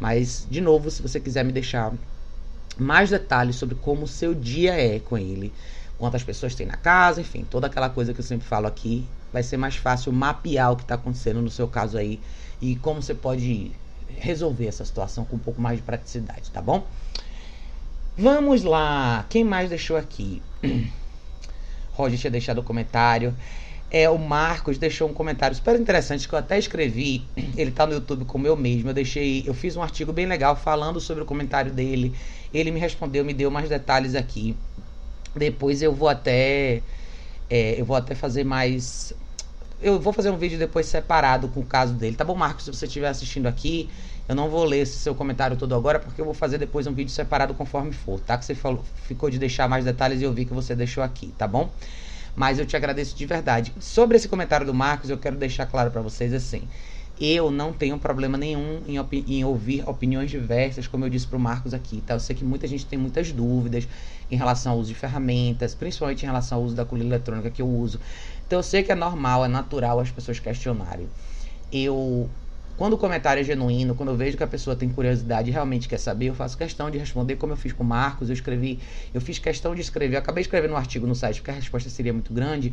Mas, 0.00 0.46
de 0.50 0.62
novo, 0.62 0.90
se 0.90 1.02
você 1.02 1.20
quiser 1.20 1.44
me 1.44 1.52
deixar 1.52 1.92
mais 2.78 3.10
detalhes 3.10 3.56
sobre 3.56 3.74
como 3.74 4.04
o 4.04 4.08
seu 4.08 4.34
dia 4.34 4.72
é 4.72 4.98
com 4.98 5.16
ele, 5.18 5.52
quantas 5.98 6.24
pessoas 6.24 6.54
tem 6.54 6.66
na 6.66 6.76
casa, 6.76 7.20
enfim, 7.20 7.46
toda 7.50 7.66
aquela 7.66 7.90
coisa 7.90 8.14
que 8.14 8.20
eu 8.20 8.24
sempre 8.24 8.46
falo 8.46 8.66
aqui, 8.66 9.06
vai 9.30 9.42
ser 9.42 9.58
mais 9.58 9.76
fácil 9.76 10.10
mapear 10.12 10.72
o 10.72 10.76
que 10.76 10.82
está 10.82 10.94
acontecendo 10.94 11.42
no 11.42 11.50
seu 11.50 11.68
caso 11.68 11.98
aí 11.98 12.18
e 12.60 12.76
como 12.76 13.02
você 13.02 13.14
pode 13.14 13.72
resolver 14.08 14.66
essa 14.66 14.84
situação 14.84 15.24
com 15.24 15.36
um 15.36 15.38
pouco 15.38 15.60
mais 15.60 15.78
de 15.78 15.82
praticidade, 15.82 16.50
tá 16.50 16.62
bom? 16.62 16.86
Vamos 18.16 18.62
lá, 18.62 19.26
quem 19.28 19.44
mais 19.44 19.68
deixou 19.68 19.96
aqui? 19.96 20.42
Roger 21.96 22.18
tinha 22.18 22.30
deixado 22.30 22.58
o 22.58 22.62
comentário. 22.62 23.34
É, 23.90 24.10
o 24.10 24.18
Marcos 24.18 24.78
deixou 24.78 25.08
um 25.08 25.14
comentário 25.14 25.56
super 25.56 25.78
interessante 25.78 26.28
que 26.28 26.34
eu 26.34 26.38
até 26.38 26.58
escrevi. 26.58 27.24
Ele 27.56 27.70
tá 27.70 27.86
no 27.86 27.94
YouTube 27.94 28.24
como 28.24 28.46
eu 28.46 28.56
mesmo. 28.56 28.90
Eu 28.90 28.94
deixei, 28.94 29.44
eu 29.46 29.54
fiz 29.54 29.76
um 29.76 29.82
artigo 29.82 30.12
bem 30.12 30.26
legal 30.26 30.56
falando 30.56 31.00
sobre 31.00 31.22
o 31.22 31.26
comentário 31.26 31.72
dele. 31.72 32.12
Ele 32.52 32.70
me 32.70 32.78
respondeu, 32.78 33.24
me 33.24 33.32
deu 33.32 33.50
mais 33.50 33.68
detalhes 33.68 34.14
aqui. 34.14 34.56
Depois 35.34 35.82
eu 35.82 35.92
vou 35.92 36.08
até 36.08 36.82
é, 37.48 37.80
eu 37.80 37.84
vou 37.84 37.96
até 37.96 38.14
fazer 38.14 38.44
mais 38.44 39.14
eu 39.80 40.00
vou 40.00 40.12
fazer 40.12 40.30
um 40.30 40.38
vídeo 40.38 40.58
depois 40.58 40.86
separado 40.86 41.48
com 41.48 41.60
o 41.60 41.64
caso 41.64 41.92
dele. 41.92 42.16
Tá 42.16 42.24
bom, 42.24 42.34
Marcos? 42.34 42.64
Se 42.64 42.72
você 42.72 42.86
estiver 42.86 43.08
assistindo 43.08 43.46
aqui, 43.46 43.88
eu 44.28 44.34
não 44.34 44.48
vou 44.50 44.64
ler 44.64 44.78
esse 44.78 44.98
seu 44.98 45.14
comentário 45.14 45.56
todo 45.56 45.74
agora, 45.74 45.98
porque 45.98 46.20
eu 46.20 46.24
vou 46.24 46.34
fazer 46.34 46.58
depois 46.58 46.86
um 46.86 46.92
vídeo 46.92 47.12
separado 47.12 47.54
conforme 47.54 47.92
for, 47.92 48.18
tá? 48.18 48.36
Que 48.36 48.44
você 48.44 48.54
falou, 48.54 48.84
ficou 49.04 49.30
de 49.30 49.38
deixar 49.38 49.68
mais 49.68 49.84
detalhes 49.84 50.20
e 50.20 50.24
eu 50.24 50.32
vi 50.32 50.44
que 50.44 50.52
você 50.52 50.74
deixou 50.74 51.02
aqui, 51.02 51.32
tá 51.38 51.46
bom? 51.46 51.70
Mas 52.34 52.58
eu 52.58 52.66
te 52.66 52.76
agradeço 52.76 53.16
de 53.16 53.24
verdade. 53.24 53.72
Sobre 53.78 54.16
esse 54.16 54.28
comentário 54.28 54.66
do 54.66 54.74
Marcos, 54.74 55.08
eu 55.08 55.16
quero 55.16 55.36
deixar 55.36 55.64
claro 55.66 55.90
para 55.90 56.02
vocês 56.02 56.34
assim. 56.34 56.68
Eu 57.18 57.50
não 57.50 57.72
tenho 57.72 57.98
problema 57.98 58.36
nenhum 58.36 58.82
em, 58.86 58.98
em, 59.26 59.44
ouvir 59.44 59.88
opiniões 59.88 60.30
diversas, 60.30 60.86
como 60.86 61.06
eu 61.06 61.08
disse 61.08 61.26
pro 61.26 61.38
Marcos 61.38 61.72
aqui, 61.72 62.02
tá? 62.02 62.12
Eu 62.12 62.20
sei 62.20 62.36
que 62.36 62.44
muita 62.44 62.66
gente 62.66 62.84
tem 62.84 62.98
muitas 62.98 63.32
dúvidas 63.32 63.88
em 64.30 64.36
relação 64.36 64.72
ao 64.72 64.78
uso 64.78 64.92
de 64.92 64.94
ferramentas, 64.94 65.74
principalmente 65.74 66.24
em 66.24 66.26
relação 66.26 66.58
ao 66.58 66.64
uso 66.64 66.74
da 66.74 66.84
coluna 66.84 67.08
eletrônica 67.08 67.50
que 67.50 67.62
eu 67.62 67.68
uso. 67.68 67.98
Então 68.46 68.58
eu 68.58 68.62
sei 68.62 68.82
que 68.82 68.92
é 68.92 68.94
normal, 68.94 69.46
é 69.46 69.48
natural 69.48 69.98
as 69.98 70.10
pessoas 70.10 70.38
questionarem. 70.38 71.08
Eu 71.72 72.28
quando 72.76 72.92
o 72.92 72.98
comentário 72.98 73.40
é 73.40 73.44
genuíno, 73.44 73.94
quando 73.94 74.10
eu 74.10 74.16
vejo 74.16 74.36
que 74.36 74.42
a 74.42 74.46
pessoa 74.46 74.76
tem 74.76 74.88
curiosidade 74.88 75.48
e 75.48 75.52
realmente 75.52 75.88
quer 75.88 75.98
saber, 75.98 76.26
eu 76.26 76.34
faço 76.34 76.56
questão 76.58 76.90
de 76.90 76.98
responder, 76.98 77.36
como 77.36 77.52
eu 77.52 77.56
fiz 77.56 77.72
com 77.72 77.82
o 77.82 77.86
Marcos, 77.86 78.28
eu 78.28 78.34
escrevi, 78.34 78.78
eu 79.14 79.20
fiz 79.20 79.38
questão 79.38 79.74
de 79.74 79.80
escrever, 79.80 80.16
acabei 80.16 80.42
escrevendo 80.42 80.74
um 80.74 80.76
artigo 80.76 81.06
no 81.06 81.14
site, 81.14 81.40
porque 81.40 81.50
a 81.50 81.54
resposta 81.54 81.88
seria 81.88 82.12
muito 82.12 82.32
grande, 82.34 82.72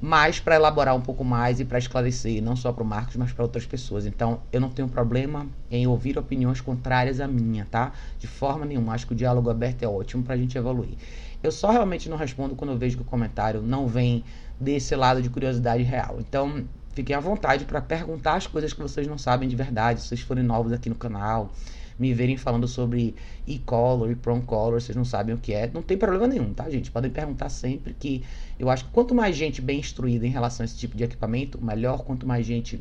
mas 0.00 0.38
para 0.38 0.56
elaborar 0.56 0.94
um 0.94 1.00
pouco 1.00 1.24
mais 1.24 1.58
e 1.60 1.64
para 1.64 1.78
esclarecer, 1.78 2.42
não 2.42 2.54
só 2.54 2.72
para 2.72 2.82
o 2.82 2.86
Marcos, 2.86 3.16
mas 3.16 3.32
para 3.32 3.42
outras 3.42 3.64
pessoas. 3.64 4.04
Então, 4.06 4.40
eu 4.52 4.60
não 4.60 4.68
tenho 4.68 4.88
problema 4.88 5.46
em 5.70 5.86
ouvir 5.86 6.18
opiniões 6.18 6.60
contrárias 6.60 7.18
à 7.18 7.26
minha, 7.26 7.66
tá? 7.70 7.92
De 8.18 8.26
forma 8.26 8.66
nenhuma. 8.66 8.92
Acho 8.92 9.06
que 9.06 9.14
o 9.14 9.16
diálogo 9.16 9.48
aberto 9.48 9.82
é 9.82 9.88
ótimo 9.88 10.22
para 10.22 10.34
a 10.34 10.36
gente 10.36 10.56
evoluir. 10.56 10.96
Eu 11.42 11.50
só 11.50 11.70
realmente 11.70 12.10
não 12.10 12.16
respondo 12.16 12.54
quando 12.54 12.72
eu 12.72 12.78
vejo 12.78 12.96
que 12.96 13.02
o 13.02 13.06
comentário 13.06 13.62
não 13.62 13.86
vem 13.86 14.22
desse 14.60 14.94
lado 14.94 15.22
de 15.22 15.30
curiosidade 15.30 15.82
real. 15.82 16.16
Então, 16.20 16.64
Fiquem 16.96 17.14
à 17.14 17.20
vontade 17.20 17.66
para 17.66 17.78
perguntar 17.78 18.36
as 18.36 18.46
coisas 18.46 18.72
que 18.72 18.80
vocês 18.80 19.06
não 19.06 19.18
sabem 19.18 19.46
de 19.46 19.54
verdade, 19.54 20.00
se 20.00 20.08
vocês 20.08 20.22
forem 20.22 20.42
novos 20.42 20.72
aqui 20.72 20.88
no 20.88 20.94
canal, 20.94 21.52
me 21.98 22.14
verem 22.14 22.38
falando 22.38 22.66
sobre 22.66 23.14
e-color 23.46 24.10
e 24.10 24.14
prom 24.14 24.40
color, 24.40 24.80
vocês 24.80 24.96
não 24.96 25.04
sabem 25.04 25.34
o 25.34 25.38
que 25.38 25.52
é, 25.52 25.70
não 25.74 25.82
tem 25.82 25.98
problema 25.98 26.26
nenhum, 26.26 26.54
tá, 26.54 26.70
gente? 26.70 26.90
Podem 26.90 27.10
perguntar 27.10 27.50
sempre 27.50 27.92
que 27.92 28.24
eu 28.58 28.70
acho 28.70 28.86
que 28.86 28.90
quanto 28.92 29.14
mais 29.14 29.36
gente 29.36 29.60
bem 29.60 29.78
instruída 29.78 30.26
em 30.26 30.30
relação 30.30 30.64
a 30.64 30.66
esse 30.66 30.78
tipo 30.78 30.96
de 30.96 31.04
equipamento, 31.04 31.62
melhor, 31.62 32.02
quanto 32.02 32.26
mais 32.26 32.46
gente 32.46 32.80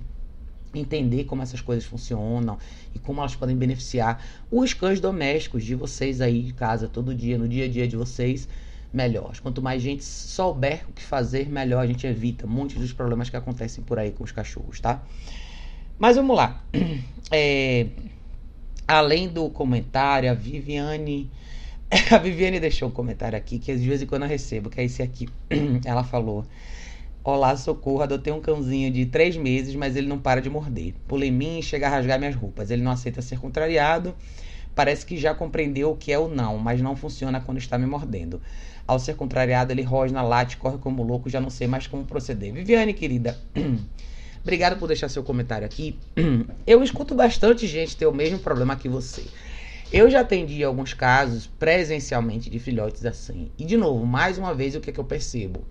entender 0.74 1.26
como 1.26 1.42
essas 1.42 1.60
coisas 1.60 1.84
funcionam 1.84 2.58
e 2.94 3.00
como 3.00 3.20
elas 3.20 3.36
podem 3.36 3.58
beneficiar 3.58 4.24
os 4.50 4.74
cães 4.74 5.02
domésticos 5.02 5.66
de 5.66 5.76
vocês 5.76 6.22
aí 6.22 6.42
de 6.42 6.54
casa 6.54 6.88
todo 6.88 7.14
dia, 7.14 7.38
no 7.38 7.50
dia 7.50 7.66
a 7.66 7.68
dia 7.68 7.86
de 7.86 7.98
vocês, 7.98 8.48
melhor. 8.96 9.38
Quanto 9.42 9.62
mais 9.62 9.82
gente 9.82 10.04
souber 10.04 10.86
o 10.90 10.94
que 10.94 11.04
fazer, 11.04 11.50
melhor 11.50 11.82
a 11.82 11.88
gente 11.88 12.08
evita 12.08 12.48
muitos 12.48 12.78
dos 12.78 12.94
problemas 12.94 13.30
que 13.30 13.36
acontecem 13.36 13.84
por 13.84 14.00
aí 14.00 14.12
com 14.12 14.24
os 14.24 14.32
cachorros, 14.32 14.80
tá? 14.80 15.04
Mas 16.00 16.16
vamos 16.16 16.36
lá. 16.36 16.64
É, 17.32 17.88
além 18.88 19.28
do 19.28 19.50
comentário, 19.50 20.30
a 20.30 20.36
Viviane. 20.36 21.32
A 22.12 22.20
Viviane 22.20 22.60
deixou 22.60 22.88
um 22.88 22.92
comentário 22.92 23.36
aqui 23.36 23.58
que 23.58 23.76
de 23.76 23.88
vez 23.88 24.00
em 24.00 24.06
quando 24.06 24.22
eu 24.22 24.30
recebo, 24.30 24.70
que 24.70 24.80
é 24.80 24.84
esse 24.84 25.02
aqui. 25.02 25.28
Ela 25.84 26.04
falou. 26.04 26.46
Olá, 27.24 27.58
socorro, 27.58 28.04
adotei 28.04 28.32
um 28.32 28.40
cãozinho 28.40 28.92
de 28.92 29.08
três 29.08 29.36
meses, 29.36 29.74
mas 29.74 29.96
ele 29.96 30.08
não 30.08 30.20
para 30.20 30.40
de 30.40 30.52
morder. 30.52 30.94
Pula 31.08 31.26
em 31.26 31.32
mim 31.32 31.58
e 31.58 31.64
chega 31.64 31.88
a 31.88 31.90
rasgar 31.90 32.20
minhas 32.20 32.36
roupas. 32.36 32.70
Ele 32.70 32.84
não 32.84 32.92
aceita 32.92 33.24
ser 33.24 33.40
contrariado. 33.40 34.14
Parece 34.76 35.06
que 35.06 35.18
já 35.18 35.34
compreendeu 35.34 35.90
o 35.90 35.98
que 35.98 36.12
é 36.12 36.20
o 36.20 36.28
não, 36.28 36.60
mas 36.60 36.82
não 36.82 36.96
funciona 36.96 37.42
quando 37.42 37.58
está 37.58 37.78
me 37.80 37.88
mordendo. 37.88 38.40
Ao 38.88 39.00
ser 39.00 39.16
contrariado, 39.16 39.72
ele 39.72 39.82
rosna, 39.82 40.22
late, 40.22 40.58
corre 40.58 40.78
como 40.78 41.02
louco, 41.02 41.30
já 41.30 41.42
não 41.42 41.50
sei 41.50 41.68
mais 41.68 41.88
como 41.88 42.06
proceder. 42.06 42.54
Viviane, 42.54 42.94
querida, 42.94 43.40
obrigado 44.44 44.78
por 44.78 44.88
deixar 44.88 45.10
seu 45.10 45.24
comentário 45.24 45.66
aqui. 45.66 45.98
Eu 46.68 46.84
escuto 46.84 47.16
bastante 47.16 47.66
gente 47.66 47.98
ter 47.98 48.06
o 48.06 48.14
mesmo 48.14 48.40
problema 48.40 48.76
que 48.76 48.88
você. 48.88 49.24
Eu 49.92 50.10
já 50.10 50.22
atendi 50.22 50.64
alguns 50.64 50.94
casos 50.94 51.48
presencialmente 51.48 52.50
de 52.50 52.60
filhotes 52.60 53.06
assim. 53.06 53.52
E, 53.58 53.66
de 53.66 53.78
novo, 53.78 54.06
mais 54.06 54.38
uma 54.38 54.54
vez, 54.54 54.76
o 54.76 54.80
que, 54.80 54.90
é 54.90 54.94
que 54.94 55.00
eu 55.00 55.04
percebo? 55.04 55.64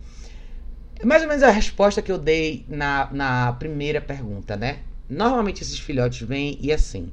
É 0.98 1.04
mais 1.04 1.22
ou 1.22 1.28
menos 1.28 1.42
a 1.42 1.50
resposta 1.50 2.00
que 2.00 2.10
eu 2.10 2.18
dei 2.18 2.64
na, 2.68 3.08
na 3.12 3.52
primeira 3.54 4.00
pergunta, 4.00 4.56
né? 4.56 4.78
Normalmente 5.08 5.62
esses 5.62 5.78
filhotes 5.78 6.26
vêm 6.26 6.58
e 6.60 6.72
assim, 6.72 7.12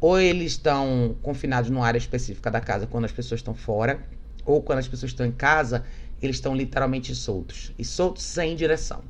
ou 0.00 0.20
eles 0.20 0.52
estão 0.52 1.16
confinados 1.22 1.70
numa 1.70 1.86
área 1.86 1.98
específica 1.98 2.50
da 2.50 2.60
casa 2.60 2.86
quando 2.86 3.04
as 3.04 3.12
pessoas 3.12 3.40
estão 3.40 3.54
fora, 3.54 4.00
ou 4.44 4.62
quando 4.62 4.78
as 4.78 4.88
pessoas 4.88 5.12
estão 5.12 5.26
em 5.26 5.32
casa, 5.32 5.84
eles 6.20 6.36
estão 6.36 6.54
literalmente 6.54 7.14
soltos 7.14 7.72
e 7.78 7.84
soltos 7.84 8.22
sem 8.22 8.54
direção. 8.54 9.02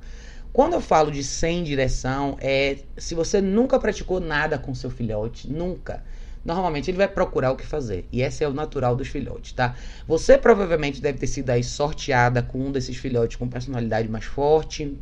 Quando 0.53 0.75
eu 0.75 0.81
falo 0.81 1.11
de 1.11 1.25
sem 1.25 1.65
direção, 1.65 2.37
é 2.41 2.79
se 2.97 3.15
você 3.15 3.41
nunca 3.41 3.79
praticou 3.79 4.21
nada 4.21 4.59
com 4.59 4.75
seu 4.75 4.91
filhote, 4.91 5.51
nunca. 5.51 6.05
Normalmente 6.45 6.91
ele 6.91 6.99
vai 6.99 7.09
procurar 7.09 7.53
o 7.53 7.57
que 7.57 7.65
fazer. 7.65 8.07
E 8.13 8.21
esse 8.21 8.43
é 8.45 8.49
o 8.49 8.53
natural 8.53 8.97
dos 8.97 9.09
filhotes, 9.09 9.53
tá? 9.53 9.77
Você 10.07 10.37
provavelmente 10.37 11.01
deve 11.01 11.19
ter 11.19 11.27
sido 11.27 11.51
aí 11.51 11.63
sorteada 11.63 12.43
com 12.43 12.59
um 12.59 12.73
desses 12.73 12.97
filhotes 12.97 13.37
com 13.37 13.49
personalidade 13.49 14.09
mais 14.09 14.25
forte, 14.25 14.99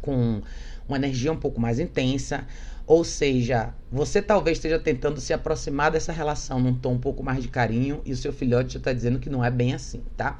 com 0.00 0.42
uma 0.86 0.96
energia 0.96 1.32
um 1.32 1.36
pouco 1.36 1.60
mais 1.60 1.78
intensa. 1.80 2.46
Ou 2.88 3.04
seja, 3.04 3.74
você 3.92 4.22
talvez 4.22 4.56
esteja 4.56 4.78
tentando 4.78 5.20
se 5.20 5.34
aproximar 5.34 5.90
dessa 5.90 6.10
relação 6.10 6.58
num 6.58 6.72
tom 6.74 6.94
um 6.94 6.98
pouco 6.98 7.22
mais 7.22 7.42
de 7.42 7.48
carinho 7.48 8.00
e 8.02 8.12
o 8.12 8.16
seu 8.16 8.32
filhote 8.32 8.72
já 8.72 8.78
está 8.78 8.94
dizendo 8.94 9.18
que 9.18 9.28
não 9.28 9.44
é 9.44 9.50
bem 9.50 9.74
assim, 9.74 10.02
tá? 10.16 10.38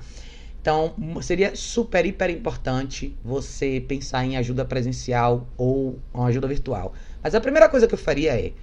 Então, 0.59 0.95
seria 1.21 1.55
super, 1.55 2.07
hiper 2.07 2.31
importante 2.31 3.15
você 3.23 3.85
pensar 3.87 4.25
em 4.25 4.39
ajuda 4.39 4.65
presencial 4.65 5.47
ou 5.59 5.99
ajuda 6.15 6.49
virtual. 6.49 6.95
Mas 7.23 7.35
a 7.35 7.41
primeira 7.41 7.69
coisa 7.69 7.87
que 7.87 7.93
eu 7.93 7.99
faria 7.99 8.33
é 8.33 8.55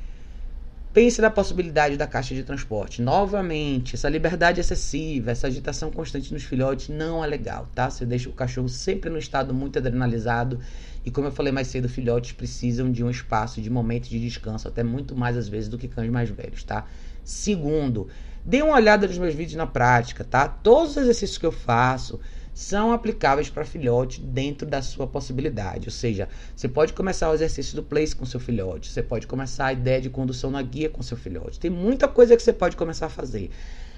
Pense 0.95 1.19
na 1.19 1.29
possibilidade 1.29 1.97
da 1.97 2.07
caixa 2.07 2.33
de 2.33 2.41
transporte. 2.41 3.01
Novamente, 3.01 3.95
essa 3.95 4.07
liberdade 4.07 4.61
excessiva, 4.61 5.29
essa 5.29 5.47
agitação 5.47 5.91
constante 5.91 6.33
nos 6.33 6.43
filhotes 6.43 6.87
não 6.87 7.21
é 7.21 7.27
legal, 7.27 7.67
tá? 7.75 7.89
Você 7.89 8.05
deixa 8.05 8.29
o 8.29 8.31
cachorro 8.31 8.69
sempre 8.69 9.09
no 9.09 9.17
estado 9.17 9.53
muito 9.53 9.77
adrenalizado. 9.77 10.57
E 11.03 11.11
como 11.11 11.27
eu 11.27 11.33
falei 11.33 11.51
mais 11.51 11.67
cedo, 11.67 11.89
filhotes 11.89 12.31
precisam 12.31 12.89
de 12.89 13.03
um 13.03 13.09
espaço, 13.09 13.61
de 13.61 13.69
momento 13.69 14.07
de 14.07 14.21
descanso, 14.21 14.69
até 14.69 14.83
muito 14.83 15.17
mais 15.17 15.35
às 15.35 15.49
vezes 15.49 15.67
do 15.67 15.77
que 15.77 15.89
cães 15.89 16.09
mais 16.09 16.29
velhos, 16.29 16.63
tá? 16.63 16.85
Segundo, 17.25 18.07
dê 18.45 18.61
uma 18.61 18.75
olhada 18.75 19.05
nos 19.05 19.17
meus 19.17 19.35
vídeos 19.35 19.57
na 19.57 19.67
prática, 19.67 20.23
tá? 20.23 20.47
Todos 20.47 20.91
os 20.91 20.97
exercícios 20.97 21.37
que 21.37 21.45
eu 21.45 21.51
faço, 21.51 22.21
são 22.55 22.93
aplicáveis 22.93 23.49
para 23.49 23.65
filhote 23.65 24.21
dentro 24.21 24.65
da 24.65 24.81
sua 24.81 25.05
possibilidade. 25.05 25.87
Ou 25.87 25.91
seja, 25.91 26.29
você 26.55 26.69
pode 26.69 26.93
começar 26.93 27.29
o 27.29 27.33
exercício 27.33 27.75
do 27.75 27.83
place 27.83 28.15
com 28.15 28.25
seu 28.25 28.39
filhote, 28.39 28.89
você 28.89 29.03
pode 29.03 29.27
começar 29.27 29.65
a 29.65 29.73
ideia 29.73 29.99
de 29.99 30.09
condução 30.09 30.49
na 30.49 30.61
guia 30.61 30.89
com 30.89 31.03
seu 31.03 31.17
filhote. 31.17 31.59
Tem 31.59 31.69
muita 31.69 32.07
coisa 32.07 32.35
que 32.35 32.41
você 32.41 32.53
pode 32.53 32.77
começar 32.77 33.07
a 33.07 33.09
fazer. 33.09 33.51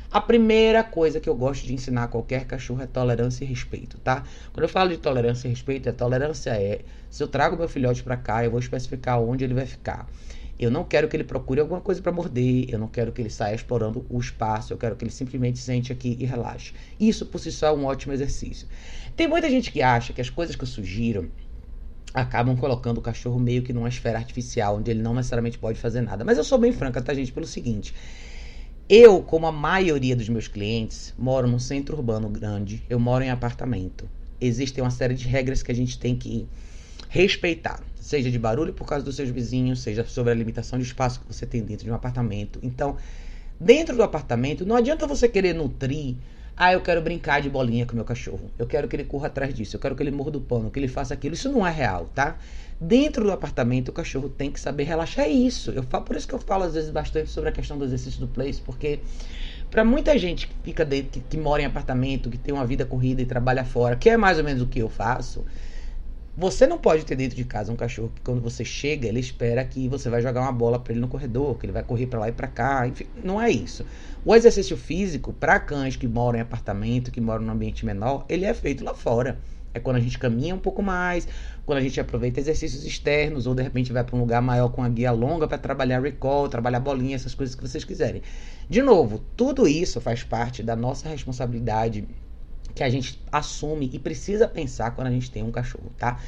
A 0.09 0.19
primeira 0.19 0.83
coisa 0.83 1.19
que 1.19 1.29
eu 1.29 1.35
gosto 1.35 1.67
de 1.67 1.73
ensinar 1.73 2.05
a 2.05 2.07
qualquer 2.07 2.45
cachorro 2.45 2.81
é 2.81 2.87
tolerância 2.87 3.43
e 3.43 3.47
respeito, 3.47 3.99
tá? 3.99 4.23
Quando 4.53 4.63
eu 4.63 4.69
falo 4.69 4.89
de 4.89 4.97
tolerância 4.97 5.47
e 5.47 5.51
respeito, 5.51 5.89
a 5.89 5.93
tolerância 5.93 6.49
é 6.51 6.79
se 7.11 7.21
eu 7.21 7.27
trago 7.27 7.57
meu 7.57 7.67
filhote 7.67 8.01
para 8.03 8.17
cá, 8.17 8.43
eu 8.43 8.49
vou 8.49 8.59
especificar 8.59 9.19
onde 9.21 9.43
ele 9.43 9.53
vai 9.53 9.65
ficar. 9.65 10.07
Eu 10.59 10.71
não 10.71 10.83
quero 10.83 11.07
que 11.07 11.15
ele 11.15 11.23
procure 11.23 11.59
alguma 11.59 11.79
coisa 11.79 12.01
para 12.01 12.11
morder, 12.11 12.65
eu 12.69 12.79
não 12.79 12.87
quero 12.87 13.11
que 13.11 13.21
ele 13.21 13.29
saia 13.29 13.53
explorando 13.53 14.05
o 14.09 14.19
espaço, 14.19 14.73
eu 14.73 14.77
quero 14.77 14.95
que 14.95 15.03
ele 15.03 15.11
simplesmente 15.11 15.59
sente 15.59 15.91
aqui 15.91 16.17
e 16.19 16.25
relaxe. 16.25 16.73
Isso 16.99 17.25
por 17.27 17.39
si 17.39 17.51
só 17.51 17.67
é 17.67 17.71
um 17.71 17.85
ótimo 17.85 18.13
exercício. 18.13 18.67
Tem 19.15 19.27
muita 19.27 19.49
gente 19.49 19.71
que 19.71 19.81
acha 19.81 20.13
que 20.13 20.21
as 20.21 20.29
coisas 20.29 20.55
que 20.55 20.63
eu 20.63 20.67
sugiro 20.67 21.31
acabam 22.13 22.57
colocando 22.57 22.97
o 22.97 23.01
cachorro 23.01 23.39
meio 23.39 23.61
que 23.61 23.71
numa 23.71 23.89
esfera 23.89 24.17
artificial, 24.17 24.77
onde 24.77 24.89
ele 24.89 25.01
não 25.01 25.13
necessariamente 25.13 25.59
pode 25.59 25.79
fazer 25.79 26.01
nada. 26.01 26.25
Mas 26.25 26.37
eu 26.37 26.43
sou 26.43 26.57
bem 26.57 26.71
franca, 26.71 27.01
tá, 27.01 27.13
gente? 27.13 27.31
Pelo 27.31 27.45
seguinte. 27.45 27.93
Eu, 28.89 29.21
como 29.21 29.45
a 29.45 29.51
maioria 29.51 30.15
dos 30.15 30.29
meus 30.29 30.47
clientes, 30.47 31.13
moro 31.17 31.47
num 31.47 31.59
centro 31.59 31.95
urbano 31.97 32.29
grande, 32.29 32.83
eu 32.89 32.99
moro 32.99 33.23
em 33.23 33.29
apartamento. 33.29 34.09
Existem 34.39 34.83
uma 34.83 34.89
série 34.89 35.13
de 35.13 35.27
regras 35.27 35.61
que 35.61 35.71
a 35.71 35.75
gente 35.75 35.99
tem 35.99 36.15
que 36.15 36.47
respeitar, 37.09 37.81
seja 37.95 38.29
de 38.29 38.39
barulho 38.39 38.73
por 38.73 38.85
causa 38.85 39.03
dos 39.03 39.15
seus 39.15 39.29
vizinhos, 39.29 39.81
seja 39.81 40.03
sobre 40.05 40.31
a 40.31 40.35
limitação 40.35 40.77
de 40.77 40.85
espaço 40.85 41.19
que 41.19 41.33
você 41.33 41.45
tem 41.45 41.61
dentro 41.61 41.85
de 41.85 41.91
um 41.91 41.95
apartamento. 41.95 42.59
Então, 42.63 42.97
dentro 43.59 43.95
do 43.95 44.03
apartamento, 44.03 44.65
não 44.65 44.75
adianta 44.75 45.07
você 45.07 45.27
querer 45.27 45.53
nutrir 45.53 46.15
ah, 46.59 46.73
eu 46.73 46.81
quero 46.81 46.99
brincar 47.03 47.39
de 47.39 47.51
bolinha 47.51 47.85
com 47.85 47.95
meu 47.95 48.03
cachorro. 48.03 48.49
Eu 48.57 48.65
quero 48.65 48.87
que 48.87 48.95
ele 48.95 49.03
corra 49.03 49.27
atrás 49.27 49.53
disso. 49.53 49.75
Eu 49.75 49.79
quero 49.79 49.95
que 49.95 50.01
ele 50.01 50.09
morda 50.09 50.39
o 50.39 50.41
pano, 50.41 50.71
que 50.71 50.79
ele 50.79 50.87
faça 50.87 51.13
aquilo. 51.13 51.35
Isso 51.35 51.51
não 51.51 51.65
é 51.65 51.69
real, 51.69 52.09
tá? 52.15 52.35
Dentro 52.81 53.23
do 53.23 53.31
apartamento, 53.31 53.89
o 53.89 53.93
cachorro 53.93 54.27
tem 54.27 54.49
que 54.49 54.59
saber 54.59 54.85
relaxar. 54.85 55.25
É 55.25 55.29
isso. 55.29 55.69
Eu 55.69 55.83
falo, 55.83 56.03
por 56.03 56.15
isso 56.15 56.27
que 56.27 56.33
eu 56.33 56.39
falo 56.39 56.63
às 56.63 56.73
vezes 56.73 56.89
bastante 56.89 57.29
sobre 57.29 57.51
a 57.51 57.53
questão 57.53 57.77
do 57.77 57.85
exercício 57.85 58.19
do 58.19 58.27
place, 58.27 58.59
porque 58.59 58.99
para 59.69 59.85
muita 59.85 60.17
gente 60.17 60.47
que 60.47 60.55
fica 60.63 60.83
dentro, 60.83 61.11
que, 61.11 61.19
que 61.19 61.37
mora 61.37 61.61
em 61.61 61.65
apartamento, 61.65 62.27
que 62.27 62.39
tem 62.39 62.55
uma 62.55 62.65
vida 62.65 62.85
corrida 62.85 63.21
e 63.21 63.25
trabalha 63.27 63.63
fora, 63.63 63.95
que 63.95 64.09
é 64.09 64.17
mais 64.17 64.39
ou 64.39 64.43
menos 64.43 64.59
o 64.63 64.65
que 64.65 64.79
eu 64.79 64.89
faço, 64.89 65.45
você 66.37 66.67
não 66.67 66.77
pode 66.77 67.03
ter 67.03 67.15
dentro 67.15 67.35
de 67.35 67.43
casa 67.43 67.73
um 67.73 67.75
cachorro 67.75 68.11
que 68.13 68.21
quando 68.21 68.39
você 68.39 68.63
chega, 68.63 69.07
ele 69.07 69.19
espera 69.19 69.65
que 69.65 69.87
você 69.89 70.07
vai 70.07 70.21
jogar 70.21 70.41
uma 70.41 70.51
bola 70.51 70.77
para 70.77 70.93
ele 70.93 71.01
no 71.01 71.07
corredor, 71.07 71.57
que 71.57 71.65
ele 71.65 71.73
vai 71.73 71.81
correr 71.81 72.05
para 72.05 72.19
lá 72.19 72.29
e 72.29 72.31
para 72.31 72.47
cá, 72.47 72.87
enfim, 72.87 73.07
não 73.23 73.41
é 73.41 73.49
isso. 73.49 73.83
O 74.23 74.35
exercício 74.35 74.77
físico 74.77 75.33
para 75.33 75.59
cães 75.59 75.95
que 75.95 76.07
moram 76.07 76.37
em 76.37 76.41
apartamento, 76.43 77.09
que 77.09 77.19
moram 77.19 77.43
num 77.43 77.53
ambiente 77.53 77.83
menor, 77.83 78.23
ele 78.29 78.45
é 78.45 78.53
feito 78.53 78.83
lá 78.83 78.93
fora. 78.93 79.39
É 79.73 79.79
quando 79.79 79.95
a 79.95 79.99
gente 79.99 80.19
caminha 80.19 80.53
um 80.53 80.59
pouco 80.59 80.83
mais, 80.83 81.27
quando 81.65 81.79
a 81.79 81.81
gente 81.81 81.99
aproveita 81.99 82.39
exercícios 82.39 82.85
externos 82.85 83.47
ou 83.47 83.55
de 83.55 83.63
repente 83.63 83.91
vai 83.91 84.03
para 84.03 84.15
um 84.15 84.19
lugar 84.19 84.41
maior 84.41 84.69
com 84.69 84.83
a 84.83 84.89
guia 84.89 85.11
longa 85.11 85.47
para 85.47 85.57
trabalhar 85.57 86.01
recall, 86.01 86.47
trabalhar 86.47 86.79
bolinha, 86.79 87.15
essas 87.15 87.33
coisas 87.33 87.55
que 87.55 87.67
vocês 87.67 87.83
quiserem. 87.83 88.21
De 88.69 88.83
novo, 88.83 89.23
tudo 89.35 89.67
isso 89.67 89.99
faz 89.99 90.23
parte 90.23 90.61
da 90.61 90.75
nossa 90.75 91.09
responsabilidade 91.09 92.07
que 92.77 92.83
a 92.83 92.89
gente 92.89 93.19
assume 93.31 93.89
e 93.91 93.97
precisa 93.97 94.47
pensar 94.47 94.91
quando 94.91 95.07
a 95.07 95.11
gente 95.11 95.31
tem 95.31 95.41
um 95.41 95.51
cachorro, 95.51 95.91
tá? 95.97 96.19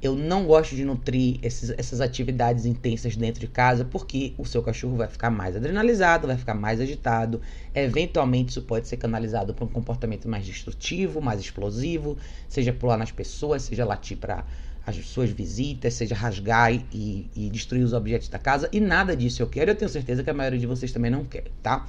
Eu 0.00 0.14
não 0.14 0.46
gosto 0.46 0.74
de 0.74 0.84
nutrir 0.84 1.38
esses, 1.42 1.70
essas 1.70 2.00
atividades 2.00 2.64
intensas 2.64 3.14
dentro 3.14 3.40
de 3.40 3.46
casa 3.46 3.84
porque 3.84 4.32
o 4.38 4.44
seu 4.44 4.62
cachorro 4.62 4.96
vai 4.96 5.08
ficar 5.08 5.30
mais 5.30 5.54
adrenalizado, 5.54 6.26
vai 6.26 6.36
ficar 6.36 6.54
mais 6.54 6.80
agitado. 6.80 7.42
Eventualmente, 7.74 8.50
isso 8.50 8.62
pode 8.62 8.88
ser 8.88 8.96
canalizado 8.96 9.52
para 9.52 9.64
um 9.64 9.68
comportamento 9.68 10.28
mais 10.28 10.46
destrutivo, 10.46 11.20
mais 11.20 11.40
explosivo, 11.40 12.16
seja 12.48 12.72
pular 12.72 12.96
nas 12.96 13.10
pessoas, 13.10 13.62
seja 13.62 13.84
latir 13.84 14.16
para 14.16 14.44
as 14.86 14.96
suas 15.04 15.30
visitas, 15.30 15.92
seja 15.94 16.14
rasgar 16.14 16.72
e, 16.72 17.28
e, 17.34 17.50
destruir 17.50 17.82
os 17.82 17.92
objetos 17.92 18.28
da 18.28 18.38
casa. 18.38 18.68
E 18.72 18.80
nada 18.80 19.14
disso 19.16 19.42
eu 19.42 19.46
quero. 19.46 19.72
Eu 19.72 19.74
tenho 19.74 19.90
certeza 19.90 20.22
que 20.22 20.30
a 20.30 20.34
maioria 20.34 20.58
de 20.58 20.66
vocês 20.66 20.92
também 20.92 21.10
não 21.10 21.24
quer, 21.24 21.44
tá? 21.62 21.86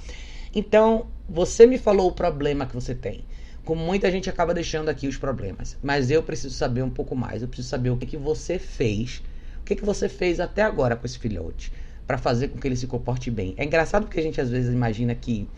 Então, 0.54 1.08
você 1.30 1.66
me 1.66 1.78
falou 1.78 2.10
o 2.10 2.12
problema 2.12 2.66
que 2.66 2.74
você 2.74 2.96
tem 2.96 3.24
como 3.68 3.84
muita 3.84 4.10
gente 4.10 4.30
acaba 4.30 4.54
deixando 4.54 4.88
aqui 4.88 5.10
os 5.10 5.18
problemas. 5.18 5.78
Mas 5.84 6.10
eu 6.10 6.24
preciso 6.24 6.56
saber 6.56 6.84
um 6.84 6.90
pouco 6.90 7.14
mais. 7.14 7.42
Eu 7.42 7.50
preciso 7.50 7.68
saber 7.68 7.90
o 7.90 7.98
que, 7.98 8.06
que 8.06 8.16
você 8.16 8.58
fez. 8.58 9.22
O 9.60 9.66
que, 9.66 9.76
que 9.76 9.84
você 9.84 10.08
fez 10.08 10.40
até 10.40 10.62
agora 10.62 10.96
com 10.96 11.06
esse 11.06 11.20
filhote. 11.20 11.74
para 12.08 12.18
fazer 12.18 12.48
com 12.48 12.58
que 12.58 12.66
ele 12.66 12.78
se 12.78 12.88
comporte 12.88 13.30
bem. 13.30 13.54
É 13.58 13.66
engraçado 13.66 14.06
porque 14.06 14.22
a 14.22 14.24
gente 14.24 14.40
às 14.40 14.50
vezes 14.50 14.74
imagina 14.74 15.14
que 15.14 15.50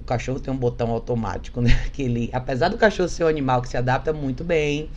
o 0.00 0.04
cachorro 0.04 0.40
tem 0.40 0.52
um 0.52 0.56
botão 0.56 0.90
automático, 0.90 1.60
né? 1.60 1.78
Que 1.92 2.04
ele, 2.04 2.30
apesar 2.32 2.70
do 2.70 2.78
cachorro 2.78 3.10
ser 3.10 3.24
um 3.24 3.26
animal 3.28 3.60
que 3.60 3.68
se 3.68 3.76
adapta 3.76 4.10
muito 4.10 4.42
bem, 4.42 4.88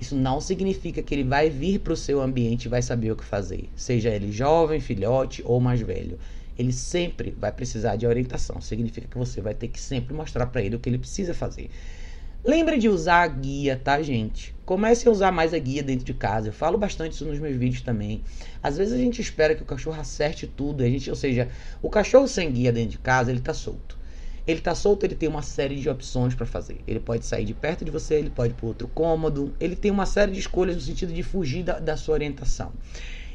isso 0.00 0.14
não 0.14 0.40
significa 0.40 1.02
que 1.02 1.12
ele 1.12 1.24
vai 1.24 1.50
vir 1.50 1.80
para 1.80 1.92
o 1.92 1.96
seu 1.96 2.22
ambiente 2.22 2.66
e 2.66 2.68
vai 2.68 2.82
saber 2.82 3.10
o 3.10 3.16
que 3.16 3.24
fazer. 3.24 3.68
Seja 3.74 4.10
ele 4.10 4.30
jovem, 4.30 4.78
filhote 4.78 5.42
ou 5.44 5.60
mais 5.60 5.80
velho. 5.80 6.16
Ele 6.58 6.72
sempre 6.72 7.34
vai 7.38 7.52
precisar 7.52 7.96
de 7.96 8.06
orientação. 8.06 8.60
Significa 8.60 9.06
que 9.06 9.18
você 9.18 9.40
vai 9.40 9.54
ter 9.54 9.68
que 9.68 9.80
sempre 9.80 10.14
mostrar 10.14 10.46
para 10.46 10.62
ele 10.62 10.76
o 10.76 10.78
que 10.78 10.88
ele 10.88 10.98
precisa 10.98 11.34
fazer. 11.34 11.70
Lembre 12.46 12.78
de 12.78 12.88
usar 12.88 13.22
a 13.22 13.26
guia, 13.26 13.80
tá, 13.82 14.00
gente? 14.00 14.54
Comece 14.64 15.08
a 15.08 15.10
usar 15.10 15.32
mais 15.32 15.52
a 15.52 15.58
guia 15.58 15.82
dentro 15.82 16.04
de 16.04 16.14
casa. 16.14 16.48
Eu 16.48 16.52
falo 16.52 16.78
bastante 16.78 17.14
isso 17.14 17.24
nos 17.24 17.40
meus 17.40 17.56
vídeos 17.56 17.82
também. 17.82 18.22
Às 18.62 18.76
vezes 18.76 18.94
a 18.94 18.96
gente 18.96 19.20
espera 19.20 19.54
que 19.56 19.64
o 19.64 19.66
cachorro 19.66 20.00
acerte 20.00 20.46
tudo, 20.46 20.84
a 20.84 20.86
gente, 20.86 21.10
ou 21.10 21.16
seja, 21.16 21.48
o 21.82 21.90
cachorro 21.90 22.28
sem 22.28 22.52
guia 22.52 22.70
dentro 22.70 22.90
de 22.90 22.98
casa, 22.98 23.32
ele 23.32 23.40
tá 23.40 23.52
solto. 23.52 23.98
Ele 24.46 24.60
tá 24.60 24.76
solto, 24.76 25.04
ele 25.04 25.16
tem 25.16 25.28
uma 25.28 25.42
série 25.42 25.74
de 25.74 25.88
opções 25.88 26.36
para 26.36 26.46
fazer. 26.46 26.78
Ele 26.86 27.00
pode 27.00 27.26
sair 27.26 27.44
de 27.44 27.52
perto 27.52 27.84
de 27.84 27.90
você, 27.90 28.14
ele 28.14 28.30
pode 28.30 28.52
ir 28.52 28.54
para 28.54 28.66
outro 28.66 28.86
cômodo, 28.86 29.52
ele 29.58 29.74
tem 29.74 29.90
uma 29.90 30.06
série 30.06 30.30
de 30.30 30.38
escolhas 30.38 30.76
no 30.76 30.82
sentido 30.82 31.12
de 31.12 31.24
fugir 31.24 31.64
da, 31.64 31.80
da 31.80 31.96
sua 31.96 32.14
orientação. 32.14 32.72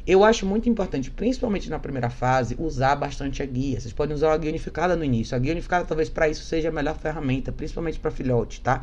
Eu 0.04 0.24
acho 0.24 0.44
muito 0.44 0.68
importante, 0.68 1.12
principalmente 1.12 1.70
na 1.70 1.78
primeira 1.78 2.10
fase, 2.10 2.56
usar 2.58 2.96
bastante 2.96 3.40
a 3.40 3.46
guia. 3.46 3.80
Vocês 3.80 3.94
podem 3.94 4.16
usar 4.16 4.32
a 4.32 4.36
guia 4.36 4.50
unificada 4.50 4.96
no 4.96 5.04
início. 5.04 5.36
A 5.36 5.38
guia 5.38 5.52
unificada 5.52 5.84
talvez 5.84 6.08
para 6.08 6.28
isso 6.28 6.44
seja 6.44 6.70
a 6.70 6.72
melhor 6.72 6.96
ferramenta, 6.98 7.52
principalmente 7.52 8.00
para 8.00 8.10
filhote, 8.10 8.60
tá? 8.60 8.82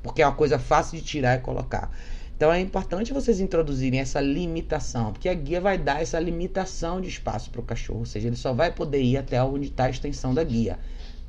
Porque 0.00 0.22
é 0.22 0.26
uma 0.26 0.34
coisa 0.34 0.60
fácil 0.60 0.96
de 0.96 1.04
tirar 1.04 1.36
e 1.36 1.40
colocar. 1.40 1.90
Então 2.36 2.52
é 2.52 2.60
importante 2.60 3.12
vocês 3.12 3.40
introduzirem 3.40 3.98
essa 3.98 4.20
limitação, 4.20 5.12
porque 5.12 5.28
a 5.28 5.34
guia 5.34 5.60
vai 5.60 5.76
dar 5.76 6.00
essa 6.00 6.20
limitação 6.20 7.00
de 7.00 7.08
espaço 7.08 7.50
para 7.50 7.60
o 7.60 7.64
cachorro, 7.64 7.98
ou 7.98 8.06
seja, 8.06 8.28
ele 8.28 8.36
só 8.36 8.52
vai 8.52 8.72
poder 8.72 9.02
ir 9.02 9.16
até 9.18 9.42
onde 9.42 9.66
está 9.66 9.84
a 9.84 9.90
extensão 9.90 10.32
da 10.32 10.44
guia. 10.44 10.78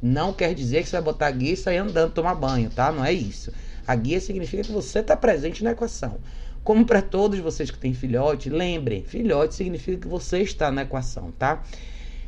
Não 0.01 0.31
quer 0.31 0.53
dizer 0.53 0.83
que 0.83 0.89
você 0.89 0.97
vai 0.97 1.01
botar 1.01 1.27
a 1.27 1.31
guia 1.31 1.53
e 1.53 1.57
sair 1.57 1.77
andando 1.77 2.13
tomar 2.13 2.35
banho, 2.35 2.69
tá? 2.69 2.91
Não 2.91 3.03
é 3.03 3.11
isso. 3.11 3.51
A 3.87 3.95
guia 3.95 4.21
significa 4.21 4.63
que 4.63 4.71
você 4.71 4.99
está 4.99 5.17
presente 5.17 5.63
na 5.63 5.71
equação. 5.71 6.19
Como 6.63 6.85
para 6.85 7.01
todos 7.01 7.39
vocês 7.39 7.71
que 7.71 7.77
têm 7.77 7.93
filhote, 7.93 8.49
lembrem, 8.49 9.03
filhote 9.03 9.55
significa 9.55 9.97
que 9.97 10.07
você 10.07 10.39
está 10.41 10.71
na 10.71 10.83
equação, 10.83 11.31
tá? 11.31 11.63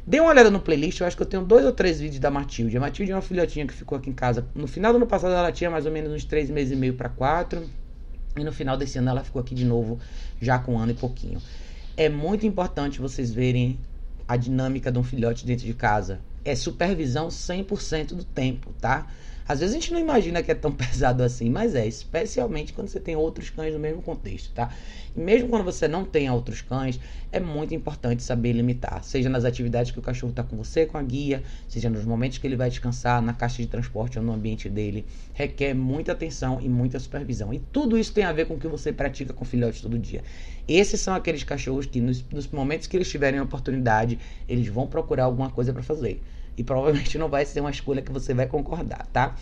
Dê 0.05 0.19
uma 0.19 0.31
olhada 0.31 0.49
no 0.49 0.59
playlist, 0.59 0.99
eu 0.99 1.07
acho 1.07 1.15
que 1.15 1.21
eu 1.21 1.27
tenho 1.27 1.45
dois 1.45 1.65
ou 1.65 1.71
três 1.71 1.99
vídeos 1.99 2.19
da 2.19 2.29
Matilde. 2.29 2.75
A 2.75 2.79
Matilde 2.79 3.11
é 3.11 3.15
uma 3.15 3.21
filhotinha 3.21 3.65
que 3.65 3.73
ficou 3.73 3.97
aqui 3.97 4.09
em 4.09 4.13
casa. 4.13 4.45
No 4.53 4.67
final 4.67 4.91
do 4.91 4.97
ano 4.97 5.07
passado 5.07 5.33
ela 5.33 5.51
tinha 5.51 5.69
mais 5.69 5.85
ou 5.85 5.91
menos 5.91 6.11
uns 6.11 6.25
três 6.25 6.49
meses 6.49 6.73
e 6.73 6.75
meio 6.75 6.95
para 6.95 7.07
quatro. 7.09 7.63
E 8.35 8.43
no 8.43 8.51
final 8.51 8.75
desse 8.75 8.97
ano 8.97 9.09
ela 9.09 9.23
ficou 9.23 9.39
aqui 9.39 9.53
de 9.53 9.63
novo, 9.63 9.99
já 10.41 10.57
com 10.59 10.73
um 10.73 10.79
ano 10.79 10.91
e 10.91 10.95
pouquinho. 10.95 11.39
É 11.95 12.09
muito 12.09 12.45
importante 12.45 12.99
vocês 12.99 13.31
verem 13.31 13.79
a 14.27 14.35
dinâmica 14.35 14.91
de 14.91 14.97
um 14.97 15.03
filhote 15.03 15.45
dentro 15.45 15.65
de 15.65 15.73
casa. 15.73 16.19
É 16.43 16.55
supervisão 16.55 17.29
100% 17.29 18.07
do 18.15 18.23
tempo, 18.23 18.73
tá? 18.81 19.07
Às 19.47 19.59
vezes 19.59 19.75
a 19.75 19.79
gente 19.79 19.91
não 19.91 19.99
imagina 19.99 20.41
que 20.41 20.51
é 20.51 20.55
tão 20.55 20.71
pesado 20.73 21.23
assim, 21.23 21.49
mas 21.49 21.75
é, 21.75 21.85
especialmente 21.85 22.73
quando 22.73 22.87
você 22.87 22.99
tem 22.99 23.15
outros 23.15 23.49
cães 23.49 23.73
no 23.73 23.79
mesmo 23.79 24.01
contexto, 24.01 24.51
tá? 24.53 24.73
E 25.15 25.19
mesmo 25.19 25.49
quando 25.49 25.63
você 25.63 25.87
não 25.87 26.05
tem 26.05 26.29
outros 26.29 26.61
cães, 26.61 26.99
é 27.31 27.39
muito 27.39 27.73
importante 27.73 28.23
saber 28.23 28.53
limitar, 28.53 29.03
seja 29.03 29.29
nas 29.29 29.45
atividades 29.45 29.91
que 29.91 29.99
o 29.99 30.01
cachorro 30.01 30.31
está 30.31 30.43
com 30.43 30.55
você, 30.55 30.85
com 30.85 30.97
a 30.97 31.01
guia, 31.01 31.43
seja 31.67 31.89
nos 31.89 32.05
momentos 32.05 32.37
que 32.37 32.47
ele 32.47 32.55
vai 32.55 32.69
descansar, 32.69 33.21
na 33.21 33.33
caixa 33.33 33.61
de 33.61 33.67
transporte 33.67 34.17
ou 34.17 34.25
no 34.25 34.33
ambiente 34.33 34.69
dele. 34.69 35.05
Requer 35.33 35.73
muita 35.73 36.11
atenção 36.11 36.59
e 36.61 36.69
muita 36.69 36.99
supervisão. 36.99 37.53
E 37.53 37.59
tudo 37.59 37.97
isso 37.97 38.13
tem 38.13 38.23
a 38.23 38.31
ver 38.31 38.45
com 38.45 38.55
o 38.55 38.59
que 38.59 38.67
você 38.67 38.91
pratica 38.91 39.33
com 39.33 39.45
filhotes 39.45 39.81
todo 39.81 39.97
dia. 39.97 40.23
Esses 40.67 40.99
são 41.01 41.13
aqueles 41.13 41.43
cachorros 41.43 41.85
que, 41.85 41.99
nos, 41.99 42.23
nos 42.29 42.47
momentos 42.47 42.87
que 42.87 42.95
eles 42.95 43.09
tiverem 43.09 43.39
a 43.39 43.43
oportunidade, 43.43 44.17
eles 44.47 44.67
vão 44.67 44.87
procurar 44.87 45.25
alguma 45.25 45.49
coisa 45.49 45.73
para 45.73 45.83
fazer. 45.83 46.21
E 46.57 46.63
provavelmente 46.63 47.17
não 47.17 47.29
vai 47.29 47.45
ser 47.45 47.59
uma 47.59 47.71
escolha 47.71 48.01
que 48.01 48.11
você 48.11 48.33
vai 48.33 48.47
concordar, 48.47 49.07
tá? 49.11 49.35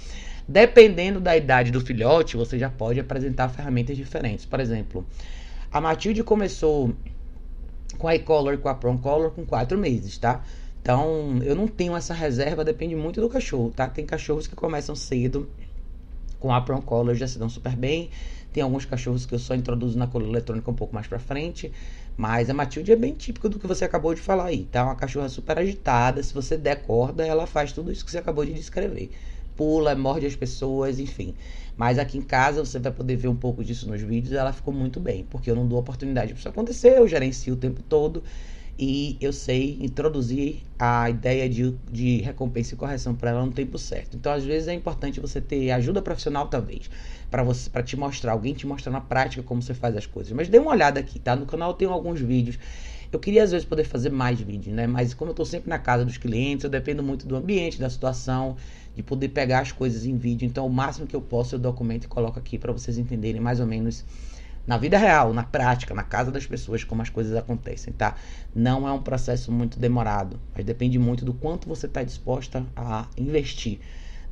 Dependendo 0.48 1.20
da 1.20 1.36
idade 1.36 1.72
do 1.72 1.82
filhote, 1.82 2.38
você 2.38 2.58
já 2.58 2.70
pode 2.70 3.00
apresentar 3.00 3.50
ferramentas 3.50 3.96
diferentes. 3.96 4.46
Por 4.46 4.60
exemplo, 4.60 5.06
a 5.72 5.80
Matilde 5.80 6.24
começou 6.24 6.94
com 7.98 8.08
a 8.08 8.16
e-collar 8.16 8.56
e 8.56 8.58
com 8.58 8.70
a 8.70 8.74
Prom 8.74 8.98
Collar 8.98 9.32
com 9.32 9.46
4 9.46 9.78
meses, 9.78 10.18
tá? 10.18 10.44
Então, 10.82 11.40
eu 11.44 11.56
não 11.56 11.68
tenho 11.68 11.96
essa 11.96 12.14
reserva, 12.14 12.66
depende 12.66 12.96
muito 12.96 13.22
do 13.22 13.30
cachorro, 13.30 13.72
tá? 13.76 13.88
Tem 13.88 14.06
cachorros 14.06 14.48
que 14.48 14.56
começam 14.56 14.96
cedo 14.96 15.48
com 16.40 16.52
a 16.52 16.60
Prom 16.60 16.82
Collar 16.82 17.16
já 17.16 17.28
se 17.28 17.38
dão 17.38 17.48
super 17.48 17.76
bem. 17.76 18.10
Tem 18.52 18.64
alguns 18.64 18.84
cachorros 18.84 19.26
que 19.26 19.34
eu 19.34 19.40
só 19.40 19.56
introduzo 19.56 19.98
na 19.98 20.08
cola 20.08 20.28
eletrônica 20.28 20.70
um 20.70 20.74
pouco 20.74 20.94
mais 20.94 21.08
pra 21.08 21.20
frente. 21.20 21.72
Mas 22.22 22.52
a 22.52 22.54
Matilde 22.54 22.92
é 22.92 22.96
bem 22.96 23.16
típica 23.16 23.50
do 23.50 23.58
que 23.58 23.66
você 23.66 23.84
acabou 23.84 24.14
de 24.14 24.22
falar 24.22 24.46
aí, 24.46 24.66
tá? 24.66 24.84
Uma 24.86 24.96
cachorra 24.96 25.28
super 25.28 25.58
agitada. 25.58 26.22
Se 26.22 26.32
você 26.32 26.56
der 26.56 26.84
corda, 26.84 27.26
ela 27.26 27.48
faz 27.48 27.72
tudo 27.72 27.92
isso 27.92 28.06
que 28.06 28.12
você 28.12 28.20
acabou 28.20 28.46
de 28.46 28.54
descrever. 28.54 29.10
Pula, 29.56 29.96
morde 29.96 30.28
as 30.28 30.36
pessoas, 30.36 31.00
enfim. 31.00 31.34
Mas 31.76 31.98
aqui 31.98 32.20
em 32.20 32.22
casa 32.22 32.64
você 32.64 32.78
vai 32.78 32.92
poder 32.92 33.16
ver 33.16 33.28
um 33.28 33.36
pouco 33.36 33.64
disso 33.64 33.90
nos 33.90 34.04
vídeos. 34.04 34.34
Ela 34.34 34.54
ficou 34.54 34.72
muito 34.72 35.00
bem, 35.00 35.26
porque 35.32 35.50
eu 35.50 35.56
não 35.56 35.68
dou 35.68 35.80
oportunidade 35.80 36.34
para 36.34 36.40
isso 36.40 36.48
acontecer. 36.48 37.00
Eu 37.00 37.08
gerencio 37.08 37.56
o 37.56 37.58
tempo 37.58 37.82
todo 37.82 38.22
e 38.84 39.16
eu 39.22 39.32
sei 39.32 39.78
introduzir 39.80 40.64
a 40.80 41.08
ideia 41.08 41.48
de, 41.48 41.72
de 41.92 42.18
recompensa 42.22 42.74
e 42.74 42.78
correção 42.78 43.14
para 43.14 43.30
ela 43.30 43.46
no 43.46 43.52
tempo 43.52 43.78
certo. 43.78 44.18
Então, 44.18 44.34
às 44.34 44.44
vezes 44.44 44.68
é 44.68 44.74
importante 44.74 45.20
você 45.20 45.40
ter 45.40 45.70
ajuda 45.70 46.02
profissional, 46.02 46.48
talvez, 46.48 46.90
para 47.30 47.44
você 47.44 47.70
para 47.70 47.84
te 47.84 47.96
mostrar, 47.96 48.32
alguém 48.32 48.56
te 48.56 48.66
mostrar 48.66 48.92
na 48.92 49.00
prática 49.00 49.44
como 49.44 49.62
você 49.62 49.76
faz 49.76 49.96
as 49.96 50.08
coisas. 50.08 50.34
Mas 50.34 50.50
dê 50.50 50.58
uma 50.58 50.72
olhada 50.72 51.00
aqui, 51.00 51.20
tá? 51.20 51.36
No 51.36 51.46
canal 51.46 51.76
tem 51.76 51.88
alguns 51.88 52.20
vídeos. 52.20 52.58
Eu 53.12 53.20
queria 53.20 53.44
às 53.44 53.52
vezes 53.52 53.68
poder 53.68 53.84
fazer 53.84 54.10
mais 54.10 54.42
vídeos, 54.42 54.76
né? 54.76 54.88
Mas 54.88 55.14
como 55.14 55.30
eu 55.30 55.34
estou 55.34 55.46
sempre 55.46 55.70
na 55.70 55.78
casa 55.78 56.04
dos 56.04 56.18
clientes, 56.18 56.64
eu 56.64 56.70
dependo 56.70 57.04
muito 57.04 57.28
do 57.28 57.36
ambiente, 57.36 57.80
da 57.80 57.90
situação, 57.90 58.58
de 58.96 59.04
poder 59.04 59.30
pegar 59.30 59.60
as 59.60 59.72
coisas 59.72 60.06
em 60.06 60.18
vídeo. 60.18 60.48
Então, 60.48 60.66
o 60.66 60.70
máximo 60.72 61.06
que 61.06 61.16
eu 61.16 61.22
posso 61.22 61.54
eu 61.54 61.60
documento 61.60 62.06
e 62.06 62.08
coloco 62.08 62.40
aqui 62.40 62.58
para 62.58 62.72
vocês 62.72 62.98
entenderem 62.98 63.40
mais 63.40 63.60
ou 63.60 63.68
menos 63.68 64.04
na 64.66 64.78
vida 64.78 64.98
real, 64.98 65.34
na 65.34 65.44
prática, 65.44 65.94
na 65.94 66.04
casa 66.04 66.32
das 66.32 66.46
pessoas, 66.46 66.84
como 66.84 67.02
as 67.02 67.10
coisas 67.10 67.36
acontecem, 67.36 67.94
tá? 67.94 68.16
Não 68.54 68.88
é 68.88 68.92
um 68.92 69.02
processo 69.02 69.52
muito 69.52 69.80
demorado, 69.80 70.40
mas 70.56 70.66
depende 70.66 71.00
muito 71.00 71.26
do 71.26 71.34
quanto 71.34 71.68
você 71.68 71.88
está 71.88 72.04
disposta 72.04 72.66
a 72.76 73.08
investir 73.18 73.80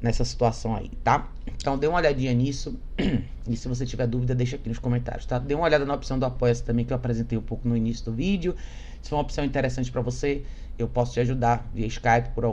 nessa 0.02 0.24
situação 0.24 0.76
aí, 0.76 0.90
tá? 1.04 1.30
Então 1.46 1.78
dê 1.78 1.88
uma 1.88 1.98
olhadinha 1.98 2.34
nisso 2.34 2.80
e 3.48 3.58
se 3.58 3.68
você 3.68 3.86
tiver 3.86 4.08
dúvida 4.08 4.34
deixa 4.34 4.56
aqui 4.56 4.70
nos 4.70 4.80
comentários, 4.80 5.26
tá? 5.26 5.40
Dê 5.40 5.54
uma 5.54 5.66
olhada 5.66 5.86
na 5.86 5.94
opção 5.94 6.18
do 6.18 6.26
apoia-se 6.26 6.64
também 6.64 6.86
que 6.86 6.94
eu 6.94 6.98
apresentei 6.98 7.38
um 7.38 7.42
pouco 7.42 7.68
no 7.68 7.76
início 7.76 8.06
do 8.06 8.14
vídeo. 8.14 8.56
Se 9.02 9.10
for 9.10 9.18
uma 9.18 9.24
opção 9.24 9.44
interessante 9.44 9.92
para 9.92 10.02
você, 10.02 10.44
eu 10.78 10.88
posso 10.88 11.14
te 11.14 11.20
ajudar 11.20 11.70
via 11.74 11.86
Skype 11.88 12.30
por 12.34 12.46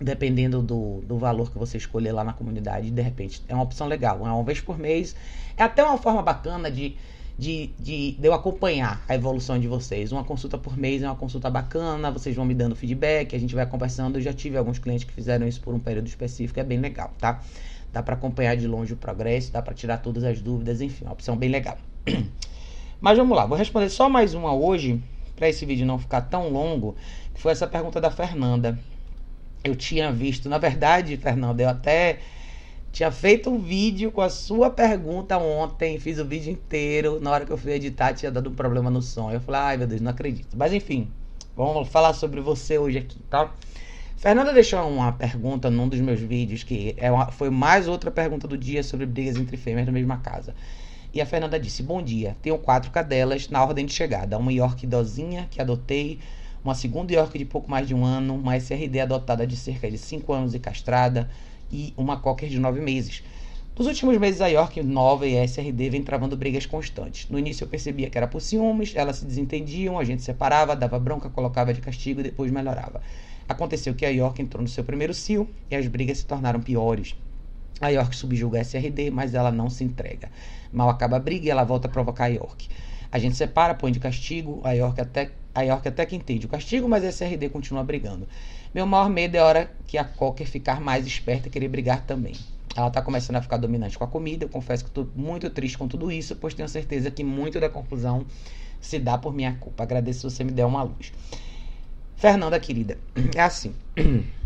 dependendo 0.00 0.60
do, 0.62 1.00
do 1.02 1.18
valor 1.18 1.50
que 1.50 1.58
você 1.58 1.78
escolher 1.78 2.12
lá 2.12 2.22
na 2.22 2.32
comunidade, 2.32 2.90
de 2.90 3.02
repente 3.02 3.42
é 3.48 3.54
uma 3.54 3.64
opção 3.64 3.86
legal, 3.86 4.18
é 4.26 4.30
uma 4.30 4.44
vez 4.44 4.60
por 4.60 4.78
mês, 4.78 5.16
é 5.56 5.62
até 5.62 5.82
uma 5.82 5.96
forma 5.96 6.22
bacana 6.22 6.70
de, 6.70 6.96
de, 7.38 7.70
de, 7.78 8.12
de 8.12 8.26
eu 8.26 8.34
acompanhar 8.34 9.02
a 9.08 9.14
evolução 9.14 9.58
de 9.58 9.66
vocês. 9.66 10.12
Uma 10.12 10.22
consulta 10.24 10.58
por 10.58 10.76
mês 10.76 11.02
é 11.02 11.06
uma 11.06 11.16
consulta 11.16 11.48
bacana, 11.48 12.10
vocês 12.10 12.36
vão 12.36 12.44
me 12.44 12.54
dando 12.54 12.76
feedback, 12.76 13.34
a 13.34 13.38
gente 13.38 13.54
vai 13.54 13.64
conversando. 13.66 14.16
Eu 14.16 14.22
já 14.22 14.32
tive 14.32 14.58
alguns 14.58 14.78
clientes 14.78 15.04
que 15.04 15.12
fizeram 15.12 15.48
isso 15.48 15.60
por 15.60 15.74
um 15.74 15.78
período 15.78 16.06
específico, 16.06 16.60
é 16.60 16.64
bem 16.64 16.78
legal, 16.78 17.12
tá? 17.18 17.40
Dá 17.92 18.02
para 18.02 18.14
acompanhar 18.14 18.56
de 18.56 18.66
longe 18.66 18.92
o 18.92 18.96
progresso, 18.96 19.50
dá 19.50 19.62
para 19.62 19.72
tirar 19.72 19.98
todas 19.98 20.24
as 20.24 20.40
dúvidas, 20.40 20.82
enfim, 20.82 21.04
é 21.04 21.08
uma 21.08 21.14
opção 21.14 21.36
bem 21.36 21.48
legal. 21.48 21.78
Mas 23.00 23.16
vamos 23.16 23.34
lá, 23.34 23.46
vou 23.46 23.56
responder 23.56 23.88
só 23.88 24.08
mais 24.08 24.34
uma 24.34 24.54
hoje, 24.54 25.02
para 25.34 25.48
esse 25.48 25.64
vídeo 25.64 25.86
não 25.86 25.98
ficar 25.98 26.22
tão 26.22 26.50
longo, 26.50 26.94
que 27.34 27.40
foi 27.40 27.52
essa 27.52 27.66
pergunta 27.66 28.00
da 28.00 28.10
Fernanda 28.10 28.78
eu 29.66 29.76
tinha 29.76 30.10
visto. 30.12 30.48
Na 30.48 30.58
verdade, 30.58 31.16
Fernando, 31.16 31.60
eu 31.60 31.68
até 31.68 32.18
tinha 32.92 33.10
feito 33.10 33.50
um 33.50 33.58
vídeo 33.58 34.10
com 34.10 34.22
a 34.22 34.30
sua 34.30 34.70
pergunta 34.70 35.36
ontem, 35.36 35.98
fiz 35.98 36.18
o 36.18 36.24
vídeo 36.24 36.52
inteiro. 36.52 37.20
Na 37.20 37.30
hora 37.30 37.44
que 37.44 37.52
eu 37.52 37.58
fui 37.58 37.72
editar, 37.72 38.14
tinha 38.14 38.30
dado 38.30 38.48
um 38.48 38.54
problema 38.54 38.90
no 38.90 39.02
som. 39.02 39.30
Eu 39.30 39.40
falei, 39.40 39.60
ai 39.60 39.76
meu 39.76 39.86
Deus, 39.86 40.00
não 40.00 40.10
acredito. 40.10 40.56
Mas 40.56 40.72
enfim, 40.72 41.10
vamos 41.54 41.88
falar 41.88 42.14
sobre 42.14 42.40
você 42.40 42.78
hoje 42.78 42.98
aqui, 42.98 43.18
tá? 43.28 43.52
Fernanda 44.16 44.50
deixou 44.52 44.80
uma 44.88 45.12
pergunta 45.12 45.70
num 45.70 45.86
dos 45.86 46.00
meus 46.00 46.20
vídeos, 46.20 46.62
que 46.64 46.94
é 46.96 47.12
uma, 47.12 47.30
foi 47.30 47.50
mais 47.50 47.86
outra 47.86 48.10
pergunta 48.10 48.48
do 48.48 48.56
dia 48.56 48.82
sobre 48.82 49.04
brigas 49.04 49.36
entre 49.36 49.58
fêmeas 49.58 49.84
da 49.84 49.92
mesma 49.92 50.16
casa. 50.16 50.54
E 51.12 51.20
a 51.20 51.26
Fernanda 51.26 51.60
disse: 51.60 51.82
Bom 51.82 52.02
dia, 52.02 52.34
tenho 52.40 52.58
quatro 52.58 52.90
cadelas 52.90 53.48
na 53.50 53.62
ordem 53.62 53.84
de 53.84 53.92
chegada. 53.92 54.38
Uma 54.38 54.52
York 54.52 54.86
idosinha 54.86 55.46
que 55.50 55.60
adotei, 55.60 56.18
uma 56.66 56.74
segunda 56.74 57.12
York 57.12 57.38
de 57.38 57.44
pouco 57.44 57.70
mais 57.70 57.86
de 57.86 57.94
um 57.94 58.04
ano, 58.04 58.34
uma 58.34 58.56
SRD 58.56 58.98
adotada 58.98 59.46
de 59.46 59.56
cerca 59.56 59.88
de 59.88 59.96
5 59.96 60.32
anos 60.32 60.52
e 60.52 60.58
castrada 60.58 61.30
e 61.70 61.94
uma 61.96 62.16
Cocker 62.16 62.48
de 62.48 62.58
9 62.58 62.80
meses. 62.80 63.22
Nos 63.78 63.86
últimos 63.86 64.18
meses, 64.18 64.40
a 64.40 64.48
York 64.48 64.82
nova 64.82 65.28
e 65.28 65.38
a 65.38 65.44
SRD 65.44 65.90
vem 65.90 66.02
travando 66.02 66.36
brigas 66.36 66.66
constantes. 66.66 67.30
No 67.30 67.38
início 67.38 67.62
eu 67.62 67.68
percebia 67.68 68.10
que 68.10 68.18
era 68.18 68.26
por 68.26 68.40
ciúmes, 68.40 68.96
elas 68.96 69.18
se 69.18 69.24
desentendiam, 69.24 69.96
a 69.96 70.02
gente 70.02 70.22
separava, 70.22 70.74
dava 70.74 70.98
bronca, 70.98 71.30
colocava 71.30 71.72
de 71.72 71.80
castigo 71.80 72.18
e 72.18 72.24
depois 72.24 72.50
melhorava. 72.50 73.00
Aconteceu 73.48 73.94
que 73.94 74.04
a 74.04 74.08
York 74.08 74.42
entrou 74.42 74.60
no 74.60 74.68
seu 74.68 74.82
primeiro 74.82 75.14
cio 75.14 75.48
e 75.70 75.76
as 75.76 75.86
brigas 75.86 76.18
se 76.18 76.26
tornaram 76.26 76.60
piores. 76.60 77.14
A 77.80 77.90
York 77.90 78.16
subjuga 78.16 78.58
a 78.58 78.62
SRD, 78.62 79.10
mas 79.12 79.34
ela 79.34 79.52
não 79.52 79.70
se 79.70 79.84
entrega. 79.84 80.30
Mal 80.72 80.88
acaba 80.88 81.16
a 81.16 81.20
briga 81.20 81.46
e 81.46 81.50
ela 81.50 81.62
volta 81.62 81.86
a 81.86 81.90
provocar 81.90 82.24
a 82.24 82.28
York. 82.28 82.68
A 83.12 83.20
gente 83.20 83.36
separa, 83.36 83.72
põe 83.72 83.92
de 83.92 84.00
castigo, 84.00 84.60
a 84.64 84.72
York 84.72 85.00
até 85.00 85.30
a 85.56 85.62
York 85.62 85.88
até 85.88 86.04
que 86.04 86.14
entende 86.14 86.44
o 86.44 86.48
castigo, 86.48 86.86
mas 86.86 87.02
a 87.02 87.08
SRD 87.08 87.48
continua 87.48 87.82
brigando. 87.82 88.28
Meu 88.74 88.86
maior 88.86 89.08
medo 89.08 89.36
é 89.36 89.40
a 89.40 89.44
hora 89.44 89.70
que 89.86 89.96
a 89.96 90.04
Cocker 90.04 90.46
ficar 90.46 90.82
mais 90.82 91.06
esperta 91.06 91.48
e 91.48 91.50
querer 91.50 91.68
brigar 91.68 92.04
também. 92.04 92.34
Ela 92.76 92.88
está 92.88 93.00
começando 93.00 93.36
a 93.36 93.42
ficar 93.42 93.56
dominante 93.56 93.96
com 93.96 94.04
a 94.04 94.06
comida. 94.06 94.44
Eu 94.44 94.50
confesso 94.50 94.84
que 94.84 94.90
estou 94.90 95.08
muito 95.16 95.48
triste 95.48 95.78
com 95.78 95.88
tudo 95.88 96.12
isso, 96.12 96.36
pois 96.36 96.52
tenho 96.52 96.68
certeza 96.68 97.10
que 97.10 97.24
muito 97.24 97.58
da 97.58 97.70
confusão 97.70 98.26
se 98.78 98.98
dá 98.98 99.16
por 99.16 99.32
minha 99.32 99.54
culpa. 99.54 99.82
Agradeço 99.82 100.28
se 100.28 100.36
você 100.36 100.44
me 100.44 100.52
der 100.52 100.66
uma 100.66 100.82
luz. 100.82 101.10
Fernanda, 102.16 102.60
querida, 102.60 102.98
é 103.34 103.40
assim. 103.40 103.74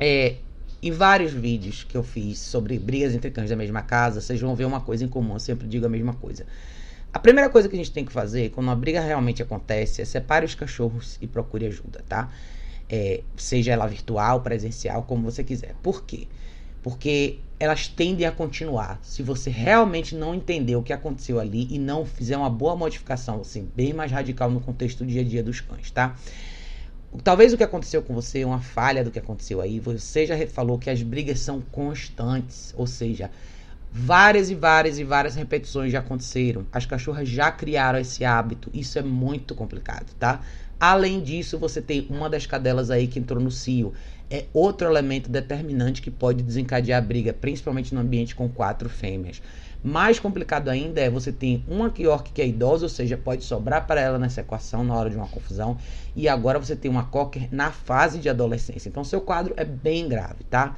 É, 0.00 0.36
em 0.80 0.92
vários 0.92 1.32
vídeos 1.32 1.82
que 1.82 1.96
eu 1.96 2.04
fiz 2.04 2.38
sobre 2.38 2.78
brigas 2.78 3.12
entre 3.12 3.32
cães 3.32 3.50
da 3.50 3.56
mesma 3.56 3.82
casa, 3.82 4.20
vocês 4.20 4.40
vão 4.40 4.54
ver 4.54 4.64
uma 4.64 4.80
coisa 4.80 5.04
em 5.04 5.08
comum. 5.08 5.32
Eu 5.32 5.40
sempre 5.40 5.66
digo 5.66 5.84
a 5.84 5.88
mesma 5.88 6.14
coisa. 6.14 6.46
A 7.12 7.18
primeira 7.18 7.48
coisa 7.48 7.68
que 7.68 7.74
a 7.74 7.78
gente 7.78 7.90
tem 7.90 8.04
que 8.04 8.12
fazer 8.12 8.50
quando 8.50 8.66
uma 8.66 8.76
briga 8.76 9.00
realmente 9.00 9.42
acontece 9.42 10.02
é 10.02 10.04
separe 10.04 10.44
os 10.44 10.54
cachorros 10.54 11.16
e 11.20 11.26
procure 11.26 11.66
ajuda, 11.66 12.04
tá? 12.06 12.30
É, 12.88 13.22
seja 13.36 13.72
ela 13.72 13.86
virtual, 13.86 14.42
presencial, 14.42 15.02
como 15.04 15.22
você 15.22 15.42
quiser. 15.42 15.74
Por 15.82 16.04
quê? 16.04 16.28
Porque 16.82 17.38
elas 17.58 17.88
tendem 17.88 18.26
a 18.26 18.32
continuar. 18.32 19.00
Se 19.02 19.22
você 19.22 19.50
realmente 19.50 20.14
não 20.14 20.34
entender 20.34 20.76
o 20.76 20.82
que 20.82 20.92
aconteceu 20.92 21.40
ali 21.40 21.66
e 21.70 21.78
não 21.78 22.04
fizer 22.04 22.36
uma 22.36 22.50
boa 22.50 22.76
modificação, 22.76 23.40
assim, 23.40 23.70
bem 23.74 23.92
mais 23.92 24.12
radical 24.12 24.50
no 24.50 24.60
contexto 24.60 24.98
do 24.98 25.06
dia 25.06 25.22
a 25.22 25.24
dia 25.24 25.42
dos 25.42 25.60
cães, 25.60 25.90
tá? 25.90 26.14
Talvez 27.24 27.52
o 27.54 27.56
que 27.56 27.64
aconteceu 27.64 28.02
com 28.02 28.14
você, 28.14 28.44
uma 28.44 28.60
falha 28.60 29.02
do 29.02 29.10
que 29.10 29.18
aconteceu 29.18 29.62
aí, 29.62 29.80
você 29.80 30.26
já 30.26 30.46
falou 30.46 30.78
que 30.78 30.90
as 30.90 31.02
brigas 31.02 31.40
são 31.40 31.60
constantes, 31.72 32.74
ou 32.76 32.86
seja, 32.86 33.30
Várias 33.90 34.50
e 34.50 34.54
várias 34.54 34.98
e 34.98 35.04
várias 35.04 35.34
repetições 35.34 35.90
já 35.90 36.00
aconteceram. 36.00 36.66
As 36.72 36.84
cachorras 36.84 37.28
já 37.28 37.50
criaram 37.50 37.98
esse 37.98 38.24
hábito. 38.24 38.70
Isso 38.72 38.98
é 38.98 39.02
muito 39.02 39.54
complicado, 39.54 40.12
tá? 40.18 40.40
Além 40.78 41.22
disso, 41.22 41.58
você 41.58 41.82
tem 41.82 42.06
uma 42.08 42.30
das 42.30 42.46
cadelas 42.46 42.90
aí 42.90 43.08
que 43.08 43.18
entrou 43.18 43.42
no 43.42 43.50
cio. 43.50 43.92
É 44.30 44.44
outro 44.52 44.86
elemento 44.86 45.30
determinante 45.30 46.02
que 46.02 46.10
pode 46.10 46.42
desencadear 46.42 47.02
a 47.02 47.04
briga, 47.04 47.32
principalmente 47.32 47.94
no 47.94 48.00
ambiente 48.00 48.34
com 48.34 48.48
quatro 48.48 48.88
fêmeas. 48.88 49.40
Mais 49.82 50.18
complicado 50.18 50.68
ainda 50.68 51.00
é 51.00 51.08
você 51.08 51.32
tem 51.32 51.64
uma 51.68 51.92
York 51.96 52.32
que 52.32 52.42
é 52.42 52.46
idosa, 52.46 52.84
ou 52.84 52.88
seja, 52.88 53.16
pode 53.16 53.44
sobrar 53.44 53.86
para 53.86 54.00
ela 54.00 54.18
nessa 54.18 54.40
equação 54.40 54.84
na 54.84 54.94
hora 54.94 55.08
de 55.08 55.16
uma 55.16 55.28
confusão, 55.28 55.78
e 56.16 56.28
agora 56.28 56.58
você 56.58 56.74
tem 56.74 56.90
uma 56.90 57.04
Cocker 57.04 57.48
na 57.50 57.70
fase 57.70 58.18
de 58.18 58.28
adolescência. 58.28 58.88
Então, 58.88 59.04
seu 59.04 59.20
quadro 59.20 59.54
é 59.56 59.64
bem 59.64 60.08
grave, 60.08 60.44
tá? 60.50 60.76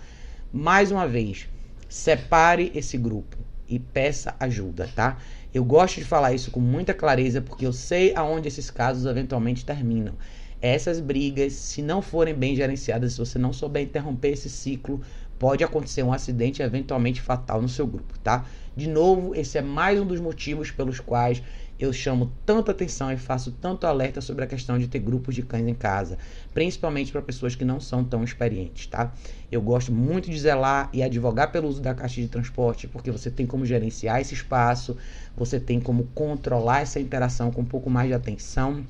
Mais 0.53 0.91
uma 0.91 1.09
vez, 1.09 1.49
separe 1.91 2.71
esse 2.73 2.97
grupo 2.97 3.37
e 3.69 3.79
peça 3.79 4.35
ajuda, 4.39 4.89
tá? 4.95 5.19
Eu 5.53 5.65
gosto 5.65 5.97
de 5.97 6.05
falar 6.05 6.33
isso 6.33 6.53
com 6.53 6.61
muita 6.61 6.95
clareza 6.95 7.43
porque 7.43 7.67
eu 7.67 7.73
sei 7.73 8.15
aonde 8.15 8.47
esses 8.47 8.71
casos 8.71 9.07
eventualmente 9.07 9.67
terminam. 9.67 10.15
Essas 10.63 11.01
brigas, 11.01 11.55
se 11.55 11.83
não 11.83 12.01
forem 12.01 12.35
bem 12.35 12.55
gerenciadas, 12.55 13.13
se 13.13 13.19
você 13.19 13.39
não 13.39 13.53
souber 13.53 13.83
interromper 13.83 14.29
esse 14.31 14.49
ciclo, 14.49 15.01
pode 15.37 15.65
acontecer 15.65 16.05
um 16.05 16.13
acidente 16.13 16.63
eventualmente 16.63 17.21
fatal 17.21 17.61
no 17.61 17.69
seu 17.69 17.87
grupo, 17.87 18.17
tá? 18.21 18.47
De 18.77 18.89
novo, 18.89 19.35
esse 19.35 19.59
é 19.59 19.63
mais 19.63 19.99
um 19.99 20.07
dos 20.07 20.21
motivos 20.21 20.71
pelos 20.71 21.01
quais 21.01 21.43
eu 21.81 21.95
chamo 21.95 22.31
tanto 22.45 22.71
atenção 22.71 23.11
e 23.11 23.17
faço 23.17 23.53
tanto 23.53 23.87
alerta 23.87 24.21
sobre 24.21 24.45
a 24.45 24.47
questão 24.47 24.79
de 24.79 24.87
ter 24.87 24.99
grupos 24.99 25.35
de 25.35 25.43
cães 25.43 25.67
em 25.67 25.75
casa, 25.75 26.19
principalmente 26.53 27.11
para 27.11 27.23
pessoas 27.23 27.55
que 27.55 27.65
não 27.65 27.81
são 27.81 28.05
tão 28.05 28.23
experientes, 28.23 28.87
tá? 28.87 29.15
Eu 29.51 29.63
gosto 29.63 29.91
muito 29.91 30.31
de 30.31 30.39
zelar 30.39 30.91
e 30.93 31.03
advogar 31.03 31.51
pelo 31.51 31.67
uso 31.67 31.81
da 31.81 31.95
caixa 31.95 32.21
de 32.21 32.29
transporte, 32.29 32.87
porque 32.87 33.11
você 33.11 33.31
tem 33.31 33.47
como 33.47 33.65
gerenciar 33.65 34.21
esse 34.21 34.35
espaço, 34.35 34.95
você 35.35 35.59
tem 35.59 35.81
como 35.81 36.05
controlar 36.15 36.83
essa 36.83 37.01
interação 37.01 37.51
com 37.51 37.63
um 37.63 37.67
pouco 37.67 37.89
mais 37.89 38.09
de 38.09 38.15
atenção, 38.15 38.87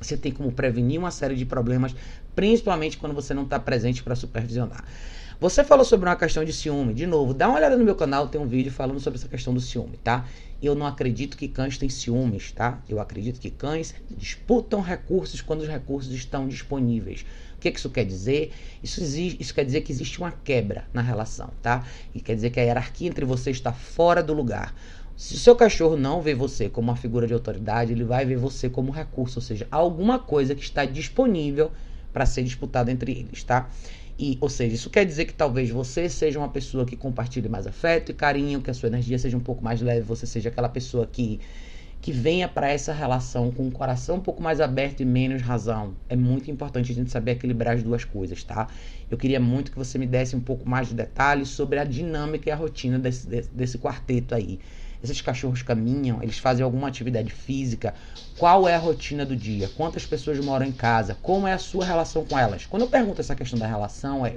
você 0.00 0.16
tem 0.16 0.32
como 0.32 0.50
prevenir 0.50 0.98
uma 0.98 1.12
série 1.12 1.36
de 1.36 1.46
problemas, 1.46 1.94
principalmente 2.34 2.98
quando 2.98 3.14
você 3.14 3.32
não 3.32 3.44
está 3.44 3.60
presente 3.60 4.02
para 4.02 4.16
supervisionar. 4.16 4.84
Você 5.42 5.64
falou 5.64 5.84
sobre 5.84 6.08
uma 6.08 6.14
questão 6.14 6.44
de 6.44 6.52
ciúme. 6.52 6.94
De 6.94 7.04
novo, 7.04 7.34
dá 7.34 7.48
uma 7.48 7.56
olhada 7.56 7.76
no 7.76 7.84
meu 7.84 7.96
canal, 7.96 8.28
tem 8.28 8.40
um 8.40 8.46
vídeo 8.46 8.70
falando 8.70 9.00
sobre 9.00 9.18
essa 9.18 9.26
questão 9.26 9.52
do 9.52 9.60
ciúme, 9.60 9.96
tá? 9.96 10.24
Eu 10.62 10.72
não 10.76 10.86
acredito 10.86 11.36
que 11.36 11.48
cães 11.48 11.76
têm 11.76 11.88
ciúmes, 11.88 12.52
tá? 12.52 12.80
Eu 12.88 13.00
acredito 13.00 13.40
que 13.40 13.50
cães 13.50 13.92
disputam 14.08 14.80
recursos 14.80 15.40
quando 15.40 15.62
os 15.62 15.68
recursos 15.68 16.14
estão 16.14 16.46
disponíveis. 16.46 17.26
O 17.56 17.58
que, 17.58 17.72
que 17.72 17.78
isso 17.80 17.90
quer 17.90 18.04
dizer? 18.04 18.52
Isso, 18.84 19.02
isso 19.02 19.52
quer 19.52 19.64
dizer 19.64 19.80
que 19.80 19.90
existe 19.90 20.20
uma 20.20 20.30
quebra 20.30 20.84
na 20.94 21.02
relação, 21.02 21.50
tá? 21.60 21.84
E 22.14 22.20
quer 22.20 22.36
dizer 22.36 22.50
que 22.50 22.60
a 22.60 22.62
hierarquia 22.62 23.08
entre 23.08 23.24
vocês 23.24 23.56
está 23.56 23.72
fora 23.72 24.22
do 24.22 24.32
lugar. 24.32 24.72
Se 25.16 25.34
o 25.34 25.38
seu 25.38 25.56
cachorro 25.56 25.96
não 25.96 26.22
vê 26.22 26.36
você 26.36 26.68
como 26.68 26.88
uma 26.88 26.96
figura 26.96 27.26
de 27.26 27.34
autoridade, 27.34 27.90
ele 27.90 28.04
vai 28.04 28.24
ver 28.24 28.36
você 28.36 28.70
como 28.70 28.92
recurso, 28.92 29.40
ou 29.40 29.42
seja, 29.42 29.66
alguma 29.72 30.20
coisa 30.20 30.54
que 30.54 30.62
está 30.62 30.84
disponível 30.84 31.72
para 32.12 32.26
ser 32.26 32.44
disputada 32.44 32.92
entre 32.92 33.10
eles, 33.10 33.42
tá? 33.42 33.68
E, 34.18 34.38
ou 34.40 34.48
seja, 34.48 34.74
isso 34.74 34.90
quer 34.90 35.04
dizer 35.04 35.24
que 35.24 35.34
talvez 35.34 35.70
você 35.70 36.08
seja 36.08 36.38
uma 36.38 36.48
pessoa 36.48 36.84
que 36.84 36.96
compartilhe 36.96 37.48
mais 37.48 37.66
afeto 37.66 38.10
e 38.10 38.14
carinho, 38.14 38.60
que 38.60 38.70
a 38.70 38.74
sua 38.74 38.88
energia 38.88 39.18
seja 39.18 39.36
um 39.36 39.40
pouco 39.40 39.64
mais 39.64 39.80
leve, 39.80 40.02
você 40.02 40.26
seja 40.26 40.48
aquela 40.48 40.68
pessoa 40.68 41.06
que 41.06 41.40
que 42.02 42.10
venha 42.10 42.48
para 42.48 42.68
essa 42.68 42.92
relação 42.92 43.52
com 43.52 43.68
o 43.68 43.70
coração 43.70 44.16
um 44.16 44.20
pouco 44.20 44.42
mais 44.42 44.60
aberto 44.60 45.00
e 45.00 45.04
menos 45.04 45.40
razão. 45.40 45.94
É 46.08 46.16
muito 46.16 46.50
importante 46.50 46.90
a 46.90 46.94
gente 46.94 47.12
saber 47.12 47.32
equilibrar 47.32 47.76
as 47.76 47.82
duas 47.84 48.04
coisas, 48.04 48.42
tá? 48.42 48.66
Eu 49.08 49.16
queria 49.16 49.38
muito 49.38 49.70
que 49.70 49.78
você 49.78 49.98
me 49.98 50.06
desse 50.06 50.34
um 50.34 50.40
pouco 50.40 50.68
mais 50.68 50.88
de 50.88 50.94
detalhes 50.94 51.50
sobre 51.50 51.78
a 51.78 51.84
dinâmica 51.84 52.48
e 52.48 52.52
a 52.52 52.56
rotina 52.56 52.98
desse, 52.98 53.28
desse, 53.28 53.50
desse 53.54 53.78
quarteto 53.78 54.34
aí 54.34 54.58
esses 55.02 55.20
cachorros 55.20 55.62
caminham, 55.62 56.22
eles 56.22 56.38
fazem 56.38 56.64
alguma 56.64 56.88
atividade 56.88 57.30
física, 57.30 57.94
qual 58.38 58.68
é 58.68 58.74
a 58.74 58.78
rotina 58.78 59.24
do 59.24 59.34
dia, 59.34 59.68
quantas 59.76 60.06
pessoas 60.06 60.38
moram 60.38 60.66
em 60.66 60.72
casa, 60.72 61.16
como 61.20 61.46
é 61.46 61.52
a 61.52 61.58
sua 61.58 61.84
relação 61.84 62.24
com 62.24 62.38
elas. 62.38 62.66
Quando 62.66 62.82
eu 62.82 62.88
pergunto 62.88 63.20
essa 63.20 63.34
questão 63.34 63.58
da 63.58 63.66
relação, 63.66 64.24
é 64.24 64.36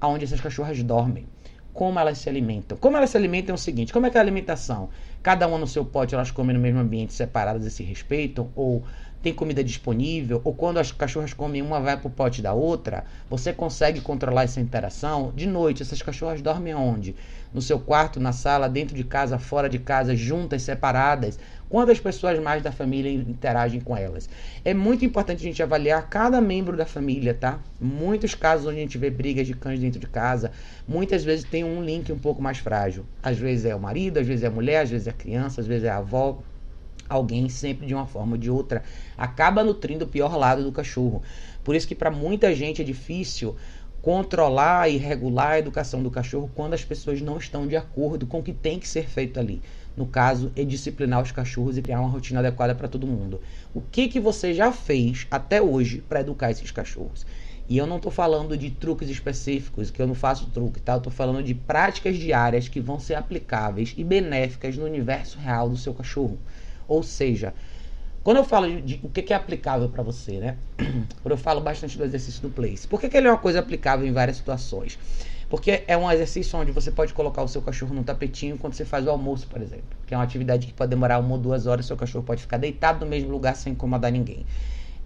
aonde 0.00 0.24
essas 0.24 0.40
cachorras 0.40 0.82
dormem, 0.82 1.26
como 1.72 1.98
elas 1.98 2.18
se 2.18 2.28
alimentam. 2.28 2.76
Como 2.78 2.96
elas 2.96 3.10
se 3.10 3.16
alimentam 3.16 3.54
é 3.54 3.56
o 3.56 3.58
seguinte, 3.58 3.92
como 3.92 4.06
é 4.06 4.10
que 4.10 4.16
é 4.16 4.20
a 4.20 4.22
alimentação? 4.22 4.88
Cada 5.22 5.46
uma 5.46 5.58
no 5.58 5.66
seu 5.66 5.84
pote, 5.84 6.14
elas 6.14 6.30
comem 6.30 6.54
no 6.56 6.62
mesmo 6.62 6.80
ambiente, 6.80 7.12
separadas 7.12 7.64
e 7.66 7.70
se 7.70 7.82
respeitam, 7.82 8.50
ou 8.54 8.84
tem 9.22 9.34
comida 9.34 9.62
disponível, 9.62 10.40
ou 10.44 10.54
quando 10.54 10.78
as 10.78 10.92
cachorras 10.92 11.34
comem 11.34 11.60
uma 11.60 11.78
vai 11.78 11.96
pro 11.96 12.08
pote 12.08 12.40
da 12.40 12.54
outra, 12.54 13.04
você 13.28 13.52
consegue 13.52 14.00
controlar 14.00 14.44
essa 14.44 14.60
interação. 14.60 15.32
De 15.36 15.46
noite, 15.46 15.82
essas 15.82 16.00
cachorras 16.00 16.40
dormem 16.40 16.74
onde? 16.74 17.14
No 17.52 17.60
seu 17.60 17.78
quarto, 17.78 18.18
na 18.18 18.32
sala, 18.32 18.68
dentro 18.68 18.96
de 18.96 19.04
casa, 19.04 19.38
fora 19.38 19.68
de 19.68 19.78
casa, 19.78 20.16
juntas, 20.16 20.62
separadas. 20.62 21.38
Quantas 21.68 22.00
pessoas 22.00 22.38
mais 22.40 22.62
da 22.62 22.72
família 22.72 23.12
interagem 23.12 23.80
com 23.80 23.96
elas? 23.96 24.28
É 24.64 24.72
muito 24.72 25.04
importante 25.04 25.40
a 25.40 25.48
gente 25.48 25.62
avaliar 25.62 26.08
cada 26.08 26.40
membro 26.40 26.76
da 26.76 26.86
família, 26.86 27.34
tá? 27.34 27.60
Muitos 27.80 28.34
casos 28.34 28.66
onde 28.66 28.78
a 28.78 28.80
gente 28.80 28.98
vê 28.98 29.10
brigas 29.10 29.46
de 29.46 29.54
cães 29.54 29.78
dentro 29.78 30.00
de 30.00 30.06
casa, 30.06 30.50
muitas 30.88 31.22
vezes 31.22 31.44
tem 31.44 31.62
um 31.62 31.82
link 31.82 32.10
um 32.12 32.18
pouco 32.18 32.40
mais 32.40 32.58
frágil. 32.58 33.04
Às 33.22 33.38
vezes 33.38 33.66
é 33.66 33.74
o 33.74 33.80
marido, 33.80 34.18
às 34.18 34.26
vezes 34.26 34.44
é 34.44 34.48
a 34.48 34.50
mulher, 34.50 34.82
às 34.82 34.90
vezes 34.90 35.06
é 35.06 35.09
a 35.10 35.14
criança, 35.14 35.60
às 35.60 35.66
vezes 35.66 35.84
é 35.84 35.90
avó 35.90 36.38
alguém 37.08 37.48
sempre 37.48 37.86
de 37.86 37.94
uma 37.94 38.06
forma 38.06 38.32
ou 38.32 38.38
de 38.38 38.48
outra 38.48 38.84
acaba 39.18 39.64
nutrindo 39.64 40.04
o 40.04 40.08
pior 40.08 40.36
lado 40.36 40.62
do 40.62 40.70
cachorro. 40.70 41.22
Por 41.64 41.74
isso 41.74 41.88
que 41.88 41.94
para 41.94 42.10
muita 42.10 42.54
gente 42.54 42.80
é 42.80 42.84
difícil 42.84 43.56
controlar 44.00 44.88
e 44.88 44.96
regular 44.96 45.52
a 45.52 45.58
educação 45.58 46.02
do 46.02 46.10
cachorro 46.10 46.50
quando 46.54 46.72
as 46.72 46.84
pessoas 46.84 47.20
não 47.20 47.36
estão 47.36 47.66
de 47.66 47.76
acordo 47.76 48.26
com 48.26 48.38
o 48.38 48.42
que 48.42 48.52
tem 48.52 48.78
que 48.78 48.88
ser 48.88 49.06
feito 49.06 49.38
ali. 49.38 49.60
No 49.96 50.06
caso, 50.06 50.50
é 50.56 50.64
disciplinar 50.64 51.20
os 51.20 51.32
cachorros 51.32 51.76
e 51.76 51.82
criar 51.82 52.00
uma 52.00 52.08
rotina 52.08 52.38
adequada 52.38 52.74
para 52.74 52.88
todo 52.88 53.06
mundo. 53.06 53.40
O 53.74 53.82
que 53.82 54.08
que 54.08 54.20
você 54.20 54.54
já 54.54 54.72
fez 54.72 55.26
até 55.30 55.60
hoje 55.60 56.02
para 56.08 56.20
educar 56.20 56.50
esses 56.50 56.70
cachorros? 56.70 57.26
E 57.70 57.78
eu 57.78 57.86
não 57.86 57.98
estou 57.98 58.10
falando 58.10 58.56
de 58.56 58.68
truques 58.68 59.08
específicos, 59.08 59.92
que 59.92 60.02
eu 60.02 60.06
não 60.08 60.14
faço 60.16 60.50
truque, 60.50 60.80
tá? 60.80 60.94
Eu 60.94 60.98
estou 60.98 61.12
falando 61.12 61.40
de 61.40 61.54
práticas 61.54 62.16
diárias 62.16 62.66
que 62.66 62.80
vão 62.80 62.98
ser 62.98 63.14
aplicáveis 63.14 63.94
e 63.96 64.02
benéficas 64.02 64.76
no 64.76 64.84
universo 64.84 65.38
real 65.38 65.68
do 65.68 65.76
seu 65.76 65.94
cachorro. 65.94 66.36
Ou 66.88 67.00
seja, 67.04 67.54
quando 68.24 68.38
eu 68.38 68.44
falo 68.44 68.66
de, 68.66 68.82
de 68.82 69.00
o 69.04 69.08
que, 69.08 69.22
que 69.22 69.32
é 69.32 69.36
aplicável 69.36 69.88
para 69.88 70.02
você, 70.02 70.40
né? 70.40 70.56
Quando 71.22 71.30
eu 71.30 71.36
falo 71.36 71.60
bastante 71.60 71.96
do 71.96 72.02
exercício 72.02 72.42
do 72.42 72.50
place. 72.50 72.88
Por 72.88 73.00
que, 73.00 73.08
que 73.08 73.16
ele 73.16 73.28
é 73.28 73.30
uma 73.30 73.38
coisa 73.38 73.60
aplicável 73.60 74.04
em 74.04 74.12
várias 74.12 74.38
situações? 74.38 74.98
Porque 75.48 75.84
é 75.86 75.96
um 75.96 76.10
exercício 76.10 76.58
onde 76.58 76.72
você 76.72 76.90
pode 76.90 77.14
colocar 77.14 77.40
o 77.44 77.48
seu 77.48 77.62
cachorro 77.62 77.94
no 77.94 78.02
tapetinho 78.02 78.58
quando 78.58 78.74
você 78.74 78.84
faz 78.84 79.06
o 79.06 79.10
almoço, 79.10 79.46
por 79.46 79.62
exemplo. 79.62 79.84
Que 80.08 80.14
é 80.14 80.16
uma 80.16 80.24
atividade 80.24 80.66
que 80.66 80.72
pode 80.72 80.90
demorar 80.90 81.20
uma 81.20 81.34
ou 81.34 81.38
duas 81.38 81.68
horas, 81.68 81.86
seu 81.86 81.96
cachorro 81.96 82.24
pode 82.24 82.42
ficar 82.42 82.56
deitado 82.56 83.04
no 83.04 83.08
mesmo 83.08 83.30
lugar 83.30 83.54
sem 83.54 83.74
incomodar 83.74 84.10
ninguém. 84.10 84.44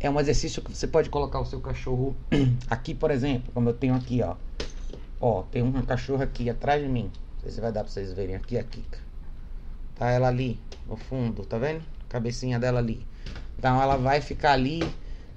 É 0.05 0.11
um 0.11 0.21
exercício 0.21 0.61
que 0.61 0.71
você 0.71 0.87
pode 0.87 1.09
colocar 1.09 1.41
o 1.41 1.47
seu 1.47 1.63
cachorro 1.63 2.15
aqui, 2.69 2.95
por 2.95 3.11
exemplo, 3.11 3.51
como 3.55 3.71
eu 3.71 3.73
tenho 3.73 3.95
aqui, 3.95 4.21
ó. 4.21 4.37
Ó, 5.19 5.45
tem 5.45 5.63
um 5.63 5.73
cachorro 5.81 6.23
aqui 6.23 6.51
atrás 6.51 6.83
de 6.83 6.87
mim. 6.87 7.05
Não 7.05 7.41
sei 7.41 7.53
se 7.53 7.59
vai 7.59 7.73
dar 7.73 7.85
pra 7.85 7.91
vocês 7.91 8.13
verem 8.13 8.35
aqui 8.35 8.59
a 8.59 8.63
Kika. 8.63 8.99
Tá 9.95 10.11
ela 10.11 10.29
ali 10.29 10.61
no 10.87 10.95
fundo, 10.95 11.47
tá 11.47 11.57
vendo? 11.57 11.83
Cabecinha 12.07 12.59
dela 12.59 12.81
ali. 12.81 13.07
Então 13.59 13.81
ela 13.81 13.97
vai 13.97 14.21
ficar 14.21 14.53
ali 14.53 14.83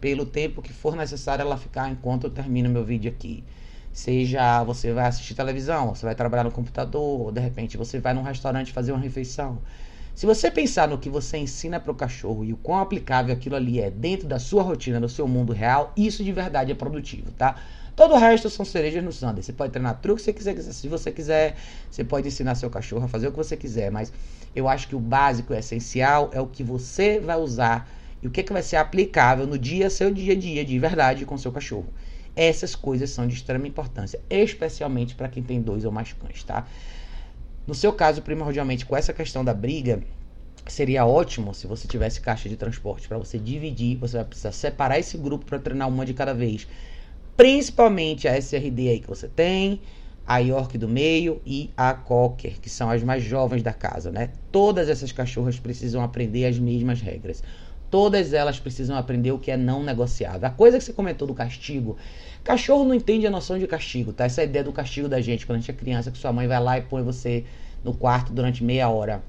pelo 0.02 0.26
tempo 0.26 0.62
que 0.62 0.74
for 0.74 0.98
necessário 0.98 1.44
ela 1.44 1.56
ficar 1.56 1.90
enquanto 1.90 2.26
eu 2.26 2.30
termino 2.30 2.70
meu 2.70 2.84
vídeo 2.84 3.10
aqui. 3.10 3.46
Seja 3.94 4.66
você 4.66 4.92
vai 4.92 5.06
assistir 5.06 5.34
televisão, 5.34 5.96
você 5.96 6.06
vai 6.06 6.14
trabalhar 6.14 6.44
no 6.44 6.52
computador, 6.52 7.22
ou 7.22 7.32
de 7.32 7.40
repente 7.40 7.78
você 7.78 8.02
vai 8.02 8.14
num 8.14 8.22
restaurante 8.22 8.74
fazer 8.74 8.92
uma 8.92 9.00
refeição. 9.00 9.60
Se 10.18 10.26
você 10.26 10.50
pensar 10.50 10.88
no 10.88 10.98
que 10.98 11.12
você 11.12 11.38
ensina 11.38 11.80
para 11.80 11.92
o 11.92 11.96
cachorro 11.96 12.44
e 12.44 12.52
o 12.52 12.58
quão 12.58 12.80
aplicável 12.80 13.32
aquilo 13.32 13.56
ali 13.56 13.80
é 13.80 13.92
dentro 13.92 14.28
da 14.28 14.40
sua 14.40 14.64
rotina, 14.64 15.00
no 15.00 15.08
seu 15.08 15.28
mundo 15.28 15.54
real, 15.54 15.94
isso 15.96 16.24
de 16.24 16.32
verdade 16.32 16.72
é 16.72 16.74
produtivo, 16.74 17.30
tá? 17.34 17.56
Todo 17.96 18.16
o 18.16 18.18
resto 18.18 18.50
são 18.50 18.66
cerejas 18.66 19.04
no 19.04 19.12
sundae. 19.12 19.44
Você 19.44 19.54
pode 19.54 19.72
treinar 19.72 20.02
truque 20.02 20.20
se 20.20 20.32
você 20.32 20.34
quiser, 20.34 20.74
se 20.74 20.88
você 20.88 21.12
quiser. 21.12 21.56
Você 21.92 22.04
pode 22.04 22.28
ensinar 22.28 22.56
seu 22.56 22.68
cachorro 22.68 23.06
a 23.06 23.08
fazer 23.08 23.28
o 23.28 23.32
que 23.32 23.38
você 23.38 23.56
quiser. 23.56 23.92
Mas 23.92 24.12
eu 24.56 24.68
acho 24.68 24.88
que 24.88 24.96
o 24.96 25.00
básico, 25.00 25.54
o 25.54 25.56
essencial, 25.56 26.32
é 26.34 26.42
o 26.42 26.48
que 26.48 26.64
você 26.64 27.20
vai 27.20 27.38
usar 27.38 27.88
e 28.20 28.26
o 28.26 28.32
que, 28.32 28.40
é 28.40 28.44
que 28.44 28.52
vai 28.52 28.64
ser 28.64 28.78
aplicável 28.78 29.46
no 29.46 29.56
dia, 29.56 29.88
seu 29.88 30.12
dia 30.12 30.34
a 30.34 30.36
dia, 30.36 30.66
de 30.66 30.80
verdade, 30.80 31.28
com 31.28 31.38
seu 31.38 31.52
cachorro. 31.52 31.94
Essas 32.36 32.76
coisas 32.76 33.12
são 33.12 33.28
de 33.28 33.36
extrema 33.36 33.68
importância, 33.68 34.20
especialmente 34.32 35.14
para 35.14 35.28
quem 35.28 35.44
tem 35.44 35.62
dois 35.62 35.86
ou 35.86 35.92
mais 35.92 36.12
cães, 36.12 36.44
tá? 36.44 36.66
No 37.68 37.76
seu 37.76 37.92
caso, 37.94 38.22
primordialmente, 38.22 38.86
com 38.86 38.96
essa 38.96 39.14
questão 39.14 39.44
da 39.44 39.54
briga, 39.54 40.02
seria 40.68 41.06
ótimo 41.06 41.54
se 41.54 41.68
você 41.68 41.88
tivesse 41.88 42.22
caixa 42.22 42.48
de 42.48 42.56
transporte 42.56 43.08
para 43.08 43.18
você 43.18 43.38
dividir. 43.38 43.98
Você 43.98 44.16
vai 44.18 44.26
precisar 44.26 44.54
separar 44.54 44.98
esse 44.98 45.18
grupo 45.18 45.46
para 45.46 45.60
treinar 45.60 45.88
uma 45.90 46.06
de 46.06 46.14
cada 46.14 46.34
vez 46.34 46.68
principalmente 47.38 48.28
a 48.28 48.36
SRD 48.36 48.90
aí 48.90 49.00
que 49.00 49.08
você 49.08 49.28
tem, 49.28 49.82
a 50.26 50.40
York 50.40 50.76
do 50.78 50.90
meio 50.90 51.40
e 51.46 51.72
a 51.78 51.94
Cocker, 51.94 52.60
que 52.60 52.70
são 52.70 52.90
as 52.90 53.04
mais 53.04 53.24
jovens 53.24 53.62
da 53.62 53.72
casa, 53.72 54.12
né? 54.12 54.34
Todas 54.52 54.90
essas 54.90 55.12
cachorras 55.12 55.60
precisam 55.60 56.02
aprender 56.04 56.46
as 56.46 56.58
mesmas 56.58 57.00
regras. 57.00 57.44
Todas 57.90 58.34
elas 58.34 58.60
precisam 58.60 58.98
aprender 58.98 59.32
o 59.32 59.40
que 59.40 59.52
é 59.52 59.58
não 59.58 59.82
negociável. 59.82 60.48
A 60.48 60.52
coisa 60.52 60.78
que 60.78 60.84
você 60.84 60.94
comentou 60.94 61.28
do 61.28 61.34
castigo, 61.34 61.98
cachorro 62.48 62.86
não 62.86 62.94
entende 62.94 63.28
a 63.28 63.30
noção 63.30 63.60
de 63.60 63.68
castigo, 63.68 64.14
tá? 64.14 64.24
Essa 64.24 64.42
é 64.42 64.46
ideia 64.46 64.64
do 64.64 64.72
castigo 64.72 65.10
da 65.10 65.20
gente, 65.20 65.46
quando 65.46 65.58
a 65.58 65.60
gente 65.60 65.72
é 65.72 65.74
criança, 65.74 66.10
que 66.10 66.18
sua 66.18 66.32
mãe 66.32 66.48
vai 66.48 66.62
lá 66.62 66.78
e 66.78 66.82
põe 66.82 67.04
você 67.04 67.44
no 67.84 67.94
quarto 67.94 68.32
durante 68.32 68.64
meia 68.64 68.88
hora. 68.88 69.22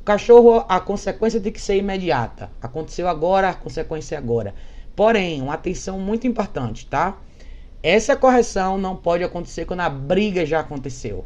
O 0.00 0.04
cachorro, 0.04 0.64
a 0.68 0.80
consequência 0.80 1.40
tem 1.40 1.52
que 1.52 1.60
ser 1.60 1.76
imediata. 1.76 2.50
Aconteceu 2.60 3.08
agora, 3.08 3.50
a 3.50 3.54
consequência 3.54 4.16
é 4.16 4.18
agora. 4.18 4.54
Porém, 4.96 5.40
uma 5.40 5.54
atenção 5.54 6.00
muito 6.00 6.26
importante, 6.26 6.86
tá? 6.86 7.18
Essa 7.80 8.16
correção 8.16 8.76
não 8.76 8.96
pode 8.96 9.22
acontecer 9.22 9.64
quando 9.64 9.80
a 9.80 9.88
briga 9.88 10.44
já 10.44 10.58
aconteceu. 10.58 11.24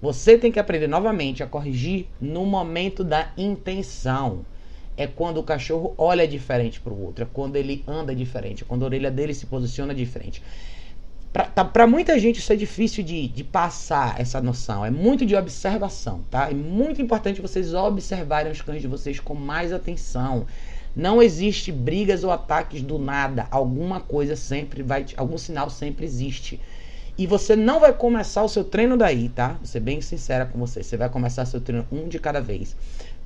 Você 0.00 0.38
tem 0.38 0.52
que 0.52 0.60
aprender 0.60 0.86
novamente 0.86 1.42
a 1.42 1.48
corrigir 1.48 2.06
no 2.20 2.46
momento 2.46 3.02
da 3.02 3.32
intenção. 3.36 4.46
É 4.96 5.06
quando 5.06 5.38
o 5.38 5.42
cachorro 5.42 5.94
olha 5.96 6.26
diferente 6.26 6.80
para 6.80 6.92
o 6.92 7.04
outro, 7.04 7.24
é 7.24 7.28
quando 7.32 7.56
ele 7.56 7.82
anda 7.86 8.14
diferente, 8.14 8.64
é 8.64 8.66
quando 8.66 8.82
a 8.82 8.86
orelha 8.86 9.10
dele 9.10 9.32
se 9.32 9.46
posiciona 9.46 9.94
diferente. 9.94 10.42
Para 11.32 11.44
tá, 11.44 11.86
muita 11.86 12.18
gente 12.18 12.40
isso 12.40 12.52
é 12.52 12.56
difícil 12.56 13.04
de, 13.04 13.28
de 13.28 13.44
passar 13.44 14.20
essa 14.20 14.40
noção, 14.40 14.84
é 14.84 14.90
muito 14.90 15.24
de 15.24 15.36
observação, 15.36 16.24
tá? 16.28 16.50
É 16.50 16.54
muito 16.54 17.00
importante 17.00 17.40
vocês 17.40 17.72
observarem 17.72 18.50
os 18.50 18.60
cães 18.60 18.82
de 18.82 18.88
vocês 18.88 19.20
com 19.20 19.34
mais 19.34 19.72
atenção. 19.72 20.46
Não 20.94 21.22
existe 21.22 21.70
brigas 21.70 22.24
ou 22.24 22.32
ataques 22.32 22.82
do 22.82 22.98
nada. 22.98 23.46
Alguma 23.48 24.00
coisa 24.00 24.34
sempre 24.34 24.82
vai, 24.82 25.06
algum 25.16 25.38
sinal 25.38 25.70
sempre 25.70 26.04
existe. 26.04 26.60
E 27.16 27.26
você 27.28 27.54
não 27.54 27.78
vai 27.78 27.92
começar 27.92 28.42
o 28.42 28.48
seu 28.48 28.64
treino 28.64 28.96
daí, 28.96 29.28
tá? 29.28 29.50
Vou 29.52 29.66
ser 29.66 29.80
bem 29.80 30.00
sincera 30.00 30.46
com 30.46 30.58
você. 30.58 30.82
Você 30.82 30.96
vai 30.96 31.08
começar 31.08 31.44
seu 31.44 31.60
treino 31.60 31.86
um 31.92 32.08
de 32.08 32.18
cada 32.18 32.40
vez. 32.40 32.74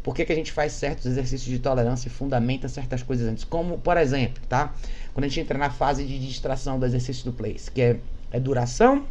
Por 0.05 0.15
que, 0.15 0.23
que 0.27 0.33
a 0.33 0.37
gente 0.37 0.53
faz 0.53 0.73
certos 0.75 1.07
exercícios 1.07 1.49
de 1.51 1.59
tolerância 1.59 2.09
e 2.09 2.11
fundamenta 2.11 2.69
certas 2.69 3.03
coisas 3.03 3.27
antes? 3.27 3.43
Como, 3.43 3.79
por 3.79 3.97
exemplo, 3.97 4.43
tá? 4.47 4.75
Quando 5.15 5.25
a 5.25 5.29
gente 5.29 5.41
entra 5.41 5.57
na 5.57 5.71
fase 5.71 6.05
de 6.05 6.19
distração 6.19 6.79
do 6.79 6.85
exercício 6.85 7.25
do 7.25 7.33
place, 7.33 7.71
que 7.71 7.81
é, 7.81 7.97
é 8.31 8.39
duração 8.39 9.07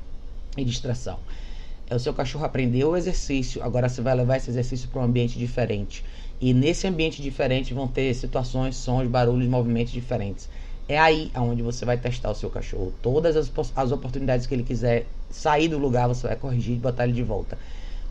e 0.56 0.64
distração. 0.64 1.18
É 1.90 1.96
o 1.96 2.00
seu 2.00 2.14
cachorro 2.14 2.46
aprendeu 2.46 2.92
o 2.92 2.96
exercício, 2.96 3.64
agora 3.64 3.90
você 3.90 4.04
vai 4.04 4.14
levar 4.14 4.38
esse 4.38 4.52
exercício 4.52 4.88
para 4.88 5.02
um 5.02 5.06
ambiente 5.06 5.38
diferente. 5.38 6.06
E 6.40 6.54
nesse 6.54 6.86
ambiente 6.86 7.24
diferente 7.24 7.74
vão 7.74 7.88
ter 7.88 8.14
situações, 8.14 8.76
sons, 8.76 9.08
barulhos, 9.08 9.48
movimentos 9.48 9.92
diferentes. 9.92 10.48
É 10.88 11.00
aí 11.00 11.32
aonde 11.34 11.64
você 11.64 11.86
vai 11.86 11.98
testar 11.98 12.30
o 12.30 12.36
seu 12.36 12.52
cachorro. 12.52 12.94
Todas 13.02 13.36
as, 13.36 13.52
as 13.76 13.92
oportunidades 13.92 14.46
que 14.46 14.54
ele 14.54 14.64
quiser 14.64 15.08
sair 15.32 15.70
do 15.70 15.80
lugar, 15.80 16.08
você 16.08 16.28
vai 16.28 16.36
corrigir 16.36 16.76
e 16.76 16.80
botar 16.80 17.06
ele 17.06 17.14
de 17.14 17.24
volta. 17.24 17.58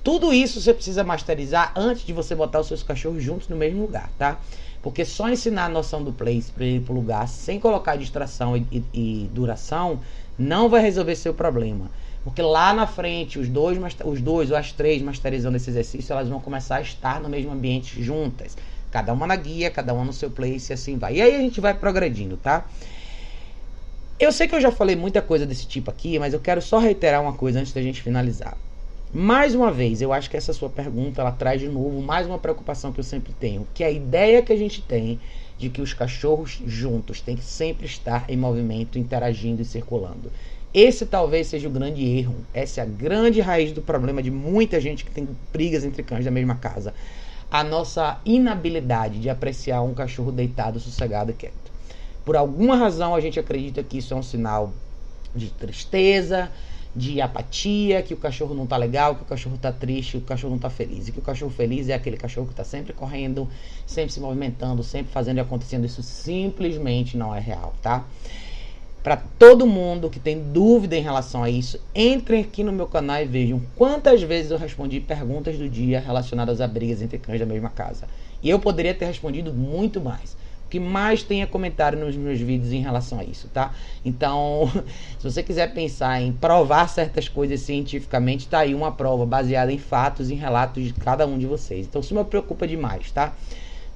Tudo 0.02 0.32
isso 0.32 0.60
você 0.60 0.74
precisa 0.74 1.04
masterizar 1.04 1.72
antes 1.76 2.04
de 2.04 2.12
você 2.12 2.34
botar 2.34 2.60
os 2.60 2.66
seus 2.66 2.82
cachorros 2.82 3.22
juntos 3.22 3.48
no 3.48 3.56
mesmo 3.56 3.82
lugar, 3.82 4.10
tá? 4.18 4.40
Porque 4.82 5.04
só 5.04 5.28
ensinar 5.28 5.66
a 5.66 5.68
noção 5.68 6.02
do 6.02 6.12
place 6.12 6.50
para 6.50 6.64
ele 6.64 6.80
pro 6.80 6.92
lugar 6.92 7.28
sem 7.28 7.60
colocar 7.60 7.94
distração 7.94 8.56
e, 8.56 8.66
e, 8.72 8.84
e 8.92 9.30
duração 9.32 10.00
não 10.36 10.68
vai 10.68 10.82
resolver 10.82 11.14
seu 11.14 11.32
problema. 11.32 11.88
Porque 12.24 12.42
lá 12.42 12.74
na 12.74 12.86
frente, 12.86 13.38
os 13.38 13.48
dois, 13.48 13.78
os 14.04 14.20
dois 14.20 14.50
ou 14.50 14.56
as 14.56 14.72
três 14.72 15.00
masterizando 15.00 15.56
esse 15.56 15.70
exercício, 15.70 16.12
elas 16.12 16.28
vão 16.28 16.40
começar 16.40 16.76
a 16.76 16.80
estar 16.80 17.20
no 17.20 17.28
mesmo 17.28 17.52
ambiente 17.52 18.02
juntas. 18.02 18.56
Cada 18.90 19.12
uma 19.12 19.26
na 19.26 19.36
guia, 19.36 19.70
cada 19.70 19.94
uma 19.94 20.04
no 20.04 20.12
seu 20.12 20.30
place 20.30 20.72
e 20.72 20.74
assim 20.74 20.98
vai. 20.98 21.14
E 21.14 21.22
aí 21.22 21.34
a 21.34 21.38
gente 21.38 21.60
vai 21.60 21.74
progredindo, 21.74 22.36
tá? 22.36 22.66
Eu 24.18 24.32
sei 24.32 24.48
que 24.48 24.54
eu 24.54 24.60
já 24.60 24.70
falei 24.70 24.96
muita 24.96 25.22
coisa 25.22 25.46
desse 25.46 25.66
tipo 25.66 25.90
aqui, 25.90 26.18
mas 26.18 26.34
eu 26.34 26.40
quero 26.40 26.60
só 26.60 26.78
reiterar 26.78 27.22
uma 27.22 27.32
coisa 27.32 27.60
antes 27.60 27.72
da 27.72 27.82
gente 27.82 28.02
finalizar. 28.02 28.56
Mais 29.14 29.54
uma 29.54 29.70
vez, 29.70 30.00
eu 30.00 30.10
acho 30.10 30.30
que 30.30 30.38
essa 30.38 30.54
sua 30.54 30.70
pergunta 30.70 31.20
ela 31.20 31.32
traz 31.32 31.60
de 31.60 31.68
novo 31.68 32.00
mais 32.00 32.26
uma 32.26 32.38
preocupação 32.38 32.90
que 32.92 32.98
eu 32.98 33.04
sempre 33.04 33.34
tenho, 33.34 33.68
que 33.74 33.84
é 33.84 33.88
a 33.88 33.90
ideia 33.90 34.40
que 34.40 34.50
a 34.50 34.56
gente 34.56 34.80
tem 34.80 35.20
de 35.58 35.68
que 35.68 35.82
os 35.82 35.92
cachorros 35.92 36.62
juntos 36.64 37.20
têm 37.20 37.36
que 37.36 37.44
sempre 37.44 37.84
estar 37.84 38.24
em 38.26 38.38
movimento, 38.38 38.98
interagindo 38.98 39.60
e 39.60 39.66
circulando. 39.66 40.32
Esse 40.72 41.04
talvez 41.04 41.48
seja 41.48 41.68
o 41.68 41.70
grande 41.70 42.02
erro. 42.02 42.36
Essa 42.54 42.80
é 42.80 42.84
a 42.84 42.86
grande 42.86 43.42
raiz 43.42 43.72
do 43.72 43.82
problema 43.82 44.22
de 44.22 44.30
muita 44.30 44.80
gente 44.80 45.04
que 45.04 45.10
tem 45.10 45.28
brigas 45.52 45.84
entre 45.84 46.02
cães 46.02 46.24
da 46.24 46.30
mesma 46.30 46.54
casa. 46.54 46.94
A 47.50 47.62
nossa 47.62 48.18
inabilidade 48.24 49.18
de 49.18 49.28
apreciar 49.28 49.82
um 49.82 49.92
cachorro 49.92 50.32
deitado, 50.32 50.80
sossegado 50.80 51.32
e 51.32 51.34
quieto. 51.34 51.70
Por 52.24 52.34
alguma 52.34 52.76
razão 52.76 53.14
a 53.14 53.20
gente 53.20 53.38
acredita 53.38 53.82
que 53.82 53.98
isso 53.98 54.14
é 54.14 54.16
um 54.16 54.22
sinal 54.22 54.72
de 55.36 55.50
tristeza, 55.50 56.50
de 56.94 57.20
apatia, 57.20 58.02
que 58.02 58.12
o 58.12 58.16
cachorro 58.16 58.54
não 58.54 58.66
tá 58.66 58.76
legal, 58.76 59.14
que 59.14 59.22
o 59.22 59.24
cachorro 59.24 59.56
tá 59.56 59.72
triste, 59.72 60.18
que 60.18 60.24
o 60.24 60.26
cachorro 60.26 60.52
não 60.52 60.58
tá 60.58 60.68
feliz. 60.68 61.08
E 61.08 61.12
que 61.12 61.18
o 61.18 61.22
cachorro 61.22 61.50
feliz 61.50 61.88
é 61.88 61.94
aquele 61.94 62.16
cachorro 62.16 62.46
que 62.46 62.54
tá 62.54 62.64
sempre 62.64 62.92
correndo, 62.92 63.48
sempre 63.86 64.12
se 64.12 64.20
movimentando, 64.20 64.82
sempre 64.82 65.10
fazendo 65.10 65.38
e 65.38 65.40
acontecendo. 65.40 65.86
Isso 65.86 66.02
simplesmente 66.02 67.16
não 67.16 67.34
é 67.34 67.40
real, 67.40 67.74
tá? 67.80 68.04
Para 69.02 69.16
todo 69.16 69.66
mundo 69.66 70.08
que 70.08 70.20
tem 70.20 70.40
dúvida 70.52 70.96
em 70.96 71.02
relação 71.02 71.42
a 71.42 71.50
isso, 71.50 71.80
entrem 71.94 72.42
aqui 72.42 72.62
no 72.62 72.70
meu 72.70 72.86
canal 72.86 73.20
e 73.20 73.24
vejam 73.24 73.60
quantas 73.74 74.22
vezes 74.22 74.52
eu 74.52 74.58
respondi 74.58 75.00
perguntas 75.00 75.58
do 75.58 75.68
dia 75.68 75.98
relacionadas 75.98 76.60
a 76.60 76.68
brigas 76.68 77.02
entre 77.02 77.18
cães 77.18 77.40
da 77.40 77.46
mesma 77.46 77.68
casa. 77.68 78.06
E 78.40 78.48
eu 78.48 78.60
poderia 78.60 78.94
ter 78.94 79.06
respondido 79.06 79.52
muito 79.52 80.00
mais 80.00 80.36
que 80.72 80.80
mais 80.80 81.22
tenha 81.22 81.46
comentário 81.46 82.02
nos 82.02 82.16
meus 82.16 82.40
vídeos 82.40 82.72
em 82.72 82.80
relação 82.80 83.20
a 83.20 83.24
isso, 83.24 83.46
tá? 83.52 83.74
Então, 84.02 84.72
se 85.20 85.30
você 85.30 85.42
quiser 85.42 85.74
pensar 85.74 86.22
em 86.22 86.32
provar 86.32 86.88
certas 86.88 87.28
coisas 87.28 87.60
cientificamente, 87.60 88.48
tá 88.48 88.60
aí 88.60 88.74
uma 88.74 88.90
prova 88.90 89.26
baseada 89.26 89.70
em 89.70 89.76
fatos, 89.76 90.30
em 90.30 90.34
relatos 90.34 90.84
de 90.84 90.94
cada 90.94 91.26
um 91.26 91.38
de 91.38 91.44
vocês. 91.44 91.86
Então, 91.86 92.00
isso 92.00 92.14
me 92.14 92.24
preocupa 92.24 92.66
demais, 92.66 93.10
tá? 93.10 93.34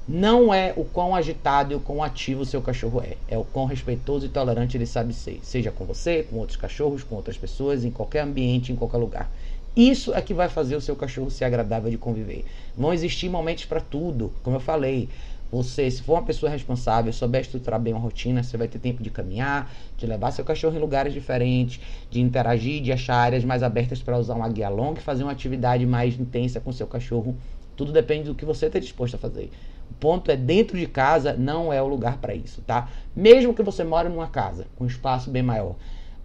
Não 0.07 0.53
é 0.53 0.75
o 0.77 0.85
quão 0.85 1.17
agitado 1.17 1.73
e 1.73 1.77
o 1.77 1.81
quão 1.81 2.03
ativo 2.03 2.43
o 2.43 2.45
seu 2.45 2.61
cachorro 2.61 3.01
é. 3.01 3.17
É 3.27 3.39
o 3.39 3.45
quão 3.45 3.65
respeitoso 3.65 4.27
e 4.27 4.29
tolerante 4.29 4.77
ele 4.77 4.85
sabe 4.85 5.15
ser. 5.15 5.41
Seja 5.43 5.73
com 5.73 5.87
você, 5.87 6.25
com 6.25 6.37
outros 6.37 6.59
cachorros, 6.59 7.03
com 7.03 7.15
outras 7.15 7.39
pessoas, 7.39 7.87
em 7.87 7.91
qualquer 7.91 8.21
ambiente, 8.21 8.71
em 8.71 8.77
qualquer 8.77 8.99
lugar. 8.99 9.31
Isso 9.75 10.15
é 10.15 10.21
que 10.21 10.35
vai 10.35 10.51
fazer 10.51 10.77
o 10.77 10.81
seu 10.81 10.95
cachorro 10.95 11.31
ser 11.31 11.47
agradável 11.47 11.91
de 11.91 11.99
conviver. 11.99 12.45
Vão 12.77 12.93
existir 12.93 13.31
momentos 13.31 13.65
para 13.65 13.81
tudo, 13.81 14.31
como 14.43 14.57
eu 14.57 14.61
falei. 14.61 15.09
Você, 15.51 15.91
se 15.91 16.03
for 16.03 16.15
uma 16.15 16.23
pessoa 16.23 16.51
responsável, 16.51 17.13
souber 17.13 17.43
estruturar 17.43 17.81
bem 17.81 17.93
uma 17.93 18.01
rotina, 18.01 18.43
você 18.43 18.57
vai 18.57 18.67
ter 18.67 18.79
tempo 18.79 19.03
de 19.03 19.11
caminhar, 19.11 19.73
de 19.97 20.07
levar 20.07 20.33
seu 20.33 20.45
cachorro 20.45 20.77
em 20.77 20.81
lugares 20.81 21.13
diferentes, 21.13 21.81
de 22.11 22.21
interagir, 22.21 22.83
de 22.83 22.93
achar 22.93 23.17
áreas 23.17 23.45
mais 23.45 23.63
abertas 23.63 24.03
para 24.03 24.19
usar 24.19 24.35
uma 24.35 24.49
guia 24.49 24.69
longa 24.69 24.99
e 24.99 25.03
fazer 25.03 25.23
uma 25.23 25.33
atividade 25.33 25.87
mais 25.87 26.19
intensa 26.19 26.61
com 26.61 26.73
seu 26.73 26.87
cachorro. 26.87 27.37
Tudo 27.77 27.93
depende 27.93 28.25
do 28.25 28.35
que 28.35 28.45
você 28.45 28.67
está 28.67 28.79
disposto 28.79 29.15
a 29.15 29.19
fazer. 29.19 29.51
O 29.91 29.95
ponto 29.95 30.31
é 30.31 30.37
dentro 30.37 30.77
de 30.77 30.87
casa 30.87 31.35
não 31.35 31.73
é 31.73 31.81
o 31.81 31.87
lugar 31.87 32.19
para 32.19 32.35
isso, 32.35 32.61
tá? 32.63 32.89
Mesmo 33.15 33.55
que 33.55 33.63
você 33.63 33.85
mora 33.85 34.09
numa 34.09 34.27
casa 34.27 34.67
com 34.75 34.85
um 34.85 34.87
espaço 34.87 35.31
bem 35.31 35.43
maior, 35.43 35.77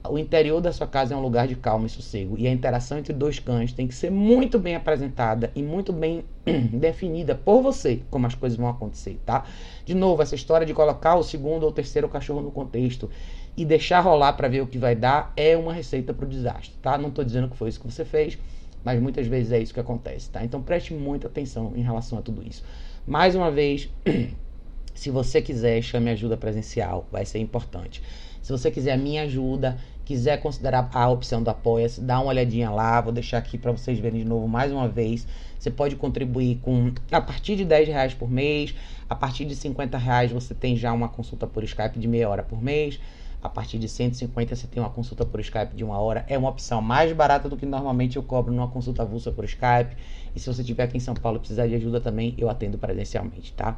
o 0.09 0.17
interior 0.17 0.59
da 0.59 0.71
sua 0.71 0.87
casa 0.87 1.13
é 1.13 1.17
um 1.17 1.21
lugar 1.21 1.47
de 1.47 1.55
calma 1.55 1.85
e 1.85 1.89
sossego. 1.89 2.35
E 2.37 2.47
a 2.47 2.51
interação 2.51 2.97
entre 2.97 3.13
dois 3.13 3.39
cães 3.39 3.71
tem 3.71 3.87
que 3.87 3.93
ser 3.93 4.09
muito 4.09 4.57
bem 4.57 4.75
apresentada 4.75 5.51
e 5.55 5.61
muito 5.61 5.93
bem 5.93 6.25
definida 6.73 7.35
por 7.35 7.61
você, 7.61 8.01
como 8.09 8.25
as 8.25 8.33
coisas 8.33 8.57
vão 8.57 8.67
acontecer, 8.67 9.19
tá? 9.25 9.45
De 9.85 9.93
novo, 9.93 10.21
essa 10.21 10.35
história 10.35 10.65
de 10.65 10.73
colocar 10.73 11.15
o 11.15 11.23
segundo 11.23 11.63
ou 11.63 11.71
terceiro 11.71 12.09
cachorro 12.09 12.41
no 12.41 12.51
contexto 12.51 13.09
e 13.55 13.63
deixar 13.63 13.99
rolar 13.99 14.33
para 14.33 14.47
ver 14.47 14.61
o 14.61 14.67
que 14.67 14.77
vai 14.77 14.95
dar 14.95 15.33
é 15.35 15.55
uma 15.55 15.73
receita 15.73 16.13
para 16.13 16.25
o 16.25 16.27
desastre, 16.27 16.73
tá? 16.81 16.97
Não 16.97 17.09
estou 17.09 17.23
dizendo 17.23 17.49
que 17.49 17.57
foi 17.57 17.69
isso 17.69 17.79
que 17.79 17.91
você 17.91 18.03
fez, 18.03 18.37
mas 18.83 18.99
muitas 18.99 19.27
vezes 19.27 19.51
é 19.51 19.59
isso 19.59 19.73
que 19.73 19.79
acontece, 19.79 20.29
tá? 20.29 20.43
Então 20.43 20.61
preste 20.61 20.93
muita 20.93 21.27
atenção 21.27 21.73
em 21.75 21.81
relação 21.81 22.17
a 22.17 22.21
tudo 22.21 22.41
isso. 22.47 22.63
Mais 23.05 23.35
uma 23.35 23.51
vez, 23.51 23.89
se 24.95 25.11
você 25.11 25.41
quiser, 25.41 25.81
chame 25.81 26.09
ajuda 26.09 26.37
presencial, 26.37 27.07
vai 27.11 27.25
ser 27.25 27.39
importante. 27.39 28.01
Se 28.41 28.51
você 28.51 28.71
quiser 28.71 28.93
a 28.93 28.97
minha 28.97 29.23
ajuda, 29.23 29.77
quiser 30.03 30.37
considerar 30.41 30.89
a 30.93 31.09
opção 31.09 31.41
do 31.43 31.49
Apoia-se, 31.49 32.01
dá 32.01 32.19
uma 32.19 32.29
olhadinha 32.29 32.69
lá. 32.69 32.99
Vou 32.99 33.13
deixar 33.13 33.37
aqui 33.37 33.57
para 33.57 33.71
vocês 33.71 33.99
verem 33.99 34.21
de 34.21 34.27
novo 34.27 34.47
mais 34.47 34.71
uma 34.71 34.87
vez. 34.87 35.27
Você 35.57 35.69
pode 35.69 35.95
contribuir 35.95 36.57
com 36.61 36.91
a 37.11 37.21
partir 37.21 37.55
de 37.55 37.63
10 37.63 37.87
reais 37.87 38.13
por 38.13 38.29
mês. 38.29 38.73
A 39.07 39.15
partir 39.15 39.45
de 39.45 39.55
50 39.55 39.97
reais 39.97 40.31
você 40.31 40.53
tem 40.53 40.75
já 40.75 40.91
uma 40.91 41.07
consulta 41.07 41.45
por 41.45 41.63
Skype 41.63 41.99
de 41.99 42.07
meia 42.07 42.27
hora 42.27 42.43
por 42.43 42.61
mês. 42.61 42.99
A 43.43 43.49
partir 43.49 43.79
de 43.79 43.87
150 43.87 44.55
você 44.55 44.67
tem 44.67 44.81
uma 44.81 44.89
consulta 44.89 45.25
por 45.25 45.39
Skype 45.39 45.75
de 45.75 45.83
uma 45.83 45.97
hora. 45.99 46.25
É 46.27 46.37
uma 46.37 46.49
opção 46.49 46.81
mais 46.81 47.11
barata 47.13 47.47
do 47.47 47.55
que 47.55 47.65
normalmente 47.65 48.17
eu 48.17 48.23
cobro 48.23 48.53
numa 48.53 48.67
consulta 48.67 49.03
avulsa 49.03 49.31
por 49.31 49.45
Skype. 49.45 49.95
E 50.35 50.39
se 50.39 50.47
você 50.47 50.61
estiver 50.61 50.83
aqui 50.83 50.97
em 50.97 50.99
São 50.99 51.13
Paulo 51.13 51.37
e 51.37 51.39
precisar 51.39 51.67
de 51.67 51.75
ajuda 51.75 52.01
também, 52.01 52.35
eu 52.37 52.49
atendo 52.49 52.77
presencialmente, 52.77 53.53
tá? 53.53 53.77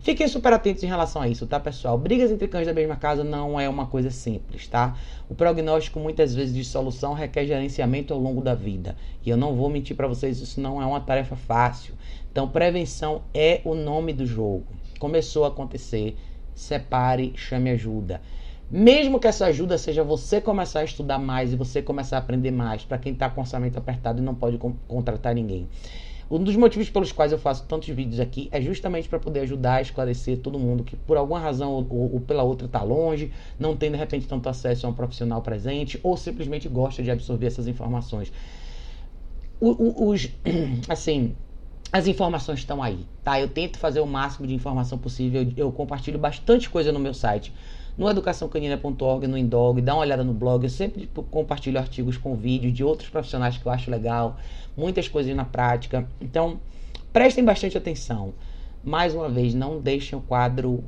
Fiquem 0.00 0.28
super 0.28 0.52
atentos 0.52 0.82
em 0.82 0.86
relação 0.86 1.22
a 1.22 1.28
isso, 1.28 1.46
tá, 1.46 1.58
pessoal? 1.58 1.96
Brigas 1.96 2.30
entre 2.30 2.48
cães 2.48 2.66
da 2.66 2.72
mesma 2.72 2.96
casa 2.96 3.24
não 3.24 3.58
é 3.58 3.68
uma 3.68 3.86
coisa 3.86 4.10
simples, 4.10 4.66
tá? 4.66 4.96
O 5.28 5.34
prognóstico 5.34 5.98
muitas 5.98 6.34
vezes 6.34 6.54
de 6.54 6.64
solução 6.64 7.14
requer 7.14 7.46
gerenciamento 7.46 8.12
ao 8.12 8.20
longo 8.20 8.40
da 8.40 8.54
vida. 8.54 8.96
E 9.24 9.30
eu 9.30 9.36
não 9.36 9.54
vou 9.54 9.70
mentir 9.70 9.96
para 9.96 10.06
vocês, 10.06 10.40
isso 10.40 10.60
não 10.60 10.80
é 10.80 10.86
uma 10.86 11.00
tarefa 11.00 11.36
fácil. 11.36 11.94
Então, 12.30 12.48
prevenção 12.48 13.22
é 13.32 13.60
o 13.64 13.74
nome 13.74 14.12
do 14.12 14.26
jogo. 14.26 14.64
Começou 14.98 15.44
a 15.44 15.48
acontecer, 15.48 16.16
separe, 16.54 17.32
chame 17.36 17.70
ajuda. 17.70 18.20
Mesmo 18.70 19.20
que 19.20 19.26
essa 19.26 19.46
ajuda 19.46 19.76
seja 19.78 20.02
você 20.02 20.40
começar 20.40 20.80
a 20.80 20.84
estudar 20.84 21.18
mais 21.18 21.52
e 21.52 21.56
você 21.56 21.82
começar 21.82 22.16
a 22.16 22.18
aprender 22.20 22.50
mais, 22.50 22.84
para 22.84 22.98
quem 22.98 23.12
está 23.12 23.28
com 23.28 23.40
orçamento 23.40 23.78
apertado 23.78 24.20
e 24.20 24.24
não 24.24 24.34
pode 24.34 24.58
contratar 24.88 25.34
ninguém. 25.34 25.68
Um 26.30 26.42
dos 26.42 26.56
motivos 26.56 26.88
pelos 26.88 27.12
quais 27.12 27.32
eu 27.32 27.38
faço 27.38 27.64
tantos 27.64 27.88
vídeos 27.88 28.18
aqui 28.18 28.48
é 28.50 28.60
justamente 28.60 29.08
para 29.08 29.18
poder 29.18 29.40
ajudar 29.40 29.74
a 29.74 29.82
esclarecer 29.82 30.38
todo 30.38 30.58
mundo 30.58 30.82
que 30.82 30.96
por 30.96 31.16
alguma 31.16 31.38
razão 31.38 31.72
ou, 31.72 32.12
ou, 32.14 32.20
pela 32.20 32.42
outra 32.42 32.66
está 32.66 32.82
longe, 32.82 33.30
não 33.58 33.76
tem 33.76 33.90
de 33.90 33.96
repente 33.96 34.26
tanto 34.26 34.48
acesso 34.48 34.86
a 34.86 34.90
um 34.90 34.94
profissional 34.94 35.42
presente 35.42 36.00
ou 36.02 36.16
simplesmente 36.16 36.68
gosta 36.68 37.02
de 37.02 37.10
absorver 37.10 37.46
essas 37.46 37.68
informações. 37.68 38.32
O, 39.60 39.70
o, 39.70 40.08
os, 40.10 40.30
assim, 40.88 41.34
as 41.92 42.06
informações 42.06 42.60
estão 42.60 42.82
aí, 42.82 43.06
tá? 43.22 43.40
Eu 43.40 43.48
tento 43.48 43.78
fazer 43.78 44.00
o 44.00 44.06
máximo 44.06 44.46
de 44.46 44.54
informação 44.54 44.98
possível, 44.98 45.42
eu, 45.42 45.52
eu 45.56 45.72
compartilho 45.72 46.18
bastante 46.18 46.70
coisa 46.70 46.90
no 46.90 46.98
meu 46.98 47.14
site 47.14 47.52
no 47.96 48.08
educaçãocanina.org, 48.08 49.26
no 49.26 49.38
Indog, 49.38 49.80
dá 49.80 49.94
uma 49.94 50.00
olhada 50.00 50.24
no 50.24 50.34
blog. 50.34 50.64
Eu 50.64 50.70
sempre 50.70 51.08
compartilho 51.30 51.78
artigos 51.78 52.16
com 52.16 52.34
vídeos 52.34 52.72
de 52.72 52.82
outros 52.82 53.08
profissionais 53.08 53.56
que 53.56 53.66
eu 53.66 53.72
acho 53.72 53.90
legal, 53.90 54.36
muitas 54.76 55.08
coisas 55.08 55.34
na 55.34 55.44
prática. 55.44 56.06
Então, 56.20 56.58
prestem 57.12 57.44
bastante 57.44 57.78
atenção. 57.78 58.34
Mais 58.82 59.14
uma 59.14 59.28
vez, 59.28 59.54
não 59.54 59.80
deixem 59.80 60.18
o 60.18 60.22
quadro 60.22 60.84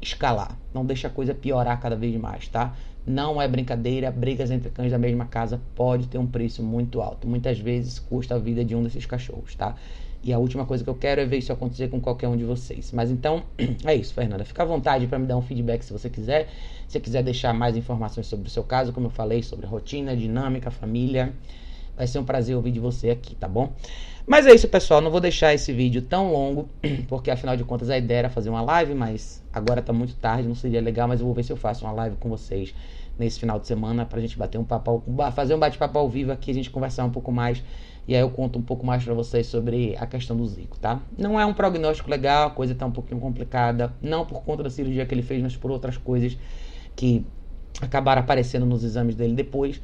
escalar, 0.00 0.56
não 0.72 0.84
deixe 0.84 1.06
a 1.06 1.10
coisa 1.10 1.34
piorar 1.34 1.80
cada 1.80 1.96
vez 1.96 2.14
mais, 2.16 2.48
tá? 2.48 2.74
Não 3.06 3.40
é 3.40 3.48
brincadeira, 3.48 4.10
brigas 4.10 4.50
entre 4.50 4.70
cães 4.70 4.90
da 4.90 4.98
mesma 4.98 5.24
casa 5.24 5.60
pode 5.74 6.08
ter 6.08 6.18
um 6.18 6.26
preço 6.26 6.62
muito 6.62 7.00
alto. 7.00 7.26
Muitas 7.26 7.58
vezes 7.58 7.98
custa 7.98 8.34
a 8.34 8.38
vida 8.38 8.64
de 8.64 8.74
um 8.74 8.82
desses 8.82 9.06
cachorros, 9.06 9.54
tá? 9.54 9.74
E 10.22 10.32
a 10.32 10.38
última 10.38 10.66
coisa 10.66 10.82
que 10.82 10.90
eu 10.90 10.94
quero 10.94 11.20
é 11.20 11.24
ver 11.24 11.38
isso 11.38 11.52
acontecer 11.52 11.88
com 11.88 12.00
qualquer 12.00 12.28
um 12.28 12.36
de 12.36 12.44
vocês. 12.44 12.92
Mas 12.92 13.10
então, 13.10 13.44
é 13.84 13.94
isso, 13.94 14.12
Fernanda. 14.12 14.44
Fica 14.44 14.62
à 14.62 14.66
vontade 14.66 15.06
para 15.06 15.18
me 15.18 15.26
dar 15.26 15.36
um 15.36 15.42
feedback 15.42 15.82
se 15.82 15.92
você 15.92 16.10
quiser. 16.10 16.48
Se 16.88 16.98
quiser 16.98 17.22
deixar 17.22 17.52
mais 17.52 17.76
informações 17.76 18.26
sobre 18.26 18.48
o 18.48 18.50
seu 18.50 18.64
caso, 18.64 18.92
como 18.92 19.06
eu 19.06 19.10
falei, 19.10 19.42
sobre 19.42 19.66
rotina, 19.66 20.16
dinâmica, 20.16 20.70
família. 20.70 21.32
Vai 21.96 22.06
ser 22.06 22.18
um 22.18 22.24
prazer 22.24 22.54
ouvir 22.56 22.72
de 22.72 22.80
você 22.80 23.10
aqui, 23.10 23.34
tá 23.34 23.48
bom? 23.48 23.72
Mas 24.26 24.46
é 24.46 24.54
isso, 24.54 24.68
pessoal. 24.68 25.00
Não 25.00 25.10
vou 25.10 25.20
deixar 25.20 25.54
esse 25.54 25.72
vídeo 25.72 26.02
tão 26.02 26.32
longo, 26.32 26.68
porque 27.08 27.30
afinal 27.30 27.56
de 27.56 27.64
contas 27.64 27.90
a 27.90 27.96
ideia 27.98 28.18
era 28.18 28.30
fazer 28.30 28.50
uma 28.50 28.62
live, 28.62 28.94
mas 28.94 29.42
agora 29.52 29.82
tá 29.82 29.92
muito 29.92 30.14
tarde, 30.16 30.46
não 30.46 30.54
seria 30.54 30.80
legal, 30.80 31.08
mas 31.08 31.20
eu 31.20 31.26
vou 31.26 31.34
ver 31.34 31.42
se 31.42 31.52
eu 31.52 31.56
faço 31.56 31.84
uma 31.84 31.92
live 31.92 32.16
com 32.16 32.28
vocês 32.28 32.74
nesse 33.18 33.40
final 33.40 33.58
de 33.58 33.66
semana 33.66 34.04
pra 34.04 34.20
gente 34.20 34.38
bater 34.38 34.58
um 34.58 34.64
papo, 34.64 35.02
fazer 35.34 35.54
um 35.54 35.58
bate-papo 35.58 35.98
ao 35.98 36.08
vivo 36.08 36.32
aqui, 36.32 36.50
a 36.50 36.54
gente 36.54 36.70
conversar 36.70 37.04
um 37.04 37.10
pouco 37.10 37.32
mais 37.32 37.62
e 38.08 38.14
aí 38.14 38.22
eu 38.22 38.30
conto 38.30 38.58
um 38.58 38.62
pouco 38.62 38.86
mais 38.86 39.04
para 39.04 39.12
vocês 39.12 39.46
sobre 39.46 39.94
a 39.98 40.06
questão 40.06 40.34
do 40.34 40.46
Zico, 40.46 40.78
tá? 40.78 41.02
Não 41.16 41.38
é 41.38 41.44
um 41.44 41.52
prognóstico 41.52 42.10
legal, 42.10 42.48
a 42.48 42.50
coisa 42.50 42.74
tá 42.74 42.86
um 42.86 42.90
pouquinho 42.90 43.20
complicada, 43.20 43.92
não 44.00 44.24
por 44.24 44.42
conta 44.42 44.62
da 44.62 44.70
cirurgia 44.70 45.04
que 45.04 45.14
ele 45.14 45.20
fez, 45.20 45.42
mas 45.42 45.54
por 45.54 45.70
outras 45.70 45.98
coisas 45.98 46.38
que 46.96 47.26
acabaram 47.82 48.22
aparecendo 48.22 48.64
nos 48.64 48.82
exames 48.82 49.14
dele 49.14 49.34
depois. 49.34 49.78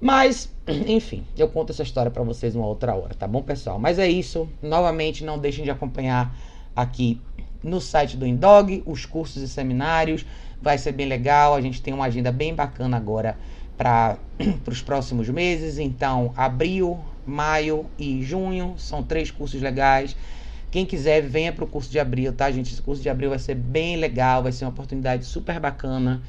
Mas, 0.00 0.54
enfim, 0.86 1.24
eu 1.36 1.48
conto 1.48 1.72
essa 1.72 1.82
história 1.82 2.08
para 2.08 2.22
vocês 2.22 2.54
uma 2.54 2.66
outra 2.66 2.94
hora, 2.94 3.14
tá 3.14 3.26
bom, 3.26 3.42
pessoal? 3.42 3.80
Mas 3.80 3.98
é 3.98 4.08
isso. 4.08 4.48
Novamente, 4.62 5.24
não 5.24 5.36
deixem 5.36 5.64
de 5.64 5.70
acompanhar 5.70 6.36
aqui 6.74 7.20
no 7.64 7.80
site 7.80 8.16
do 8.16 8.24
Indog 8.24 8.84
os 8.86 9.04
cursos 9.04 9.42
e 9.42 9.48
seminários. 9.48 10.24
Vai 10.60 10.78
ser 10.78 10.92
bem 10.92 11.06
legal. 11.06 11.54
A 11.54 11.60
gente 11.60 11.82
tem 11.82 11.92
uma 11.92 12.06
agenda 12.06 12.32
bem 12.32 12.54
bacana 12.54 12.96
agora 12.96 13.36
para 13.76 14.16
os 14.66 14.82
próximos 14.82 15.28
meses. 15.28 15.78
Então, 15.78 16.32
abril, 16.36 16.98
maio 17.26 17.86
e 17.98 18.22
junho 18.22 18.74
são 18.78 19.02
três 19.02 19.30
cursos 19.30 19.60
legais. 19.60 20.16
Quem 20.70 20.84
quiser, 20.84 21.22
venha 21.22 21.52
para 21.52 21.64
o 21.64 21.66
curso 21.66 21.90
de 21.90 21.98
abril, 21.98 22.32
tá, 22.32 22.50
gente? 22.50 22.72
Esse 22.72 22.82
curso 22.82 23.02
de 23.02 23.08
abril 23.08 23.30
vai 23.30 23.38
ser 23.38 23.54
bem 23.54 23.96
legal, 23.96 24.42
vai 24.42 24.52
ser 24.52 24.64
uma 24.64 24.70
oportunidade 24.70 25.24
super 25.24 25.58
bacana 25.60 26.20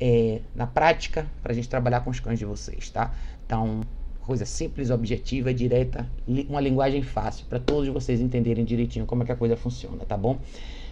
é, 0.00 0.40
na 0.54 0.66
prática 0.66 1.26
para 1.42 1.52
a 1.52 1.54
gente 1.54 1.68
trabalhar 1.68 2.00
com 2.00 2.10
os 2.10 2.20
cães 2.20 2.38
de 2.38 2.44
vocês, 2.44 2.90
tá? 2.90 3.12
Então, 3.44 3.80
coisa 4.20 4.44
simples, 4.44 4.90
objetiva, 4.90 5.52
direta, 5.54 6.06
uma 6.48 6.60
linguagem 6.60 7.02
fácil 7.02 7.46
para 7.46 7.58
todos 7.58 7.88
vocês 7.88 8.20
entenderem 8.20 8.64
direitinho 8.64 9.06
como 9.06 9.22
é 9.22 9.26
que 9.26 9.32
a 9.32 9.36
coisa 9.36 9.56
funciona, 9.56 10.04
tá 10.04 10.16
bom? 10.16 10.38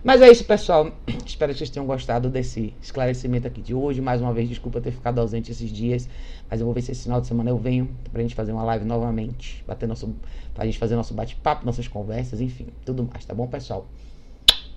Mas 0.05 0.23
é 0.23 0.31
isso, 0.31 0.45
pessoal. 0.45 0.93
Espero 1.25 1.53
que 1.53 1.59
vocês 1.59 1.71
tenham 1.71 1.87
gostado 1.87 2.29
desse 2.29 2.75
esclarecimento 2.83 3.47
aqui 3.47 3.61
de 3.61 3.75
hoje. 3.75 4.01
Mais 4.01 4.21
uma 4.21 4.33
vez, 4.33 4.49
desculpa 4.49 4.81
ter 4.81 4.93
ficado 4.93 5.21
ausente 5.21 5.51
esses 5.51 5.71
dias, 5.71 6.09
mas 6.51 6.61
eu 6.61 6.67
vou 6.67 6.75
ver 6.75 6.83
se 6.83 6.93
esse 6.93 7.03
final 7.03 7.21
de 7.21 7.27
semana 7.27 7.51
eu 7.51 7.59
venho 7.59 7.89
pra 8.13 8.23
gente 8.23 8.35
fazer 8.35 8.53
uma 8.53 8.63
live 8.65 8.85
novamente, 8.85 9.65
bater 9.67 9.89
nosso, 9.89 10.15
pra 10.55 10.65
gente 10.65 10.79
fazer 10.79 10.97
nosso 10.97 11.15
bate-papo, 11.15 11.65
nossas 11.67 11.89
conversas, 11.89 12.41
enfim, 12.41 12.67
tudo 12.85 13.09
mais, 13.11 13.25
tá 13.25 13.35
bom, 13.35 13.47
pessoal? 13.47 13.87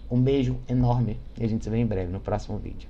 Um 0.09 0.21
beijo 0.21 0.57
enorme 0.67 1.19
e 1.39 1.43
a 1.43 1.47
gente 1.47 1.63
se 1.63 1.69
vê 1.69 1.77
em 1.77 1.85
breve 1.85 2.11
no 2.11 2.19
próximo 2.19 2.57
vídeo. 2.57 2.89